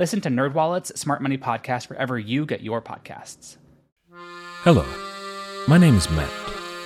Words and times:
Listen 0.00 0.22
to 0.22 0.30
NerdWallet's 0.30 0.98
Smart 0.98 1.20
Money 1.20 1.36
Podcast 1.36 1.90
wherever 1.90 2.18
you 2.18 2.46
get 2.46 2.62
your 2.62 2.80
podcasts. 2.80 3.58
Hello, 4.62 4.86
my 5.68 5.76
name 5.76 5.94
is 5.94 6.08
Matt, 6.08 6.30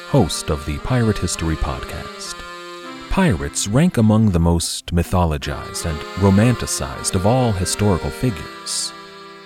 host 0.08 0.50
of 0.50 0.66
the 0.66 0.78
Pirate 0.78 1.18
History 1.18 1.54
Podcast. 1.54 2.34
Pirates 3.10 3.68
rank 3.68 3.98
among 3.98 4.32
the 4.32 4.40
most 4.40 4.86
mythologized 4.86 5.88
and 5.88 5.96
romanticized 6.16 7.14
of 7.14 7.24
all 7.24 7.52
historical 7.52 8.10
figures. 8.10 8.92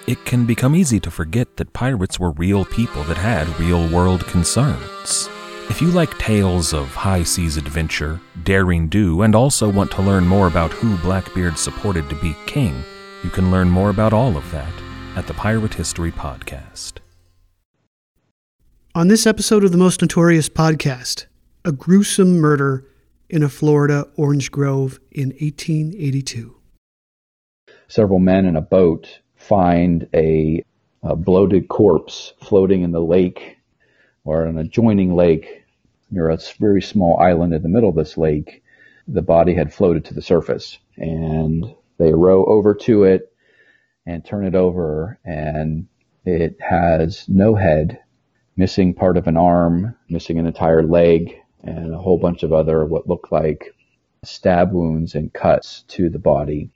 It 0.06 0.24
can 0.24 0.46
become 0.46 0.74
easy 0.74 0.98
to 1.00 1.10
forget 1.10 1.58
that 1.58 1.74
pirates 1.74 2.18
were 2.18 2.30
real 2.30 2.64
people 2.64 3.02
that 3.02 3.18
had 3.18 3.60
real 3.60 3.86
world 3.90 4.26
concerns. 4.28 5.28
If 5.68 5.82
you 5.82 5.88
like 5.88 6.16
tales 6.16 6.72
of 6.72 6.88
high 6.94 7.22
seas 7.22 7.58
adventure, 7.58 8.18
daring 8.44 8.88
do, 8.88 9.20
and 9.20 9.34
also 9.34 9.68
want 9.68 9.90
to 9.90 10.00
learn 10.00 10.26
more 10.26 10.46
about 10.46 10.72
who 10.72 10.96
Blackbeard 11.06 11.58
supported 11.58 12.08
to 12.08 12.14
be 12.14 12.34
king, 12.46 12.82
you 13.22 13.30
can 13.30 13.50
learn 13.50 13.68
more 13.68 13.90
about 13.90 14.12
all 14.12 14.36
of 14.36 14.50
that 14.52 14.72
at 15.16 15.26
the 15.26 15.34
Pirate 15.34 15.74
History 15.74 16.12
Podcast. 16.12 16.98
On 18.94 19.08
this 19.08 19.26
episode 19.26 19.64
of 19.64 19.72
the 19.72 19.78
Most 19.78 20.00
Notorious 20.00 20.48
Podcast, 20.48 21.26
a 21.64 21.72
gruesome 21.72 22.38
murder 22.38 22.84
in 23.28 23.42
a 23.42 23.48
Florida 23.48 24.06
orange 24.16 24.50
grove 24.50 25.00
in 25.10 25.28
1882. 25.30 26.54
Several 27.88 28.18
men 28.18 28.46
in 28.46 28.56
a 28.56 28.60
boat 28.60 29.20
find 29.36 30.08
a, 30.14 30.64
a 31.02 31.16
bloated 31.16 31.68
corpse 31.68 32.32
floating 32.42 32.82
in 32.82 32.92
the 32.92 33.00
lake 33.00 33.58
or 34.24 34.44
an 34.44 34.58
adjoining 34.58 35.14
lake 35.14 35.64
near 36.10 36.28
a 36.28 36.38
very 36.58 36.82
small 36.82 37.18
island 37.18 37.52
in 37.52 37.62
the 37.62 37.68
middle 37.68 37.90
of 37.90 37.96
this 37.96 38.16
lake. 38.16 38.62
The 39.06 39.22
body 39.22 39.54
had 39.54 39.72
floated 39.72 40.04
to 40.06 40.14
the 40.14 40.22
surface 40.22 40.78
and 40.96 41.74
they 41.98 42.12
row 42.12 42.44
over 42.44 42.74
to 42.74 43.04
it 43.04 43.32
and 44.06 44.24
turn 44.24 44.46
it 44.46 44.54
over 44.54 45.18
and 45.24 45.86
it 46.24 46.56
has 46.60 47.28
no 47.28 47.54
head, 47.54 48.00
missing 48.56 48.94
part 48.94 49.16
of 49.16 49.26
an 49.26 49.36
arm, 49.36 49.96
missing 50.08 50.38
an 50.38 50.46
entire 50.46 50.82
leg, 50.82 51.34
and 51.62 51.94
a 51.94 51.98
whole 51.98 52.18
bunch 52.18 52.42
of 52.42 52.52
other 52.52 52.84
what 52.84 53.08
look 53.08 53.32
like 53.32 53.74
stab 54.24 54.72
wounds 54.72 55.14
and 55.14 55.32
cuts 55.32 55.84
to 55.88 56.08
the 56.08 56.18
body. 56.18 56.70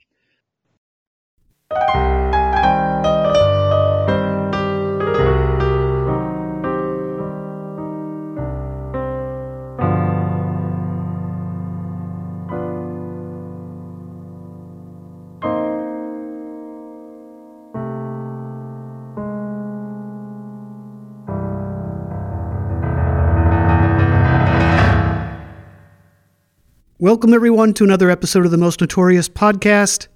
Welcome, 27.03 27.33
everyone, 27.33 27.73
to 27.73 27.83
another 27.83 28.09
episode 28.09 28.45
of 28.45 28.51
the 28.51 28.57
Most 28.57 28.79
Notorious 28.79 29.27
Podcast. 29.27 30.07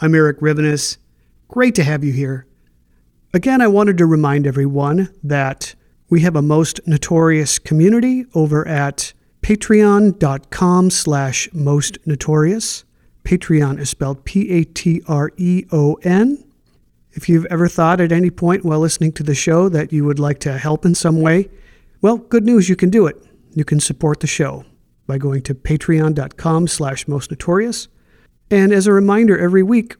I'm 0.00 0.14
Erik 0.14 0.38
Rivenes. 0.38 0.96
Great 1.48 1.74
to 1.74 1.82
have 1.82 2.04
you 2.04 2.12
here. 2.12 2.46
Again, 3.34 3.60
I 3.60 3.66
wanted 3.66 3.98
to 3.98 4.06
remind 4.06 4.46
everyone 4.46 5.12
that 5.24 5.74
we 6.08 6.20
have 6.20 6.36
a 6.36 6.42
Most 6.42 6.78
Notorious 6.86 7.58
community 7.58 8.26
over 8.32 8.64
at 8.68 9.12
patreon.com 9.42 10.90
slash 10.90 11.48
most 11.52 11.98
notorious. 12.06 12.84
Patreon 13.24 13.80
is 13.80 13.90
spelled 13.90 14.24
P-A-T-R-E-O-N. 14.24 14.84
If 17.10 17.28
you've 17.28 17.46
ever 17.46 17.66
thought 17.66 18.00
at 18.00 18.12
any 18.12 18.30
point 18.30 18.64
while 18.64 18.78
listening 18.78 19.10
to 19.14 19.24
the 19.24 19.34
show 19.34 19.68
that 19.70 19.92
you 19.92 20.04
would 20.04 20.20
like 20.20 20.38
to 20.38 20.58
help 20.58 20.84
in 20.84 20.94
some 20.94 21.20
way, 21.20 21.50
well, 22.02 22.18
good 22.18 22.44
news, 22.44 22.68
you 22.68 22.76
can 22.76 22.90
do 22.90 23.08
it. 23.08 23.20
You 23.52 23.64
can 23.64 23.80
support 23.80 24.20
the 24.20 24.28
show 24.28 24.64
by 25.06 25.18
going 25.18 25.42
to 25.42 25.54
patreon.com 25.54 26.68
slash 26.68 27.06
most 27.06 27.30
notorious. 27.30 27.88
And 28.50 28.72
as 28.72 28.86
a 28.86 28.92
reminder, 28.92 29.38
every 29.38 29.62
week 29.62 29.96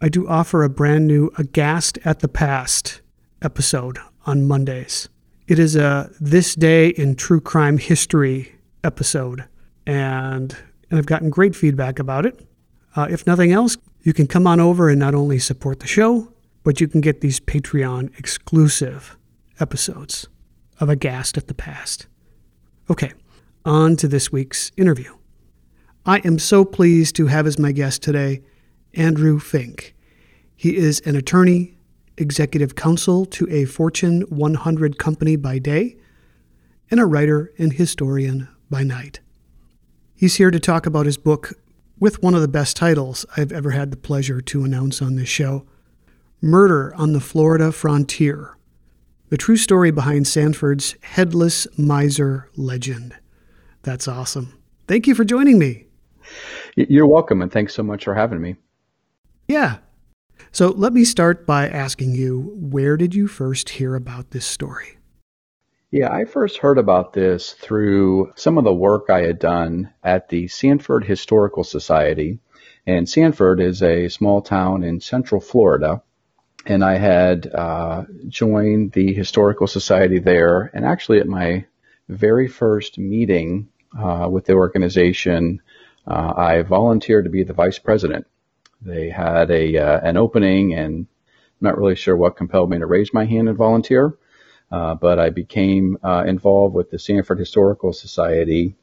I 0.00 0.08
do 0.08 0.28
offer 0.28 0.62
a 0.62 0.68
brand 0.68 1.06
new 1.06 1.30
Aghast 1.38 1.98
at 2.04 2.20
the 2.20 2.28
Past 2.28 3.00
episode 3.42 3.98
on 4.26 4.46
Mondays. 4.46 5.08
It 5.46 5.58
is 5.58 5.76
a 5.76 6.10
This 6.20 6.54
Day 6.54 6.88
in 6.88 7.16
True 7.16 7.40
Crime 7.40 7.78
History 7.78 8.52
episode, 8.84 9.44
and, 9.86 10.56
and 10.90 10.98
I've 10.98 11.06
gotten 11.06 11.30
great 11.30 11.56
feedback 11.56 11.98
about 11.98 12.26
it. 12.26 12.46
Uh, 12.94 13.08
if 13.10 13.26
nothing 13.26 13.52
else, 13.52 13.76
you 14.02 14.12
can 14.12 14.26
come 14.26 14.46
on 14.46 14.60
over 14.60 14.88
and 14.88 14.98
not 14.98 15.14
only 15.14 15.38
support 15.38 15.80
the 15.80 15.86
show, 15.86 16.32
but 16.62 16.80
you 16.80 16.88
can 16.88 17.00
get 17.00 17.20
these 17.20 17.40
Patreon 17.40 18.16
exclusive 18.18 19.16
episodes 19.58 20.28
of 20.80 20.88
Aghast 20.88 21.36
at 21.36 21.48
the 21.48 21.54
Past. 21.54 22.06
Okay, 22.90 23.12
on 23.68 23.96
to 23.96 24.08
this 24.08 24.32
week's 24.32 24.72
interview. 24.78 25.14
I 26.06 26.18
am 26.24 26.38
so 26.38 26.64
pleased 26.64 27.14
to 27.16 27.26
have 27.26 27.46
as 27.46 27.58
my 27.58 27.70
guest 27.70 28.02
today 28.02 28.40
Andrew 28.94 29.38
Fink. 29.38 29.94
He 30.56 30.76
is 30.76 31.00
an 31.00 31.14
attorney, 31.14 31.76
executive 32.16 32.74
counsel 32.74 33.26
to 33.26 33.46
a 33.50 33.66
Fortune 33.66 34.22
100 34.22 34.98
company 34.98 35.36
by 35.36 35.58
day, 35.58 35.98
and 36.90 36.98
a 36.98 37.04
writer 37.04 37.52
and 37.58 37.74
historian 37.74 38.48
by 38.70 38.82
night. 38.82 39.20
He's 40.14 40.36
here 40.36 40.50
to 40.50 40.58
talk 40.58 40.86
about 40.86 41.04
his 41.04 41.18
book 41.18 41.52
with 42.00 42.22
one 42.22 42.34
of 42.34 42.40
the 42.40 42.48
best 42.48 42.74
titles 42.74 43.26
I've 43.36 43.52
ever 43.52 43.72
had 43.72 43.90
the 43.90 43.98
pleasure 43.98 44.40
to 44.40 44.64
announce 44.64 45.02
on 45.02 45.16
this 45.16 45.28
show 45.28 45.66
Murder 46.40 46.94
on 46.94 47.12
the 47.12 47.20
Florida 47.20 47.70
Frontier 47.70 48.56
The 49.28 49.36
True 49.36 49.56
Story 49.56 49.90
Behind 49.90 50.26
Sanford's 50.26 50.96
Headless 51.02 51.66
Miser 51.76 52.48
Legend. 52.56 53.14
That's 53.82 54.08
awesome. 54.08 54.54
Thank 54.86 55.06
you 55.06 55.14
for 55.14 55.24
joining 55.24 55.58
me. 55.58 55.86
You're 56.76 57.06
welcome, 57.06 57.42
and 57.42 57.50
thanks 57.50 57.74
so 57.74 57.82
much 57.82 58.04
for 58.04 58.14
having 58.14 58.40
me. 58.40 58.56
Yeah. 59.48 59.78
So 60.52 60.68
let 60.68 60.92
me 60.92 61.04
start 61.04 61.46
by 61.46 61.68
asking 61.68 62.14
you 62.14 62.52
where 62.54 62.96
did 62.96 63.14
you 63.14 63.28
first 63.28 63.70
hear 63.70 63.94
about 63.94 64.30
this 64.30 64.46
story? 64.46 64.98
Yeah, 65.90 66.12
I 66.12 66.26
first 66.26 66.58
heard 66.58 66.78
about 66.78 67.14
this 67.14 67.52
through 67.52 68.32
some 68.36 68.58
of 68.58 68.64
the 68.64 68.74
work 68.74 69.08
I 69.08 69.22
had 69.22 69.38
done 69.38 69.90
at 70.04 70.28
the 70.28 70.46
Sanford 70.48 71.04
Historical 71.04 71.64
Society. 71.64 72.40
And 72.86 73.08
Sanford 73.08 73.60
is 73.60 73.82
a 73.82 74.08
small 74.08 74.42
town 74.42 74.84
in 74.84 75.00
central 75.00 75.40
Florida. 75.40 76.02
And 76.66 76.84
I 76.84 76.98
had 76.98 77.46
uh, 77.54 78.04
joined 78.28 78.92
the 78.92 79.14
Historical 79.14 79.66
Society 79.66 80.18
there. 80.18 80.70
And 80.74 80.84
actually, 80.84 81.20
at 81.20 81.26
my 81.26 81.64
very 82.08 82.48
first 82.48 82.98
meeting 82.98 83.68
uh, 83.98 84.28
with 84.30 84.46
the 84.46 84.54
organization, 84.54 85.60
uh, 86.06 86.32
I 86.36 86.62
volunteered 86.62 87.24
to 87.24 87.30
be 87.30 87.42
the 87.42 87.52
vice 87.52 87.78
president. 87.78 88.26
They 88.80 89.10
had 89.10 89.50
a 89.50 89.76
uh, 89.76 90.00
an 90.00 90.16
opening, 90.16 90.74
and 90.74 91.06
I'm 91.06 91.06
not 91.60 91.78
really 91.78 91.96
sure 91.96 92.16
what 92.16 92.36
compelled 92.36 92.70
me 92.70 92.78
to 92.78 92.86
raise 92.86 93.12
my 93.12 93.24
hand 93.24 93.48
and 93.48 93.58
volunteer, 93.58 94.16
uh, 94.70 94.94
but 94.94 95.18
I 95.18 95.30
became 95.30 95.98
uh, 96.02 96.24
involved 96.26 96.74
with 96.74 96.90
the 96.90 96.98
Sanford 96.98 97.38
Historical 97.38 97.92
Society, 97.92 98.76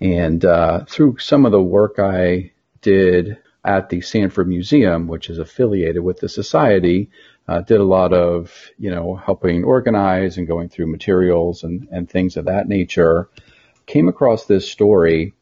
and 0.00 0.44
uh, 0.44 0.84
through 0.86 1.18
some 1.18 1.44
of 1.44 1.52
the 1.52 1.62
work 1.62 1.98
I 1.98 2.52
did 2.80 3.38
at 3.64 3.90
the 3.90 4.00
Sanford 4.00 4.48
Museum, 4.48 5.08
which 5.08 5.28
is 5.28 5.38
affiliated 5.38 6.02
with 6.02 6.20
the 6.20 6.28
society, 6.28 7.10
uh, 7.48 7.60
did 7.60 7.80
a 7.80 7.84
lot 7.84 8.12
of, 8.12 8.52
you 8.78 8.90
know, 8.90 9.14
helping 9.14 9.64
organize 9.64 10.36
and 10.36 10.46
going 10.46 10.68
through 10.68 10.86
materials 10.86 11.62
and, 11.62 11.88
and 11.90 12.08
things 12.08 12.36
of 12.36 12.46
that 12.46 12.68
nature. 12.68 13.28
Came 13.86 14.08
across 14.08 14.46
this 14.46 14.68
story 14.68 15.32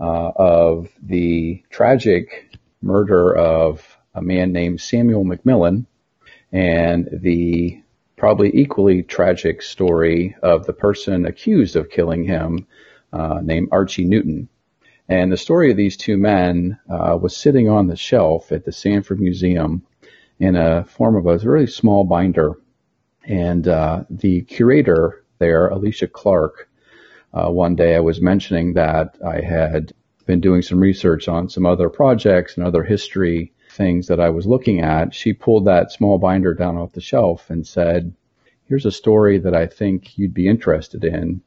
uh, 0.00 0.32
of 0.34 0.88
the 1.02 1.62
tragic 1.70 2.56
murder 2.80 3.36
of 3.36 3.98
a 4.14 4.22
man 4.22 4.52
named 4.52 4.80
Samuel 4.80 5.24
McMillan 5.24 5.86
and 6.50 7.08
the 7.12 7.82
probably 8.16 8.50
equally 8.54 9.02
tragic 9.02 9.62
story 9.62 10.36
of 10.42 10.64
the 10.66 10.72
person 10.72 11.26
accused 11.26 11.76
of 11.76 11.90
killing 11.90 12.24
him 12.24 12.66
uh, 13.12 13.40
named 13.42 13.68
Archie 13.72 14.04
Newton. 14.04 14.48
And 15.08 15.30
the 15.30 15.36
story 15.36 15.70
of 15.70 15.76
these 15.76 15.96
two 15.96 16.16
men 16.16 16.78
uh, 16.88 17.18
was 17.20 17.36
sitting 17.36 17.68
on 17.68 17.86
the 17.86 17.96
shelf 17.96 18.52
at 18.52 18.64
the 18.64 18.72
Sanford 18.72 19.20
Museum 19.20 19.84
in 20.42 20.56
a 20.56 20.84
form 20.86 21.14
of 21.14 21.24
a 21.24 21.38
really 21.48 21.68
small 21.68 22.02
binder. 22.02 22.58
And 23.24 23.68
uh, 23.68 24.02
the 24.10 24.42
curator 24.42 25.24
there, 25.38 25.68
Alicia 25.68 26.08
Clark, 26.08 26.68
uh, 27.32 27.48
one 27.48 27.76
day 27.76 27.94
I 27.94 28.00
was 28.00 28.20
mentioning 28.20 28.72
that 28.72 29.16
I 29.24 29.40
had 29.40 29.92
been 30.26 30.40
doing 30.40 30.60
some 30.60 30.80
research 30.80 31.28
on 31.28 31.48
some 31.48 31.64
other 31.64 31.88
projects 31.88 32.56
and 32.56 32.66
other 32.66 32.82
history 32.82 33.52
things 33.70 34.08
that 34.08 34.18
I 34.18 34.30
was 34.30 34.44
looking 34.44 34.80
at. 34.80 35.14
She 35.14 35.32
pulled 35.32 35.64
that 35.66 35.92
small 35.92 36.18
binder 36.18 36.54
down 36.54 36.76
off 36.76 36.92
the 36.92 37.00
shelf 37.00 37.48
and 37.48 37.64
said, 37.64 38.12
Here's 38.64 38.84
a 38.84 38.90
story 38.90 39.38
that 39.38 39.54
I 39.54 39.66
think 39.66 40.18
you'd 40.18 40.34
be 40.34 40.48
interested 40.48 41.04
in. 41.04 41.40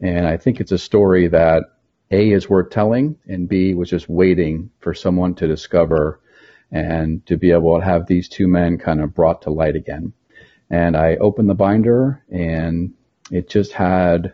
And 0.00 0.26
I 0.26 0.38
think 0.38 0.58
it's 0.58 0.72
a 0.72 0.78
story 0.78 1.28
that 1.28 1.64
A 2.10 2.32
is 2.32 2.48
worth 2.48 2.70
telling 2.70 3.18
and 3.26 3.46
B 3.46 3.74
was 3.74 3.90
just 3.90 4.08
waiting 4.08 4.70
for 4.78 4.94
someone 4.94 5.34
to 5.34 5.46
discover 5.46 6.22
and 6.72 7.24
to 7.26 7.36
be 7.36 7.52
able 7.52 7.78
to 7.78 7.84
have 7.84 8.06
these 8.06 8.28
two 8.28 8.48
men 8.48 8.78
kind 8.78 9.00
of 9.00 9.14
brought 9.14 9.42
to 9.42 9.50
light 9.50 9.76
again. 9.76 10.12
And 10.70 10.96
I 10.96 11.16
opened 11.16 11.50
the 11.50 11.54
binder 11.54 12.24
and 12.30 12.94
it 13.30 13.48
just 13.48 13.72
had 13.72 14.32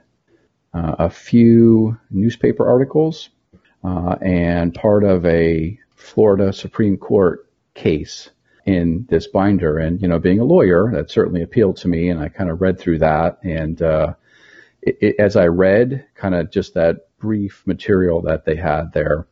uh, 0.72 0.94
a 0.98 1.10
few 1.10 1.98
newspaper 2.10 2.66
articles 2.66 3.30
uh, 3.84 4.16
and 4.22 4.72
part 4.72 5.02
of 5.02 5.26
a 5.26 5.78
Florida 5.96 6.52
Supreme 6.52 6.96
Court 6.96 7.50
case 7.74 8.30
in 8.66 9.06
this 9.08 9.26
binder. 9.26 9.78
And, 9.78 10.00
you 10.00 10.06
know, 10.06 10.18
being 10.18 10.40
a 10.40 10.44
lawyer, 10.44 10.90
that 10.92 11.10
certainly 11.10 11.42
appealed 11.42 11.76
to 11.78 11.88
me. 11.88 12.08
And 12.08 12.20
I 12.20 12.28
kind 12.28 12.50
of 12.50 12.60
read 12.60 12.78
through 12.78 12.98
that. 12.98 13.38
And 13.42 13.82
uh, 13.82 14.14
it, 14.82 14.98
it, 15.00 15.16
as 15.18 15.36
I 15.36 15.46
read 15.46 16.06
kind 16.14 16.34
of 16.34 16.50
just 16.52 16.74
that 16.74 17.08
brief 17.18 17.62
material 17.66 18.20
that 18.22 18.44
they 18.44 18.56
had 18.56 18.92
there, 18.92 19.26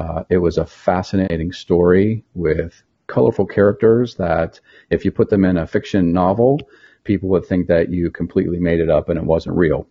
uh, 0.00 0.24
it 0.30 0.38
was 0.38 0.56
a 0.56 0.64
fascinating 0.64 1.52
story 1.52 2.24
with 2.34 2.82
colorful 3.06 3.44
characters 3.44 4.14
that 4.14 4.58
if 4.88 5.04
you 5.04 5.10
put 5.10 5.28
them 5.28 5.44
in 5.44 5.58
a 5.58 5.66
fiction 5.66 6.10
novel, 6.12 6.58
people 7.04 7.28
would 7.28 7.44
think 7.44 7.66
that 7.66 7.90
you 7.90 8.10
completely 8.10 8.58
made 8.58 8.80
it 8.80 8.88
up 8.88 9.10
and 9.10 9.18
it 9.18 9.24
wasn't 9.24 9.54
real. 9.54 9.86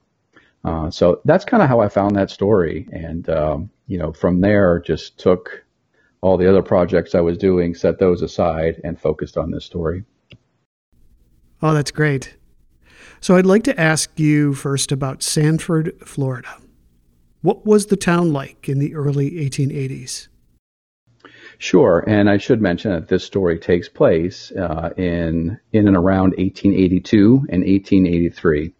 Uh, 0.63 0.89
so 0.89 1.21
that's 1.25 1.45
kind 1.45 1.61
of 1.61 1.69
how 1.69 1.79
I 1.79 1.89
found 1.89 2.15
that 2.15 2.31
story. 2.31 2.87
And, 2.91 3.29
um, 3.29 3.69
you 3.85 3.99
know, 3.99 4.11
from 4.11 4.41
there 4.41 4.79
just 4.79 5.19
took 5.19 5.63
all 6.21 6.37
the 6.37 6.49
other 6.49 6.63
projects 6.63 7.13
I 7.13 7.21
was 7.21 7.37
doing, 7.37 7.75
set 7.75 7.99
those 7.99 8.23
aside 8.23 8.81
and 8.83 8.99
focused 8.99 9.37
on 9.37 9.51
this 9.51 9.63
story. 9.63 10.03
Oh, 11.61 11.73
that's 11.73 11.91
great. 11.91 12.35
So 13.21 13.35
I'd 13.35 13.45
like 13.45 13.63
to 13.65 13.79
ask 13.79 14.19
you 14.19 14.55
first 14.55 14.91
about 14.91 15.21
Sanford, 15.21 15.93
Florida. 16.03 16.49
What 17.41 17.65
was 17.65 17.85
the 17.85 17.95
town 17.95 18.33
like 18.33 18.67
in 18.67 18.79
the 18.79 18.95
early 18.95 19.31
1880s? 19.31 20.27
Sure, 21.57 22.03
and 22.07 22.29
I 22.29 22.37
should 22.37 22.61
mention 22.61 22.91
that 22.91 23.07
this 23.07 23.23
story 23.23 23.59
takes 23.59 23.87
place 23.89 24.51
uh, 24.51 24.91
in 24.97 25.59
in 25.71 25.87
and 25.87 25.95
around 25.95 26.31
1882 26.37 27.47
and 27.49 27.63
1883. 27.63 28.73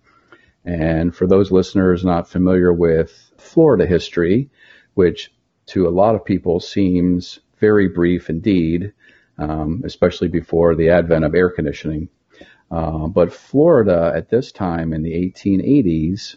And 0.65 1.15
for 1.15 1.25
those 1.25 1.51
listeners 1.51 2.06
not 2.06 2.29
familiar 2.29 2.73
with 2.73 3.31
Florida 3.38 3.85
history, 3.85 4.50
which 4.94 5.31
to 5.67 5.88
a 5.88 5.89
lot 5.89 6.15
of 6.15 6.25
people 6.25 6.59
seems 6.59 7.39
very 7.59 7.88
brief 7.88 8.29
indeed, 8.29 8.94
um, 9.38 9.81
especially 9.85 10.27
before 10.27 10.75
the 10.75 10.89
advent 10.89 11.25
of 11.25 11.35
air 11.35 11.50
conditioning. 11.50 12.09
Uh, 12.71 13.07
but 13.07 13.33
Florida 13.33 14.11
at 14.15 14.29
this 14.29 14.51
time 14.51 14.94
in 14.94 15.01
the 15.01 15.13
1880s, 15.13 16.35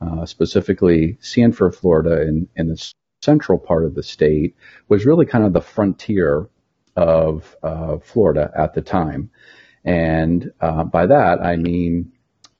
uh, 0.00 0.26
specifically 0.26 1.18
Sanford, 1.20 1.74
Florida, 1.74 2.22
in, 2.22 2.48
in 2.56 2.68
the 2.68 2.92
central 3.22 3.58
part 3.58 3.84
of 3.84 3.94
the 3.94 4.02
state, 4.02 4.56
was 4.88 5.06
really 5.06 5.26
kind 5.26 5.44
of 5.44 5.52
the 5.52 5.60
frontier 5.60 6.48
of 6.96 7.56
uh, 7.62 7.98
Florida 7.98 8.50
at 8.56 8.74
the 8.74 8.82
time. 8.82 9.30
And 9.84 10.52
uh, 10.60 10.84
by 10.84 11.06
that, 11.06 11.40
I 11.40 11.56
mean 11.56 12.12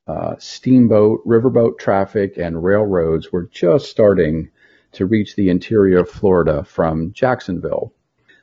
uh, 0.07 0.35
steamboat, 0.39 1.27
riverboat 1.27 1.79
traffic, 1.79 2.37
and 2.37 2.65
railroads 2.65 3.31
were 3.31 3.49
just 3.53 3.91
starting 3.91 4.51
to 4.93 5.07
reach 5.07 5.37
the 5.37 5.51
interior 5.51 5.99
of 5.99 6.11
Florida 6.11 6.65
from 6.65 7.13
Jacksonville. 7.13 7.93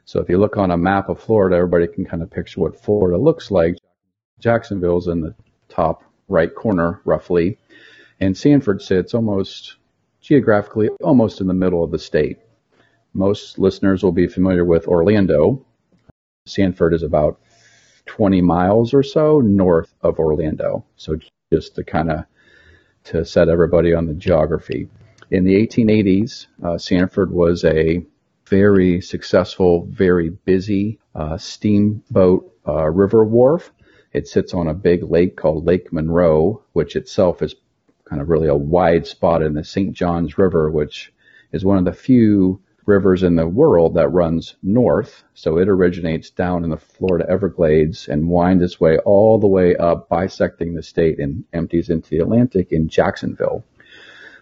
So 0.06 0.22
if 0.22 0.30
you 0.30 0.38
look 0.38 0.56
on 0.56 0.72
a 0.72 0.78
map 0.78 1.10
of 1.10 1.20
Florida, 1.20 1.58
everybody 1.58 1.88
can 1.88 2.06
kind 2.06 2.24
of 2.24 2.32
picture 2.32 2.62
what 2.62 2.82
Florida 2.82 3.18
looks 3.18 3.52
like. 3.52 3.76
Jacksonville's 4.40 5.08
in 5.08 5.20
the 5.20 5.36
top 5.68 6.04
right 6.30 6.54
corner, 6.54 7.02
roughly, 7.04 7.58
and 8.20 8.36
Sanford 8.36 8.82
sits 8.82 9.14
almost 9.14 9.78
geographically 10.22 10.90
almost 11.02 11.42
in 11.42 11.48
the 11.48 11.54
middle 11.54 11.84
of 11.84 11.92
the 11.92 12.00
state. 12.00 12.40
Most 13.14 13.60
listeners 13.60 14.04
will 14.04 14.12
be 14.12 14.28
familiar 14.28 14.66
with 14.66 14.88
Orlando. 14.88 15.66
Sanford 16.46 16.94
is 16.94 17.04
about 17.04 17.40
20 18.06 18.42
miles 18.42 18.94
or 18.94 19.04
so 19.04 19.42
north 19.42 19.94
of 20.02 20.20
Orlando. 20.20 20.86
So 20.96 21.18
just 21.52 21.76
to 21.76 21.84
kind 21.84 22.12
of 22.12 22.26
to 23.06 23.24
set 23.24 23.48
everybody 23.48 23.94
on 23.94 24.06
the 24.06 24.14
geography. 24.14 24.90
In 25.32 25.46
the 25.46 25.56
1880s, 25.66 26.48
uh, 26.64 26.78
Sanford 26.78 27.32
was 27.32 27.64
a 27.64 28.06
very 28.48 29.02
successful, 29.02 29.86
very 29.86 30.30
busy 30.30 31.00
uh, 31.16 31.38
steamboat 31.38 32.54
uh, 32.68 32.90
river 32.90 33.24
wharf. 33.26 33.72
It 34.14 34.28
sits 34.28 34.54
on 34.54 34.68
a 34.68 34.74
big 34.74 35.04
lake 35.04 35.36
called 35.36 35.66
Lake 35.66 35.92
Monroe, 35.92 36.64
which 36.74 36.96
itself 36.96 37.42
is 37.42 37.56
kind 38.08 38.22
of 38.22 38.30
really 38.30 38.48
a 38.48 38.56
wide 38.56 39.06
spot 39.06 39.42
in 39.42 39.54
the 39.54 39.64
St. 39.64 39.94
Johns 39.94 40.38
River, 40.38 40.72
which 40.72 41.12
is 41.52 41.66
one 41.66 41.78
of 41.78 41.86
the 41.86 41.94
few 41.94 42.62
rivers 42.86 43.22
in 43.22 43.36
the 43.36 43.48
world 43.48 43.96
that 43.96 44.08
runs 44.08 44.56
north. 44.64 45.24
So 45.34 45.58
it 45.58 45.68
originates 45.68 46.30
down 46.30 46.64
in 46.64 46.70
the 46.70 46.78
Florida 46.78 47.30
Everglades 47.30 48.08
and 48.08 48.30
winds 48.30 48.64
its 48.64 48.80
way 48.80 48.98
all 49.00 49.40
the 49.40 49.48
way 49.48 49.76
up, 49.76 50.10
bisecting 50.10 50.74
the 50.74 50.84
state 50.84 51.20
and 51.20 51.44
empties 51.54 51.90
into 51.90 52.10
the 52.10 52.20
Atlantic 52.20 52.72
in 52.72 52.88
Jacksonville. 52.88 53.66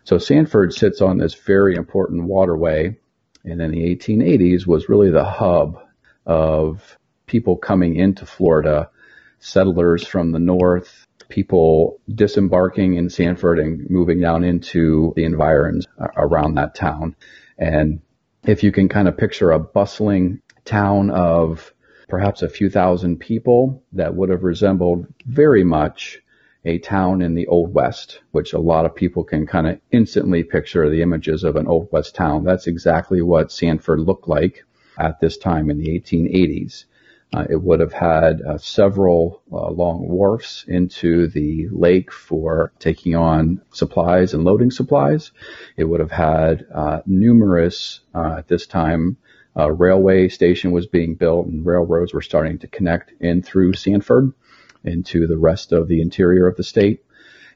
So 0.04 0.20
Sanford 0.20 0.74
sits 0.74 1.02
on 1.02 1.18
this 1.18 1.34
very 1.34 1.76
important 1.76 2.26
waterway, 2.26 2.98
and 3.44 3.60
in 3.60 3.72
the 3.72 3.96
1880s 3.96 4.68
was 4.68 4.90
really 4.90 5.10
the 5.10 5.26
hub 5.26 5.80
of 6.28 6.98
people 7.26 7.58
coming 7.58 7.96
into 7.96 8.28
Florida, 8.28 8.92
settlers 9.40 10.06
from 10.06 10.32
the 10.32 10.40
north, 10.40 11.05
people 11.30 12.00
disembarking 12.14 12.96
in 12.96 13.10
Sanford 13.10 13.60
and 13.60 13.90
moving 13.90 14.20
down 14.20 14.44
into 14.44 15.14
the 15.16 15.24
environs 15.24 15.88
around 16.18 16.56
that 16.56 16.76
town. 16.76 17.16
And 17.58 18.02
if 18.44 18.64
you 18.64 18.72
can 18.72 18.90
kind 18.90 19.08
of 19.08 19.18
picture 19.18 19.52
a 19.52 19.60
bustling 19.60 20.42
town 20.66 21.10
of 21.10 21.74
perhaps 22.08 22.42
a 22.42 22.50
few 22.50 22.70
thousand 22.70 23.20
people 23.20 23.84
that 23.94 24.16
would 24.16 24.30
have 24.30 24.44
resembled 24.44 25.08
very 25.26 25.64
much 25.64 26.22
a 26.64 26.80
town 26.80 27.22
in 27.22 27.36
the 27.36 27.48
Old 27.48 27.74
West, 27.74 28.22
which 28.32 28.54
a 28.54 28.60
lot 28.60 28.86
of 28.86 28.96
people 28.96 29.24
can 29.24 29.46
kind 29.46 29.68
of 29.68 29.80
instantly 29.92 30.44
picture 30.44 30.90
the 30.90 31.02
images 31.04 31.44
of 31.44 31.56
an 31.56 31.68
Old 31.68 31.90
West 31.92 32.16
town. 32.16 32.44
That's 32.44 32.68
exactly 32.68 33.22
what 33.22 33.52
Sanford 33.52 34.00
looked 34.00 34.28
like 34.28 34.66
at 34.98 35.20
this 35.20 35.38
time 35.38 35.70
in 35.70 35.78
the 35.78 36.00
1880s. 36.00 36.86
Uh, 37.34 37.46
it 37.50 37.62
would 37.62 37.80
have 37.80 37.92
had 37.92 38.42
uh, 38.42 38.58
several 38.58 39.42
uh, 39.52 39.70
long 39.70 40.08
wharfs 40.08 40.64
into 40.68 41.28
the 41.28 41.68
lake 41.70 42.12
for 42.12 42.72
taking 42.80 43.16
on 43.16 43.62
supplies 43.74 44.34
and 44.34 44.44
loading 44.44 44.72
supplies. 44.72 45.32
It 45.76 45.84
would 45.84 46.00
have 46.00 46.12
had 46.12 46.66
uh, 46.74 47.02
numerous, 47.06 48.02
uh, 48.14 48.36
at 48.38 48.48
this 48.48 48.68
time, 48.68 49.18
a 49.56 49.72
railway 49.72 50.28
station 50.28 50.72
was 50.72 50.88
being 50.88 51.16
built 51.16 51.48
and 51.48 51.66
railroads 51.66 52.14
were 52.14 52.22
starting 52.22 52.60
to 52.60 52.68
connect 52.68 53.14
in 53.22 53.42
through 53.42 53.74
Sanford 53.74 54.34
into 54.84 55.28
the 55.28 55.38
rest 55.38 55.72
of 55.72 55.88
the 55.88 56.02
interior 56.02 56.48
of 56.48 56.58
the 56.58 56.64
state. 56.64 57.04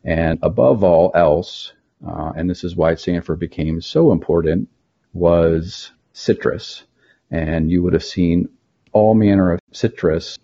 And 0.03 0.39
above 0.41 0.83
all 0.83 1.11
else, 1.13 1.73
uh, 2.05 2.31
and 2.35 2.49
this 2.49 2.63
is 2.63 2.75
why 2.75 2.95
Sanford 2.95 3.39
became 3.39 3.81
so 3.81 4.11
important, 4.11 4.69
was 5.13 5.91
citrus. 6.13 6.83
And 7.31 7.69
you 7.69 7.83
would 7.83 7.93
have 7.93 8.03
seen 8.03 8.49
all 8.91 9.13
manner 9.13 9.53
of 9.53 9.59
citrus 9.71 10.37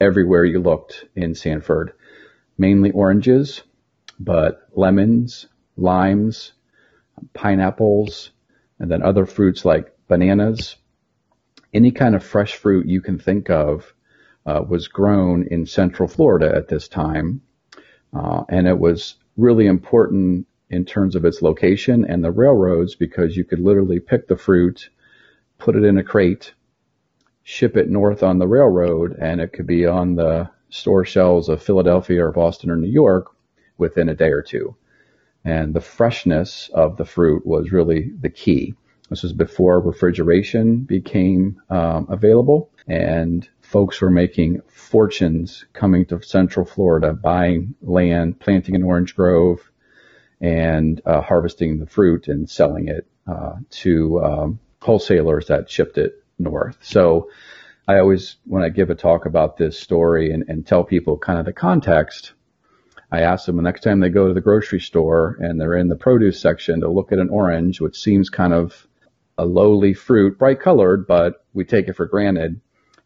everywhere 0.00 0.44
you 0.44 0.60
looked 0.60 1.04
in 1.14 1.34
Sanford, 1.34 1.92
mainly 2.58 2.90
oranges, 2.90 3.62
but 4.18 4.68
lemons, 4.74 5.46
limes, 5.76 6.52
pineapples, 7.32 8.30
and 8.78 8.90
then 8.90 9.02
other 9.02 9.26
fruits 9.26 9.64
like 9.64 9.94
bananas. 10.08 10.76
Any 11.72 11.90
kind 11.90 12.14
of 12.14 12.24
fresh 12.24 12.54
fruit 12.56 12.86
you 12.86 13.00
can 13.00 13.18
think 13.18 13.50
of 13.50 13.94
uh, 14.44 14.62
was 14.66 14.88
grown 14.88 15.46
in 15.50 15.66
Central 15.66 16.08
Florida 16.08 16.54
at 16.54 16.68
this 16.68 16.88
time, 16.88 17.42
uh, 18.14 18.44
and 18.48 18.66
it 18.66 18.78
was 18.78 19.16
really 19.36 19.66
important 19.66 20.46
in 20.70 20.84
terms 20.84 21.14
of 21.14 21.24
its 21.24 21.42
location 21.42 22.04
and 22.04 22.24
the 22.24 22.30
railroads 22.30 22.94
because 22.94 23.36
you 23.36 23.44
could 23.44 23.60
literally 23.60 24.00
pick 24.00 24.26
the 24.26 24.36
fruit, 24.36 24.88
put 25.58 25.76
it 25.76 25.84
in 25.84 25.98
a 25.98 26.02
crate, 26.02 26.52
ship 27.48 27.76
it 27.76 27.88
north 27.88 28.24
on 28.24 28.40
the 28.40 28.48
railroad, 28.48 29.16
and 29.20 29.40
it 29.40 29.52
could 29.52 29.68
be 29.68 29.86
on 29.86 30.16
the 30.16 30.50
store 30.68 31.04
shelves 31.04 31.48
of 31.48 31.62
Philadelphia 31.62 32.26
or 32.26 32.32
Boston 32.32 32.72
or 32.72 32.76
New 32.76 32.90
York 32.90 33.28
within 33.78 34.08
a 34.08 34.16
day 34.16 34.30
or 34.30 34.42
two. 34.42 34.74
And 35.44 35.72
the 35.72 35.80
freshness 35.80 36.68
of 36.74 36.96
the 36.96 37.04
fruit 37.04 37.46
was 37.46 37.70
really 37.70 38.10
the 38.20 38.30
key. 38.30 38.74
This 39.10 39.22
was 39.22 39.32
before 39.32 39.78
refrigeration 39.78 40.80
became 40.80 41.62
um, 41.70 42.08
available, 42.10 42.72
and 42.88 43.48
folks 43.60 44.00
were 44.00 44.10
making 44.10 44.62
fortunes 44.66 45.66
coming 45.72 46.04
to 46.06 46.20
Central 46.22 46.66
Florida, 46.66 47.12
buying 47.12 47.76
land, 47.80 48.40
planting 48.40 48.74
an 48.74 48.82
orange 48.82 49.14
grove, 49.14 49.70
and 50.40 51.00
uh, 51.06 51.20
harvesting 51.20 51.78
the 51.78 51.86
fruit 51.86 52.26
and 52.26 52.50
selling 52.50 52.88
it 52.88 53.06
uh, 53.28 53.54
to 53.70 54.20
um, 54.24 54.58
wholesalers 54.80 55.46
that 55.46 55.70
shipped 55.70 55.96
it 55.96 56.24
north. 56.38 56.78
So 56.80 57.30
I 57.88 57.98
always, 57.98 58.36
when 58.44 58.62
I 58.62 58.68
give 58.68 58.90
a 58.90 58.94
talk 58.94 59.26
about 59.26 59.56
this 59.56 59.78
story 59.78 60.32
and, 60.32 60.44
and 60.48 60.66
tell 60.66 60.84
people 60.84 61.18
kind 61.18 61.38
of 61.38 61.46
the 61.46 61.52
context, 61.52 62.32
I 63.12 63.20
ask 63.20 63.46
them 63.46 63.56
the 63.56 63.62
next 63.62 63.82
time 63.82 64.00
they 64.00 64.08
go 64.08 64.26
to 64.26 64.34
the 64.34 64.40
grocery 64.40 64.80
store 64.80 65.36
and 65.40 65.60
they're 65.60 65.76
in 65.76 65.88
the 65.88 65.96
produce 65.96 66.40
section 66.40 66.80
to 66.80 66.90
look 66.90 67.12
at 67.12 67.20
an 67.20 67.30
orange, 67.30 67.80
which 67.80 67.96
seems 67.96 68.28
kind 68.28 68.52
of 68.52 68.86
a 69.38 69.44
lowly 69.44 69.94
fruit, 69.94 70.38
bright 70.38 70.60
colored, 70.60 71.06
but 71.06 71.44
we 71.54 71.64
take 71.64 71.88
it 71.88 71.94
for 71.94 72.06
granted. 72.06 72.60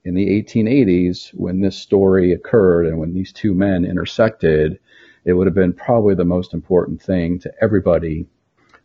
In 0.04 0.14
the 0.14 0.42
1880s, 0.42 1.30
when 1.34 1.60
this 1.60 1.76
story 1.76 2.32
occurred 2.32 2.86
and 2.86 2.98
when 2.98 3.12
these 3.12 3.32
two 3.32 3.52
men 3.52 3.84
intersected, 3.84 4.78
it 5.24 5.34
would 5.34 5.46
have 5.46 5.54
been 5.54 5.74
probably 5.74 6.14
the 6.14 6.24
most 6.24 6.54
important 6.54 7.02
thing 7.02 7.38
to 7.40 7.52
everybody 7.60 8.26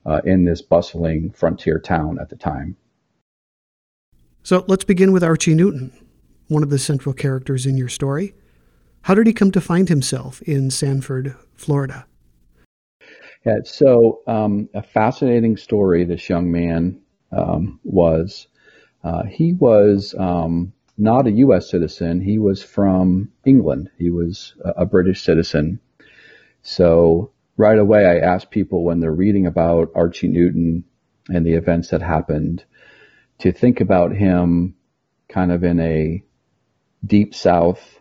uh, 0.05 0.19
in 0.25 0.43
this 0.43 0.61
bustling 0.61 1.31
frontier 1.31 1.79
town 1.79 2.19
at 2.19 2.29
the 2.29 2.35
time. 2.35 2.75
So 4.45 4.63
let's 4.67 4.83
begin 4.83 5.11
with 5.11 5.23
Archie 5.23 5.55
Newton, 5.55 5.91
one 6.49 6.61
of 6.61 6.69
the 6.69 6.77
central 6.77 7.13
characters 7.13 7.65
in 7.65 7.77
your 7.77 7.89
story. 7.89 8.35
How 9.01 9.15
did 9.15 9.25
he 9.25 9.33
come 9.33 9.49
to 9.49 9.59
find 9.59 9.89
himself 9.89 10.39
in 10.43 10.69
Sanford, 10.69 11.35
Florida? 11.55 12.05
Yeah, 13.43 13.61
so 13.63 14.21
um, 14.27 14.69
a 14.75 14.83
fascinating 14.83 15.57
story 15.57 16.05
this 16.05 16.29
young 16.29 16.51
man 16.51 17.01
um, 17.31 17.79
was. 17.83 18.45
Uh, 19.03 19.23
he 19.23 19.53
was 19.53 20.13
um, 20.19 20.73
not 20.95 21.25
a 21.25 21.31
U.S. 21.31 21.67
citizen. 21.67 22.21
He 22.21 22.37
was 22.37 22.61
from 22.61 23.31
England. 23.45 23.89
He 23.97 24.11
was 24.11 24.53
a, 24.63 24.81
a 24.81 24.85
British 24.85 25.23
citizen. 25.23 25.79
So 26.61 27.31
right 27.57 27.79
away, 27.79 28.05
I 28.05 28.19
asked 28.19 28.51
people 28.51 28.83
when 28.83 28.99
they're 28.99 29.11
reading 29.11 29.47
about 29.47 29.89
Archie 29.95 30.27
Newton 30.27 30.83
and 31.29 31.43
the 31.43 31.53
events 31.53 31.87
that 31.87 32.03
happened 32.03 32.63
to 33.39 33.51
think 33.51 33.81
about 33.81 34.11
him 34.11 34.75
kind 35.29 35.51
of 35.51 35.63
in 35.63 35.79
a 35.79 36.23
deep 37.05 37.35
south 37.35 37.99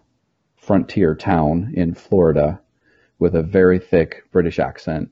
frontier 0.56 1.14
town 1.14 1.72
in 1.76 1.94
Florida 1.94 2.60
with 3.18 3.34
a 3.34 3.42
very 3.42 3.78
thick 3.78 4.22
British 4.32 4.58
accent. 4.58 5.10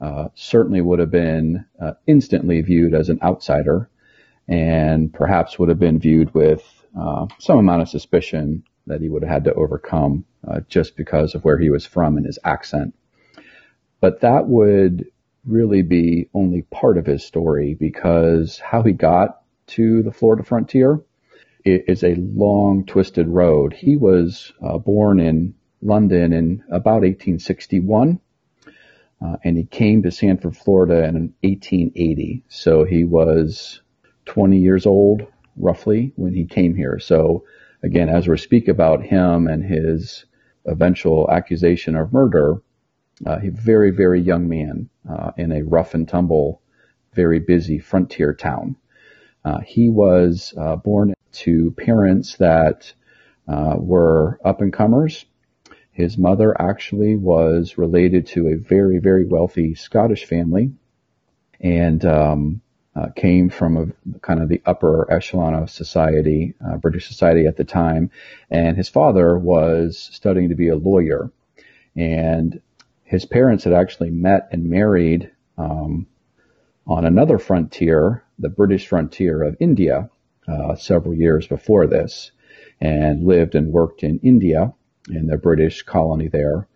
Uh, 0.00 0.28
certainly 0.34 0.80
would 0.80 0.98
have 0.98 1.10
been 1.10 1.64
uh, 1.80 1.92
instantly 2.06 2.60
viewed 2.60 2.94
as 2.94 3.08
an 3.08 3.18
outsider 3.22 3.88
and 4.46 5.12
perhaps 5.12 5.58
would 5.58 5.68
have 5.70 5.78
been 5.78 5.98
viewed 5.98 6.32
with 6.34 6.62
uh, 6.98 7.26
some 7.38 7.58
amount 7.58 7.82
of 7.82 7.88
suspicion 7.88 8.62
that 8.86 9.00
he 9.00 9.08
would 9.08 9.22
have 9.22 9.30
had 9.30 9.44
to 9.44 9.54
overcome 9.54 10.24
uh, 10.46 10.60
just 10.68 10.96
because 10.96 11.34
of 11.34 11.44
where 11.44 11.58
he 11.58 11.70
was 11.70 11.84
from 11.84 12.16
and 12.16 12.26
his 12.26 12.38
accent. 12.44 12.94
But 14.00 14.20
that 14.20 14.46
would 14.46 15.06
really 15.44 15.82
be 15.82 16.28
only 16.34 16.62
part 16.62 16.98
of 16.98 17.06
his 17.06 17.24
story 17.24 17.74
because 17.74 18.58
how 18.58 18.82
he 18.82 18.92
got 18.92 19.40
to 19.68 20.02
the 20.02 20.12
Florida 20.12 20.42
frontier 20.42 21.00
is 21.64 22.04
a 22.04 22.14
long, 22.14 22.84
twisted 22.84 23.28
road. 23.28 23.72
He 23.72 23.96
was 23.96 24.52
uh, 24.64 24.78
born 24.78 25.18
in 25.18 25.54
London 25.82 26.32
in 26.32 26.62
about 26.68 27.02
1861. 27.02 28.20
Uh, 29.20 29.36
and 29.44 29.56
he 29.56 29.64
came 29.64 30.02
to 30.02 30.10
Sanford, 30.10 30.56
Florida 30.56 31.04
in 31.04 31.34
1880. 31.42 32.44
So 32.48 32.84
he 32.84 33.04
was 33.04 33.80
20 34.26 34.58
years 34.58 34.86
old, 34.86 35.26
roughly, 35.56 36.12
when 36.16 36.34
he 36.34 36.44
came 36.44 36.74
here. 36.74 36.98
So 36.98 37.44
again, 37.82 38.08
as 38.08 38.28
we 38.28 38.36
speak 38.36 38.68
about 38.68 39.02
him 39.02 39.46
and 39.46 39.64
his 39.64 40.26
eventual 40.66 41.30
accusation 41.30 41.96
of 41.96 42.12
murder, 42.12 42.62
uh, 43.26 43.38
a 43.42 43.48
very, 43.50 43.90
very 43.90 44.20
young 44.20 44.48
man 44.48 44.88
uh, 45.08 45.32
in 45.36 45.50
a 45.50 45.62
rough 45.62 45.94
and 45.94 46.06
tumble, 46.06 46.60
very 47.14 47.38
busy 47.38 47.78
frontier 47.78 48.34
town. 48.34 48.76
Uh, 49.46 49.60
he 49.60 49.88
was 49.88 50.52
uh, 50.58 50.74
born 50.74 51.14
to 51.30 51.70
parents 51.76 52.36
that 52.38 52.92
uh, 53.46 53.76
were 53.78 54.40
up 54.44 54.60
and 54.60 54.72
comers. 54.72 55.24
His 55.92 56.18
mother 56.18 56.60
actually 56.60 57.14
was 57.14 57.78
related 57.78 58.26
to 58.28 58.48
a 58.48 58.56
very, 58.56 58.98
very 58.98 59.24
wealthy 59.24 59.76
Scottish 59.76 60.24
family 60.24 60.72
and 61.60 62.04
um, 62.04 62.60
uh, 62.96 63.10
came 63.14 63.48
from 63.48 63.76
a 63.76 64.18
kind 64.18 64.42
of 64.42 64.48
the 64.48 64.60
upper 64.66 65.10
echelon 65.12 65.54
of 65.54 65.70
society, 65.70 66.54
uh, 66.66 66.76
British 66.78 67.06
society 67.06 67.46
at 67.46 67.56
the 67.56 67.64
time. 67.64 68.10
And 68.50 68.76
his 68.76 68.88
father 68.88 69.38
was 69.38 69.96
studying 70.12 70.48
to 70.48 70.56
be 70.56 70.70
a 70.70 70.76
lawyer. 70.76 71.30
And 71.94 72.60
his 73.04 73.24
parents 73.24 73.62
had 73.62 73.74
actually 73.74 74.10
met 74.10 74.48
and 74.50 74.68
married 74.68 75.30
um, 75.56 76.08
on 76.84 77.06
another 77.06 77.38
frontier, 77.38 78.24
the 78.38 78.48
British 78.48 78.86
frontier 78.86 79.42
of 79.42 79.56
India, 79.60 80.10
uh, 80.48 80.74
several 80.74 81.14
years 81.14 81.46
before 81.46 81.86
this, 81.86 82.32
and 82.80 83.24
lived 83.24 83.54
and 83.54 83.72
worked 83.72 84.02
in 84.02 84.18
India 84.20 84.72
in 85.08 85.26
the 85.26 85.36
British 85.36 85.82
colony 85.82 86.28
there. 86.28 86.68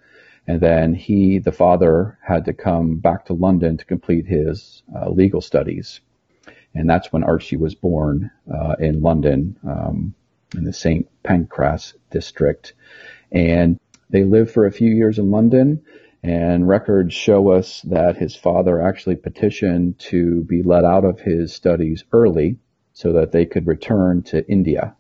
And 0.46 0.60
then 0.60 0.94
he, 0.94 1.38
the 1.38 1.52
father, 1.52 2.18
had 2.22 2.44
to 2.46 2.52
come 2.52 2.96
back 2.96 3.26
to 3.26 3.34
London 3.34 3.76
to 3.76 3.84
complete 3.84 4.26
his 4.26 4.82
uh, 4.94 5.10
legal 5.10 5.40
studies. 5.40 6.00
And 6.74 6.88
that's 6.88 7.12
when 7.12 7.24
Archie 7.24 7.56
was 7.56 7.74
born 7.74 8.30
uh, 8.52 8.76
in 8.78 9.00
London, 9.00 9.56
um, 9.64 10.14
in 10.56 10.64
the 10.64 10.72
St. 10.72 11.08
Pancras 11.22 11.94
district. 12.10 12.74
And 13.30 13.78
they 14.08 14.24
lived 14.24 14.50
for 14.50 14.66
a 14.66 14.72
few 14.72 14.90
years 14.90 15.18
in 15.18 15.30
London 15.30 15.82
and 16.22 16.68
records 16.68 17.14
show 17.14 17.50
us 17.50 17.82
that 17.82 18.16
his 18.16 18.36
father 18.36 18.80
actually 18.80 19.16
petitioned 19.16 19.98
to 19.98 20.42
be 20.44 20.62
let 20.62 20.84
out 20.84 21.04
of 21.04 21.20
his 21.20 21.52
studies 21.52 22.04
early 22.12 22.58
so 22.92 23.12
that 23.12 23.32
they 23.32 23.46
could 23.46 23.66
return 23.66 24.22
to 24.22 24.46
India. 24.46 24.94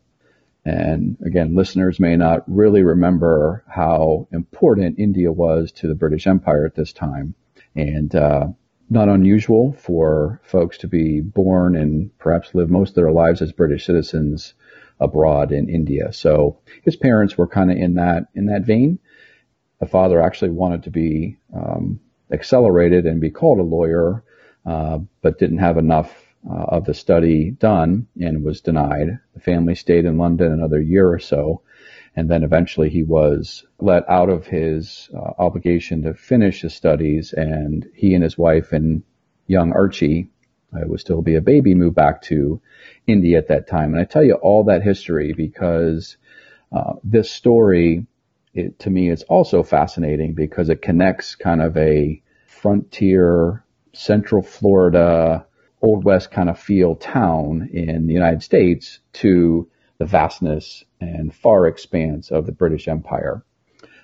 And 0.64 1.16
again, 1.24 1.54
listeners 1.54 2.00
may 2.00 2.16
not 2.16 2.44
really 2.46 2.82
remember 2.82 3.64
how 3.68 4.28
important 4.32 4.98
India 4.98 5.32
was 5.32 5.72
to 5.72 5.88
the 5.88 5.94
British 5.94 6.26
Empire 6.26 6.66
at 6.66 6.74
this 6.74 6.92
time. 6.92 7.34
And 7.74 8.14
uh, 8.14 8.48
not 8.90 9.08
unusual 9.08 9.72
for 9.72 10.40
folks 10.42 10.78
to 10.78 10.88
be 10.88 11.20
born 11.20 11.76
and 11.76 12.16
perhaps 12.18 12.54
live 12.54 12.68
most 12.68 12.90
of 12.90 12.94
their 12.96 13.12
lives 13.12 13.40
as 13.40 13.52
British 13.52 13.86
citizens 13.86 14.54
abroad 14.98 15.52
in 15.52 15.68
India. 15.68 16.12
So 16.12 16.58
his 16.82 16.96
parents 16.96 17.38
were 17.38 17.46
kind 17.46 17.70
of 17.70 17.78
in 17.78 17.94
that 17.94 18.24
in 18.34 18.46
that 18.46 18.62
vein 18.62 18.98
the 19.80 19.86
father 19.86 20.22
actually 20.22 20.50
wanted 20.50 20.82
to 20.84 20.90
be 20.90 21.38
um, 21.54 22.00
accelerated 22.32 23.06
and 23.06 23.20
be 23.20 23.30
called 23.30 23.58
a 23.58 23.62
lawyer, 23.62 24.22
uh, 24.66 24.98
but 25.22 25.38
didn't 25.38 25.58
have 25.58 25.78
enough 25.78 26.14
uh, 26.48 26.64
of 26.68 26.84
the 26.84 26.94
study 26.94 27.50
done 27.50 28.06
and 28.20 28.44
was 28.44 28.60
denied. 28.60 29.18
The 29.34 29.40
family 29.40 29.74
stayed 29.74 30.04
in 30.04 30.18
London 30.18 30.52
another 30.52 30.80
year 30.80 31.10
or 31.10 31.18
so, 31.18 31.62
and 32.14 32.30
then 32.30 32.42
eventually 32.42 32.90
he 32.90 33.02
was 33.02 33.64
let 33.80 34.08
out 34.08 34.28
of 34.28 34.46
his 34.46 35.10
uh, 35.14 35.32
obligation 35.38 36.02
to 36.02 36.14
finish 36.14 36.60
his 36.60 36.74
studies, 36.74 37.32
and 37.32 37.88
he 37.94 38.14
and 38.14 38.22
his 38.22 38.38
wife 38.38 38.72
and 38.72 39.02
young 39.46 39.72
Archie, 39.72 40.30
uh, 40.72 40.86
was 40.86 41.00
still 41.00 41.22
be 41.22 41.34
a 41.34 41.40
baby, 41.40 41.74
moved 41.74 41.96
back 41.96 42.22
to 42.22 42.60
India 43.06 43.38
at 43.38 43.48
that 43.48 43.66
time. 43.66 43.92
And 43.92 44.00
I 44.00 44.04
tell 44.04 44.22
you 44.22 44.34
all 44.34 44.64
that 44.64 44.82
history 44.82 45.32
because 45.32 46.16
uh, 46.72 46.94
this 47.02 47.30
story 47.30 48.06
it, 48.54 48.78
to 48.80 48.90
me, 48.90 49.10
it's 49.10 49.22
also 49.24 49.62
fascinating 49.62 50.34
because 50.34 50.68
it 50.68 50.82
connects 50.82 51.34
kind 51.34 51.62
of 51.62 51.76
a 51.76 52.22
frontier, 52.46 53.64
central 53.92 54.42
Florida, 54.42 55.46
Old 55.82 56.04
West 56.04 56.30
kind 56.30 56.50
of 56.50 56.58
feel 56.58 56.94
town 56.94 57.70
in 57.72 58.06
the 58.06 58.12
United 58.12 58.42
States 58.42 59.00
to 59.14 59.68
the 59.98 60.04
vastness 60.04 60.84
and 61.00 61.34
far 61.34 61.66
expanse 61.66 62.30
of 62.30 62.46
the 62.46 62.52
British 62.52 62.88
Empire. 62.88 63.44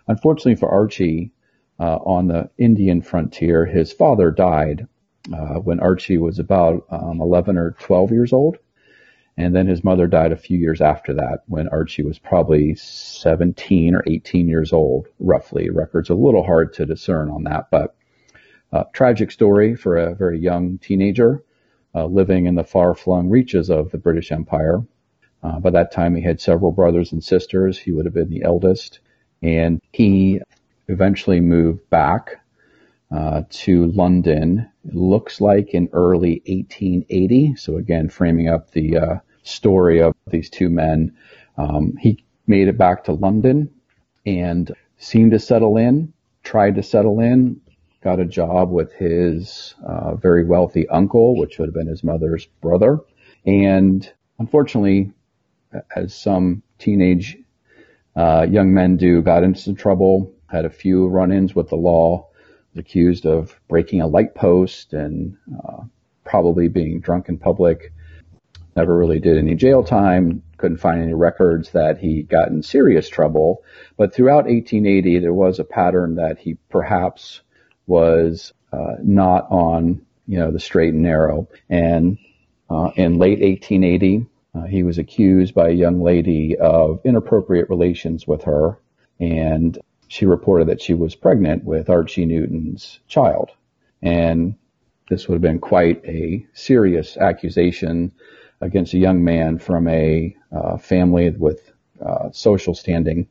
Unfortunately 0.09 0.55
for 0.55 0.71
Archie, 0.71 1.33
uh, 1.79 1.97
on 1.97 2.29
the 2.29 2.49
Indian 2.57 3.03
frontier, 3.03 3.67
his 3.67 3.93
father 3.93 4.31
died 4.31 4.87
uh, 5.33 5.55
when 5.55 5.81
Archie 5.81 6.19
was 6.19 6.39
about 6.39 6.87
um, 6.91 7.21
11 7.21 7.59
or 7.59 7.73
12 7.73 8.13
years 8.13 8.33
old. 8.33 8.57
And 9.39 9.55
then 9.55 9.67
his 9.67 9.85
mother 9.85 10.07
died 10.07 10.33
a 10.33 10.37
few 10.37 10.59
years 10.59 10.81
after 10.81 11.13
that 11.15 11.41
when 11.47 11.69
Archie 11.69 12.03
was 12.03 12.19
probably 12.19 12.75
17 12.75 13.95
or 13.95 14.03
18 14.07 14.49
years 14.49 14.73
old, 14.73 15.09
roughly. 15.21 15.69
Record's 15.69 16.09
a 16.09 16.15
little 16.15 16.45
hard 16.45 16.73
to 16.75 16.87
discern 16.87 17.29
on 17.29 17.45
that, 17.45 17.71
but 17.71 17.95
uh, 18.73 18.85
tragic 18.93 19.31
story 19.31 19.77
for 19.77 19.97
a 19.97 20.15
very 20.15 20.39
young 20.39 20.79
teenager 20.79 21.45
uh, 21.95 22.07
living 22.07 22.47
in 22.47 22.55
the 22.55 22.65
far 22.65 22.95
flung 22.95 23.29
reaches 23.29 23.71
of 23.71 23.91
the 23.91 23.99
British 23.99 24.33
Empire. 24.33 24.83
Uh, 25.43 25.61
by 25.61 25.71
that 25.71 25.93
time, 25.93 26.15
he 26.15 26.23
had 26.23 26.41
several 26.41 26.73
brothers 26.73 27.13
and 27.13 27.23
sisters. 27.23 27.79
He 27.79 27.93
would 27.93 28.05
have 28.05 28.15
been 28.15 28.31
the 28.31 28.43
eldest. 28.43 29.01
And 29.43 29.81
he 29.93 30.41
eventually 30.89 31.41
moved 31.41 31.89
back 31.91 32.41
uh, 33.11 33.43
to 33.49 33.87
London. 33.93 34.69
It 34.85 34.95
looks 34.95 35.41
like 35.41 35.75
in 35.75 35.89
early 35.93 36.43
1880. 36.47 37.57
So 37.57 37.77
again, 37.77 38.09
framing 38.09 38.49
up 38.49 38.73
the 38.73 38.97
uh, 38.97 39.17
story 39.47 40.01
of 40.03 40.15
these 40.31 40.51
two 40.51 40.69
men 40.69 41.17
Um, 41.57 41.97
he 41.97 42.25
made 42.47 42.69
it 42.69 42.79
back 42.79 43.05
to 43.05 43.13
London 43.13 43.71
and 44.25 44.75
seemed 44.99 45.33
to 45.33 45.39
settle 45.39 45.77
in, 45.77 46.13
tried 46.43 46.75
to 46.77 46.83
settle 46.83 47.21
in, 47.21 47.61
got 48.03 48.21
a 48.21 48.25
job 48.25 48.71
with 48.71 48.93
his 48.93 49.75
uh, 49.85 50.15
very 50.17 50.45
wealthy 50.45 50.89
uncle, 50.89 51.37
which 51.37 51.59
would 51.59 51.69
have 51.69 51.75
been 51.75 51.87
his 51.89 52.05
mother's 52.05 52.47
brother. 52.61 53.01
And 53.47 54.11
unfortunately, 54.39 55.13
as 55.95 56.15
some 56.15 56.63
teenage 56.79 57.39
uh, 58.15 58.47
young 58.49 58.73
men 58.73 58.97
do, 58.97 59.23
got 59.23 59.45
into 59.45 59.61
some 59.61 59.77
trouble, 59.77 60.33
had 60.49 60.65
a 60.65 60.71
few 60.71 61.09
run 61.09 61.33
ins 61.33 61.55
with 61.55 61.69
the 61.69 61.77
law, 61.77 62.29
was 62.75 62.81
accused 62.81 63.27
of 63.27 63.59
breaking 63.69 64.01
a 64.01 64.07
light 64.07 64.35
post 64.35 64.93
and 64.93 65.37
uh, 65.65 65.83
probably 66.25 66.69
being 66.69 67.01
drunk 67.01 67.29
in 67.29 67.39
public. 67.39 67.93
Never 68.77 68.97
really 68.97 69.21
did 69.21 69.39
any 69.39 69.55
jail 69.55 69.83
time, 69.83 70.43
couldn't 70.59 70.79
find 70.79 71.01
any 71.01 71.15
records 71.15 71.71
that 71.71 71.99
he 71.99 72.23
got 72.23 72.49
in 72.49 72.63
serious 72.63 73.09
trouble. 73.09 73.65
But 73.97 74.13
throughout 74.13 74.45
1880, 74.45 75.21
there 75.21 75.33
was 75.33 75.59
a 75.59 75.65
pattern 75.65 76.17
that 76.17 76.39
he 76.39 76.59
perhaps 76.69 77.41
was 77.87 78.53
uh, 78.73 78.97
not 79.03 79.51
on, 79.51 80.05
you 80.27 80.39
know, 80.39 80.51
the 80.51 80.61
straight 80.61 80.93
and 80.93 81.03
narrow. 81.03 81.49
And 81.71 82.19
uh, 82.69 82.91
in 82.97 83.19
late 83.19 83.41
1880, 83.41 84.27
uh, 84.55 84.63
he 84.65 84.83
was 84.83 84.99
accused 84.99 85.55
by 85.55 85.71
a 85.71 85.75
young 85.75 86.03
lady 86.03 86.57
of 86.59 87.01
inappropriate 87.05 87.71
relations 87.71 88.27
with 88.27 88.45
her, 88.45 88.79
and 89.19 89.79
she 90.09 90.27
reported 90.27 90.69
that 90.69 90.83
she 90.83 90.95
was 90.95 91.15
pregnant 91.15 91.65
with 91.65 91.89
Archie 91.89 92.27
Newton's 92.27 93.01
child. 93.09 93.51
And 94.03 94.57
this 95.09 95.29
would 95.29 95.37
have 95.37 95.43
been 95.43 95.61
quite 95.61 96.05
a 96.05 96.47
serious 96.53 97.17
accusation 97.17 98.13
against 98.61 98.95
a 98.95 98.99
young 98.99 99.23
man 99.23 99.59
from 99.59 99.89
a 99.89 100.37
uh, 100.53 100.77
family 100.79 101.31
with 101.31 101.73
uh, 102.05 102.31
social 102.33 102.75
standing. 102.75 103.29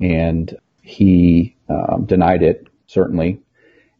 And 0.00 0.56
he 0.82 1.56
um, 1.68 2.04
denied 2.06 2.42
it, 2.42 2.68
certainly, 2.86 3.40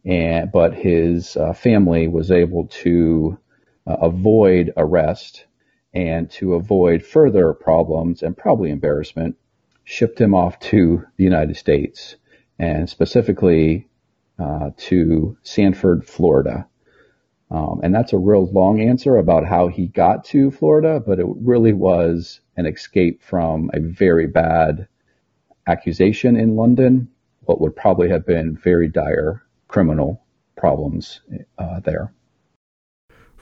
and, 0.04 0.52
but 0.52 0.74
his 0.74 1.36
uh, 1.36 1.52
family 1.52 2.08
was 2.08 2.30
able 2.30 2.66
to 2.82 3.38
uh, 3.86 3.96
avoid 4.02 4.72
arrest 4.76 5.46
and 5.92 6.30
to 6.30 6.54
avoid 6.54 7.02
further 7.02 7.52
problems 7.54 8.22
and 8.22 8.36
probably 8.36 8.70
embarrassment, 8.70 9.36
shipped 9.84 10.20
him 10.20 10.34
off 10.34 10.58
to 10.60 11.02
the 11.16 11.24
United 11.24 11.56
States 11.56 12.16
and 12.58 12.88
specifically 12.88 13.88
uh, 14.38 14.70
to 14.76 15.36
Sanford, 15.42 16.04
Florida. 16.04 16.66
Um, 17.50 17.80
and 17.82 17.94
that's 17.94 18.12
a 18.12 18.18
real 18.18 18.46
long 18.46 18.80
answer 18.80 19.16
about 19.16 19.46
how 19.46 19.68
he 19.68 19.86
got 19.86 20.24
to 20.26 20.50
Florida, 20.50 21.00
but 21.04 21.20
it 21.20 21.26
really 21.28 21.72
was 21.72 22.40
an 22.56 22.66
escape 22.66 23.22
from 23.22 23.70
a 23.72 23.80
very 23.80 24.26
bad 24.26 24.88
accusation 25.68 26.36
in 26.36 26.56
London, 26.56 27.08
what 27.40 27.60
would 27.60 27.76
probably 27.76 28.08
have 28.08 28.26
been 28.26 28.56
very 28.56 28.88
dire 28.88 29.42
criminal 29.68 30.22
problems 30.56 31.20
uh, 31.58 31.80
there. 31.80 32.12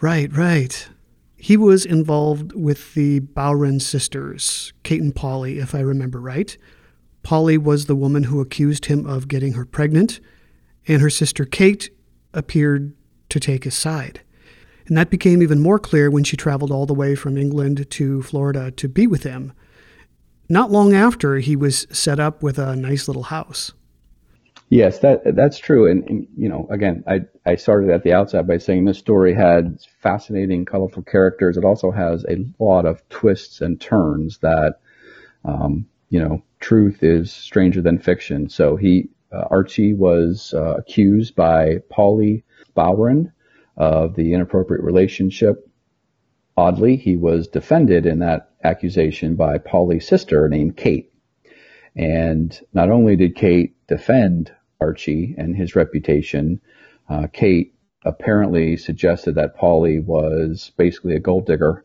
Right, 0.00 0.30
right. 0.36 0.88
He 1.36 1.56
was 1.56 1.84
involved 1.84 2.52
with 2.54 2.94
the 2.94 3.20
Bowron 3.20 3.80
sisters, 3.80 4.72
Kate 4.82 5.02
and 5.02 5.14
Polly, 5.14 5.58
if 5.58 5.74
I 5.74 5.80
remember 5.80 6.20
right. 6.20 6.56
Polly 7.22 7.56
was 7.56 7.86
the 7.86 7.96
woman 7.96 8.24
who 8.24 8.40
accused 8.40 8.86
him 8.86 9.06
of 9.06 9.28
getting 9.28 9.54
her 9.54 9.64
pregnant, 9.64 10.20
and 10.86 11.00
her 11.00 11.10
sister 11.10 11.44
Kate 11.44 11.90
appeared 12.34 12.94
to 13.34 13.40
take 13.40 13.64
his 13.64 13.74
side. 13.74 14.20
And 14.86 14.96
that 14.96 15.10
became 15.10 15.42
even 15.42 15.60
more 15.60 15.80
clear 15.80 16.08
when 16.08 16.22
she 16.22 16.36
traveled 16.36 16.70
all 16.70 16.86
the 16.86 16.94
way 16.94 17.16
from 17.16 17.36
England 17.36 17.90
to 17.90 18.22
Florida 18.22 18.70
to 18.70 18.88
be 18.88 19.08
with 19.08 19.24
him. 19.24 19.52
Not 20.48 20.70
long 20.70 20.94
after, 20.94 21.38
he 21.38 21.56
was 21.56 21.88
set 21.90 22.20
up 22.20 22.44
with 22.44 22.60
a 22.60 22.76
nice 22.76 23.08
little 23.08 23.24
house. 23.24 23.72
Yes, 24.68 25.00
that 25.00 25.34
that's 25.34 25.58
true. 25.58 25.90
And, 25.90 26.08
and, 26.08 26.28
you 26.36 26.48
know, 26.48 26.68
again, 26.70 27.02
I 27.08 27.22
I 27.44 27.56
started 27.56 27.90
at 27.90 28.04
the 28.04 28.12
outset 28.12 28.46
by 28.46 28.58
saying 28.58 28.84
this 28.84 28.98
story 28.98 29.34
had 29.34 29.78
fascinating, 30.00 30.64
colorful 30.64 31.02
characters. 31.02 31.56
It 31.56 31.64
also 31.64 31.90
has 31.90 32.24
a 32.28 32.44
lot 32.60 32.86
of 32.86 33.06
twists 33.08 33.60
and 33.60 33.80
turns 33.80 34.38
that, 34.38 34.76
um, 35.44 35.86
you 36.10 36.20
know, 36.20 36.42
truth 36.60 37.02
is 37.02 37.32
stranger 37.32 37.82
than 37.82 37.98
fiction. 37.98 38.48
So 38.48 38.76
he 38.76 39.08
uh, 39.32 39.44
Archie 39.50 39.94
was 39.94 40.54
uh, 40.54 40.74
accused 40.76 41.34
by 41.34 41.78
Polly 41.88 42.44
Bowron 42.76 43.32
of 43.76 44.14
the 44.14 44.34
inappropriate 44.34 44.82
relationship. 44.82 45.68
Oddly, 46.56 46.96
he 46.96 47.16
was 47.16 47.48
defended 47.48 48.06
in 48.06 48.20
that 48.20 48.50
accusation 48.62 49.34
by 49.34 49.58
Polly's 49.58 50.06
sister 50.06 50.48
named 50.48 50.76
Kate. 50.76 51.12
And 51.96 52.58
not 52.72 52.90
only 52.90 53.16
did 53.16 53.36
Kate 53.36 53.74
defend 53.86 54.52
Archie 54.80 55.34
and 55.36 55.56
his 55.56 55.76
reputation, 55.76 56.60
uh, 57.08 57.26
Kate 57.32 57.74
apparently 58.04 58.76
suggested 58.76 59.34
that 59.34 59.56
Polly 59.56 59.98
was 59.98 60.72
basically 60.76 61.14
a 61.14 61.20
gold 61.20 61.46
digger 61.46 61.84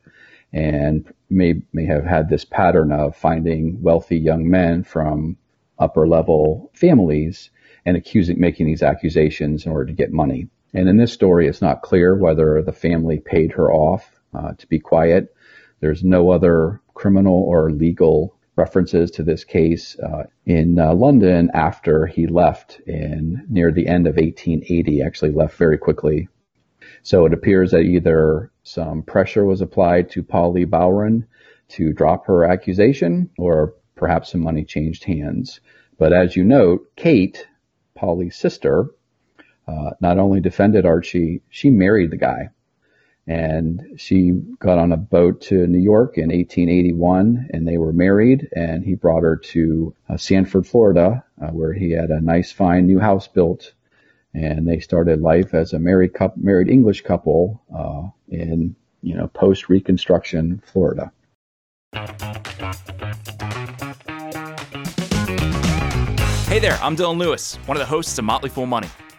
and 0.51 1.11
may 1.29 1.61
may 1.71 1.85
have 1.85 2.05
had 2.05 2.27
this 2.27 2.43
pattern 2.43 2.91
of 2.91 3.15
finding 3.15 3.81
wealthy 3.81 4.17
young 4.17 4.49
men 4.49 4.83
from 4.83 5.37
upper 5.77 6.07
level 6.07 6.71
families 6.73 7.51
and 7.85 7.95
accusing 7.95 8.39
making 8.39 8.65
these 8.65 8.83
accusations 8.83 9.65
in 9.65 9.71
order 9.71 9.85
to 9.85 9.93
get 9.93 10.11
money. 10.11 10.49
And 10.73 10.87
in 10.87 10.97
this 10.97 11.13
story, 11.13 11.47
it's 11.47 11.61
not 11.61 11.81
clear 11.81 12.15
whether 12.15 12.61
the 12.61 12.71
family 12.71 13.19
paid 13.19 13.53
her 13.53 13.71
off 13.71 14.19
uh, 14.33 14.53
to 14.53 14.67
be 14.67 14.79
quiet. 14.79 15.33
There's 15.79 16.03
no 16.03 16.31
other 16.31 16.81
criminal 16.93 17.43
or 17.47 17.71
legal 17.71 18.35
references 18.55 19.09
to 19.11 19.23
this 19.23 19.43
case 19.45 19.97
uh, 19.99 20.25
in 20.45 20.77
uh, 20.77 20.93
London 20.93 21.49
after 21.53 22.05
he 22.05 22.27
left 22.27 22.81
in 22.85 23.45
near 23.49 23.71
the 23.71 23.87
end 23.87 24.05
of 24.05 24.17
1880. 24.17 25.01
Actually, 25.01 25.31
left 25.31 25.55
very 25.55 25.77
quickly. 25.77 26.27
So 27.01 27.25
it 27.25 27.33
appears 27.33 27.71
that 27.71 27.81
either 27.81 28.51
some 28.63 29.01
pressure 29.01 29.45
was 29.45 29.61
applied 29.61 30.09
to 30.11 30.23
Polly 30.23 30.65
Bowron 30.65 31.25
to 31.69 31.93
drop 31.93 32.27
her 32.27 32.43
accusation, 32.43 33.29
or 33.37 33.75
perhaps 33.95 34.31
some 34.31 34.41
money 34.41 34.65
changed 34.65 35.05
hands. 35.05 35.61
But 35.97 36.13
as 36.13 36.35
you 36.35 36.43
note, 36.43 36.91
Kate, 36.95 37.47
Polly's 37.95 38.35
sister, 38.35 38.87
uh, 39.69 39.91
not 40.01 40.17
only 40.17 40.39
defended 40.39 40.85
Archie, 40.85 41.41
she 41.49 41.69
married 41.69 42.11
the 42.11 42.17
guy. 42.17 42.49
And 43.27 43.99
she 43.99 44.31
got 44.57 44.79
on 44.79 44.91
a 44.91 44.97
boat 44.97 45.41
to 45.41 45.67
New 45.67 45.79
York 45.79 46.17
in 46.17 46.29
1881 46.29 47.49
and 47.53 47.67
they 47.67 47.77
were 47.77 47.93
married 47.93 48.49
and 48.55 48.83
he 48.83 48.95
brought 48.95 49.21
her 49.21 49.35
to 49.37 49.93
uh, 50.09 50.17
Sanford, 50.17 50.65
Florida, 50.65 51.23
uh, 51.39 51.49
where 51.49 51.73
he 51.73 51.91
had 51.91 52.09
a 52.09 52.19
nice, 52.19 52.51
fine 52.51 52.87
new 52.87 52.97
house 52.97 53.27
built. 53.27 53.73
And 54.33 54.67
they 54.67 54.79
started 54.79 55.21
life 55.21 55.53
as 55.53 55.73
a 55.73 55.79
married 55.79 56.15
couple, 56.15 56.41
married 56.41 56.69
English 56.69 57.01
couple, 57.01 57.61
uh, 57.75 58.07
in, 58.29 58.75
you 59.03 59.15
know, 59.15 59.27
post 59.27 59.69
Reconstruction 59.69 60.63
Florida. 60.65 61.11
Hey 66.47 66.59
there, 66.59 66.79
I'm 66.81 66.95
Dylan 66.95 67.19
Lewis, 67.19 67.55
one 67.67 67.77
of 67.77 67.79
the 67.79 67.87
hosts 67.87 68.17
of 68.17 68.25
Motley 68.25 68.49
Fool 68.49 68.65
Money. 68.65 68.87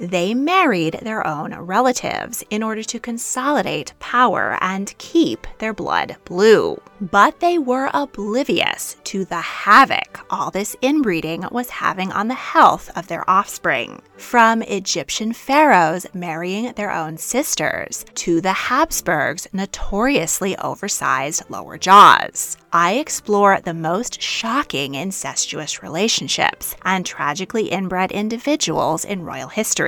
They 0.00 0.32
married 0.32 1.00
their 1.02 1.26
own 1.26 1.54
relatives 1.54 2.44
in 2.50 2.62
order 2.62 2.84
to 2.84 3.00
consolidate 3.00 3.94
power 3.98 4.56
and 4.60 4.96
keep 4.98 5.46
their 5.58 5.74
blood 5.74 6.16
blue. 6.24 6.80
But 7.00 7.40
they 7.40 7.58
were 7.58 7.90
oblivious 7.92 8.96
to 9.04 9.24
the 9.24 9.40
havoc 9.40 10.20
all 10.30 10.50
this 10.50 10.76
inbreeding 10.82 11.46
was 11.50 11.70
having 11.70 12.12
on 12.12 12.28
the 12.28 12.34
health 12.34 12.90
of 12.96 13.08
their 13.08 13.28
offspring. 13.28 14.02
From 14.16 14.62
Egyptian 14.62 15.32
pharaohs 15.32 16.06
marrying 16.12 16.72
their 16.72 16.92
own 16.92 17.16
sisters 17.16 18.04
to 18.14 18.40
the 18.40 18.52
Habsburgs' 18.52 19.48
notoriously 19.52 20.56
oversized 20.58 21.44
lower 21.48 21.78
jaws. 21.78 22.56
I 22.72 22.94
explore 22.94 23.60
the 23.60 23.74
most 23.74 24.20
shocking 24.20 24.94
incestuous 24.94 25.82
relationships 25.82 26.76
and 26.82 27.06
tragically 27.06 27.68
inbred 27.68 28.12
individuals 28.12 29.04
in 29.04 29.22
royal 29.24 29.48
history. 29.48 29.87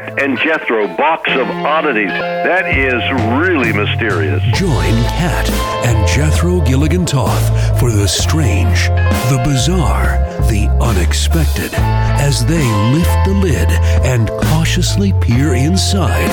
Kat 0.00 0.22
and 0.22 0.38
Jethro, 0.38 0.86
box 0.96 1.30
of 1.30 1.48
oddities. 1.48 2.08
That 2.08 2.76
is 2.76 3.02
really 3.38 3.72
mysterious. 3.72 4.42
Join 4.58 4.94
Kat 5.18 5.50
and 5.84 6.08
Jethro 6.08 6.60
Gilligan 6.60 7.04
Toth 7.04 7.78
for 7.78 7.90
the 7.90 8.06
strange, 8.08 8.88
the 9.28 9.40
bizarre, 9.44 10.18
the 10.48 10.68
unexpected 10.80 11.72
as 11.74 12.44
they 12.46 12.64
lift 12.92 13.26
the 13.26 13.34
lid 13.34 13.68
and 14.06 14.28
cautiously 14.48 15.12
peer 15.20 15.54
inside 15.54 16.30